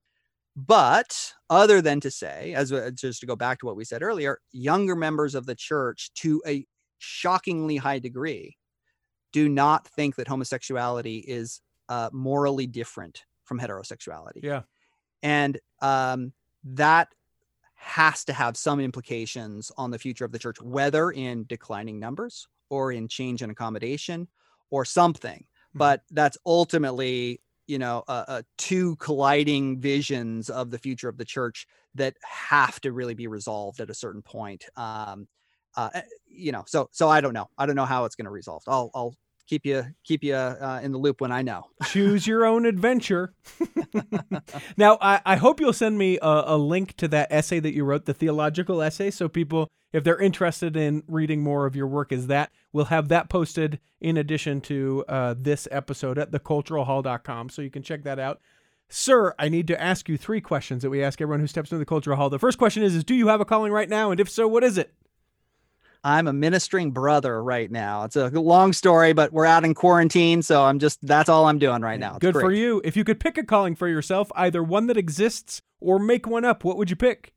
but 0.55 1.33
other 1.49 1.81
than 1.81 1.99
to 2.01 2.11
say, 2.11 2.53
as 2.53 2.71
just 2.93 3.21
to 3.21 3.25
go 3.25 3.35
back 3.35 3.59
to 3.59 3.65
what 3.65 3.75
we 3.75 3.85
said 3.85 4.03
earlier, 4.03 4.39
younger 4.51 4.95
members 4.95 5.35
of 5.35 5.45
the 5.45 5.55
church, 5.55 6.11
to 6.15 6.41
a 6.45 6.65
shockingly 6.99 7.77
high 7.77 7.99
degree, 7.99 8.57
do 9.31 9.49
not 9.49 9.87
think 9.87 10.15
that 10.17 10.27
homosexuality 10.27 11.19
is 11.19 11.61
uh, 11.89 12.09
morally 12.11 12.67
different 12.67 13.23
from 13.45 13.59
heterosexuality. 13.59 14.43
Yeah, 14.43 14.61
and 15.23 15.59
um, 15.81 16.33
that 16.63 17.07
has 17.75 18.23
to 18.25 18.33
have 18.33 18.55
some 18.55 18.79
implications 18.79 19.71
on 19.75 19.89
the 19.89 19.97
future 19.97 20.23
of 20.23 20.31
the 20.31 20.39
church, 20.39 20.61
whether 20.61 21.09
in 21.09 21.45
declining 21.45 21.99
numbers 21.99 22.47
or 22.69 22.91
in 22.91 23.07
change 23.07 23.41
and 23.41 23.51
accommodation 23.51 24.27
or 24.69 24.85
something. 24.85 25.45
But 25.73 26.01
that's 26.11 26.37
ultimately 26.45 27.41
you 27.67 27.79
know 27.79 28.03
uh, 28.07 28.25
uh, 28.27 28.41
two 28.57 28.95
colliding 28.97 29.79
visions 29.79 30.49
of 30.49 30.71
the 30.71 30.79
future 30.79 31.09
of 31.09 31.17
the 31.17 31.25
church 31.25 31.67
that 31.95 32.15
have 32.23 32.79
to 32.81 32.91
really 32.91 33.13
be 33.13 33.27
resolved 33.27 33.79
at 33.79 33.89
a 33.89 33.93
certain 33.93 34.21
point. 34.21 34.65
Um 34.75 35.27
uh, 35.77 35.89
eh, 35.93 36.01
you 36.27 36.51
know 36.51 36.63
so 36.67 36.89
so 36.91 37.07
i 37.09 37.21
don't 37.21 37.33
know. 37.33 37.47
I 37.57 37.65
don't 37.65 37.75
know 37.75 37.85
how 37.85 38.05
it's 38.05 38.15
going 38.15 38.25
to 38.25 38.31
resolve. 38.31 38.63
I'll 38.67 38.91
i'll 38.93 39.15
keep 39.51 39.65
you 39.65 39.83
keep 40.05 40.23
you 40.23 40.33
uh, 40.33 40.79
in 40.81 40.93
the 40.93 40.97
loop 40.97 41.19
when 41.19 41.31
I 41.31 41.41
know. 41.41 41.67
Choose 41.83 42.25
your 42.25 42.45
own 42.45 42.65
adventure. 42.65 43.33
now, 44.77 44.97
I, 45.01 45.19
I 45.25 45.35
hope 45.35 45.59
you'll 45.59 45.73
send 45.73 45.97
me 45.97 46.17
a, 46.21 46.43
a, 46.47 46.57
link 46.57 46.95
to 46.97 47.09
that 47.09 47.27
essay 47.31 47.59
that 47.59 47.73
you 47.73 47.83
wrote, 47.83 48.05
the 48.05 48.13
theological 48.13 48.81
essay, 48.81 49.11
so 49.11 49.27
people, 49.27 49.69
if 49.91 50.05
they're 50.05 50.21
interested 50.21 50.77
in 50.77 51.03
reading 51.05 51.43
more 51.43 51.65
of 51.65 51.75
your 51.75 51.87
work, 51.87 52.13
is 52.13 52.27
that 52.27 52.49
we'll 52.71 52.85
have 52.85 53.09
that 53.09 53.27
posted 53.27 53.81
in 53.99 54.15
addition 54.15 54.61
to 54.61 55.03
uh, 55.09 55.35
this 55.37 55.67
episode 55.69 56.17
at 56.17 56.31
theculturalhall.com, 56.31 57.49
so 57.49 57.61
you 57.61 57.69
can 57.69 57.83
check 57.83 58.03
that 58.03 58.19
out. 58.19 58.39
Sir, 58.87 59.35
I 59.37 59.49
need 59.49 59.67
to 59.67 59.81
ask 59.81 60.07
you 60.07 60.17
three 60.17 60.41
questions 60.41 60.81
that 60.81 60.89
we 60.89 61.03
ask 61.03 61.19
everyone 61.19 61.41
who 61.41 61.47
steps 61.47 61.71
into 61.71 61.79
the 61.79 61.85
cultural 61.85 62.15
hall. 62.15 62.29
The 62.29 62.39
first 62.39 62.57
question 62.57 62.83
is, 62.83 62.95
is 62.95 63.03
do 63.03 63.15
you 63.15 63.27
have 63.27 63.41
a 63.41 63.45
calling 63.45 63.73
right 63.73 63.89
now? 63.89 64.11
And 64.11 64.19
if 64.19 64.29
so, 64.29 64.47
what 64.47 64.63
is 64.63 64.77
it? 64.77 64.93
I'm 66.03 66.27
a 66.27 66.33
ministering 66.33 66.91
brother 66.91 67.43
right 67.43 67.69
now. 67.69 68.03
It's 68.03 68.15
a 68.15 68.29
long 68.29 68.73
story, 68.73 69.13
but 69.13 69.31
we're 69.31 69.45
out 69.45 69.63
in 69.63 69.73
quarantine, 69.73 70.41
so 70.41 70.63
I'm 70.63 70.79
just 70.79 71.05
that's 71.05 71.29
all 71.29 71.45
I'm 71.45 71.59
doing 71.59 71.81
right 71.81 71.99
now. 71.99 72.11
It's 72.11 72.19
Good 72.19 72.33
great. 72.33 72.43
for 72.43 72.51
you. 72.51 72.81
If 72.83 72.97
you 72.97 73.03
could 73.03 73.19
pick 73.19 73.37
a 73.37 73.43
calling 73.43 73.75
for 73.75 73.87
yourself, 73.87 74.31
either 74.35 74.63
one 74.63 74.87
that 74.87 74.97
exists 74.97 75.61
or 75.79 75.99
make 75.99 76.25
one 76.25 76.45
up, 76.45 76.63
what 76.63 76.77
would 76.77 76.89
you 76.89 76.95
pick? 76.95 77.33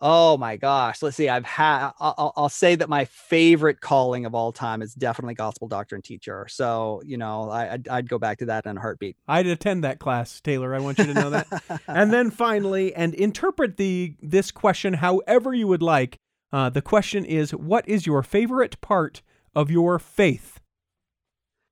Oh 0.00 0.36
my 0.36 0.56
gosh. 0.56 1.00
Let's 1.00 1.16
see. 1.16 1.28
I've 1.28 1.46
had, 1.46 1.90
I'll, 1.98 2.32
I'll 2.36 2.48
say 2.50 2.74
that 2.74 2.88
my 2.88 3.06
favorite 3.06 3.80
calling 3.80 4.26
of 4.26 4.34
all 4.34 4.52
time 4.52 4.82
is 4.82 4.92
definitely 4.92 5.34
gospel 5.34 5.68
doctrine 5.68 6.02
teacher. 6.02 6.46
So, 6.50 7.00
you 7.04 7.16
know, 7.16 7.48
I, 7.48 7.72
I'd, 7.72 7.88
I'd 7.88 8.08
go 8.08 8.18
back 8.18 8.38
to 8.38 8.46
that 8.46 8.66
in 8.66 8.76
a 8.76 8.80
heartbeat. 8.80 9.16
I'd 9.26 9.46
attend 9.46 9.84
that 9.84 9.98
class, 9.98 10.38
Taylor. 10.42 10.74
I 10.74 10.80
want 10.80 10.98
you 10.98 11.06
to 11.06 11.14
know 11.14 11.30
that. 11.30 11.80
and 11.88 12.12
then 12.12 12.30
finally, 12.30 12.94
and 12.94 13.14
interpret 13.14 13.78
the 13.78 14.14
this 14.20 14.50
question 14.50 14.92
however 14.92 15.54
you 15.54 15.66
would 15.66 15.82
like. 15.82 16.18
Uh, 16.52 16.70
the 16.70 16.82
question 16.82 17.24
is, 17.24 17.52
what 17.52 17.88
is 17.88 18.06
your 18.06 18.22
favorite 18.22 18.80
part 18.80 19.22
of 19.54 19.70
your 19.70 19.98
faith? 19.98 20.60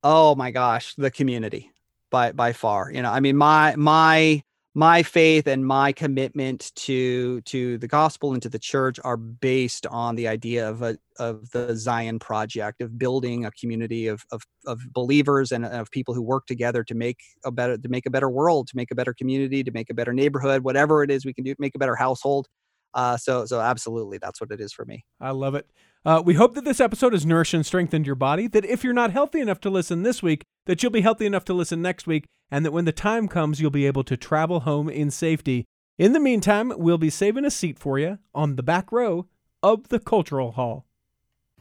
Oh 0.02 0.34
my 0.34 0.50
gosh, 0.50 0.94
the 0.96 1.10
community 1.10 1.70
by 2.10 2.32
by 2.32 2.52
far. 2.52 2.90
You 2.92 3.02
know, 3.02 3.10
I 3.10 3.20
mean, 3.20 3.36
my 3.36 3.74
my 3.76 4.42
my 4.74 5.04
faith 5.04 5.46
and 5.46 5.64
my 5.64 5.92
commitment 5.92 6.72
to 6.74 7.40
to 7.42 7.78
the 7.78 7.86
gospel 7.86 8.32
and 8.32 8.42
to 8.42 8.48
the 8.48 8.58
church 8.58 8.98
are 9.04 9.16
based 9.16 9.86
on 9.86 10.16
the 10.16 10.26
idea 10.26 10.68
of 10.68 10.82
a 10.82 10.98
of 11.18 11.50
the 11.50 11.76
Zion 11.76 12.18
project 12.18 12.82
of 12.82 12.98
building 12.98 13.44
a 13.44 13.52
community 13.52 14.08
of 14.08 14.24
of, 14.32 14.42
of 14.66 14.80
believers 14.92 15.52
and 15.52 15.64
of 15.64 15.90
people 15.92 16.12
who 16.12 16.22
work 16.22 16.46
together 16.46 16.82
to 16.84 16.94
make 16.94 17.20
a 17.44 17.52
better 17.52 17.78
to 17.78 17.88
make 17.88 18.06
a 18.06 18.10
better 18.10 18.28
world, 18.28 18.66
to 18.68 18.76
make 18.76 18.90
a 18.90 18.94
better 18.96 19.14
community, 19.14 19.62
to 19.62 19.70
make 19.70 19.90
a 19.90 19.94
better 19.94 20.12
neighborhood, 20.12 20.64
whatever 20.64 21.02
it 21.04 21.10
is 21.10 21.24
we 21.24 21.32
can 21.32 21.44
do, 21.44 21.54
make 21.58 21.74
a 21.76 21.78
better 21.78 21.96
household. 21.96 22.48
Uh, 22.94 23.16
so 23.16 23.44
so 23.44 23.60
absolutely, 23.60 24.18
that's 24.18 24.40
what 24.40 24.50
it 24.50 24.60
is 24.60 24.72
for 24.72 24.84
me. 24.84 25.04
I 25.20 25.30
love 25.32 25.54
it. 25.54 25.68
Uh, 26.04 26.22
we 26.24 26.34
hope 26.34 26.54
that 26.54 26.64
this 26.64 26.80
episode 26.80 27.12
has 27.12 27.24
nourished 27.24 27.54
and 27.54 27.64
strengthened 27.64 28.06
your 28.06 28.14
body. 28.14 28.46
That 28.46 28.64
if 28.64 28.84
you're 28.84 28.92
not 28.92 29.10
healthy 29.10 29.40
enough 29.40 29.60
to 29.60 29.70
listen 29.70 30.02
this 30.02 30.22
week, 30.22 30.44
that 30.66 30.82
you'll 30.82 30.92
be 30.92 31.00
healthy 31.00 31.26
enough 31.26 31.44
to 31.46 31.54
listen 31.54 31.82
next 31.82 32.06
week, 32.06 32.26
and 32.50 32.64
that 32.64 32.72
when 32.72 32.84
the 32.84 32.92
time 32.92 33.26
comes, 33.28 33.60
you'll 33.60 33.70
be 33.70 33.86
able 33.86 34.04
to 34.04 34.16
travel 34.16 34.60
home 34.60 34.88
in 34.88 35.10
safety. 35.10 35.64
In 35.98 36.12
the 36.12 36.20
meantime, 36.20 36.72
we'll 36.76 36.98
be 36.98 37.10
saving 37.10 37.44
a 37.44 37.50
seat 37.50 37.78
for 37.78 37.98
you 37.98 38.18
on 38.34 38.56
the 38.56 38.62
back 38.62 38.90
row 38.92 39.26
of 39.62 39.88
the 39.88 40.00
Cultural 40.00 40.52
Hall. 40.52 40.86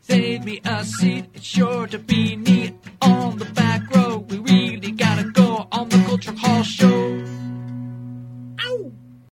Save 0.01 0.43
me 0.43 0.59
a 0.65 0.83
seat, 0.83 1.25
it's 1.33 1.45
sure 1.45 1.87
to 1.87 1.97
be 1.97 2.35
neat 2.35 2.73
on 3.01 3.37
the 3.37 3.45
back 3.45 3.89
row. 3.95 4.17
We 4.17 4.39
read 4.39 4.72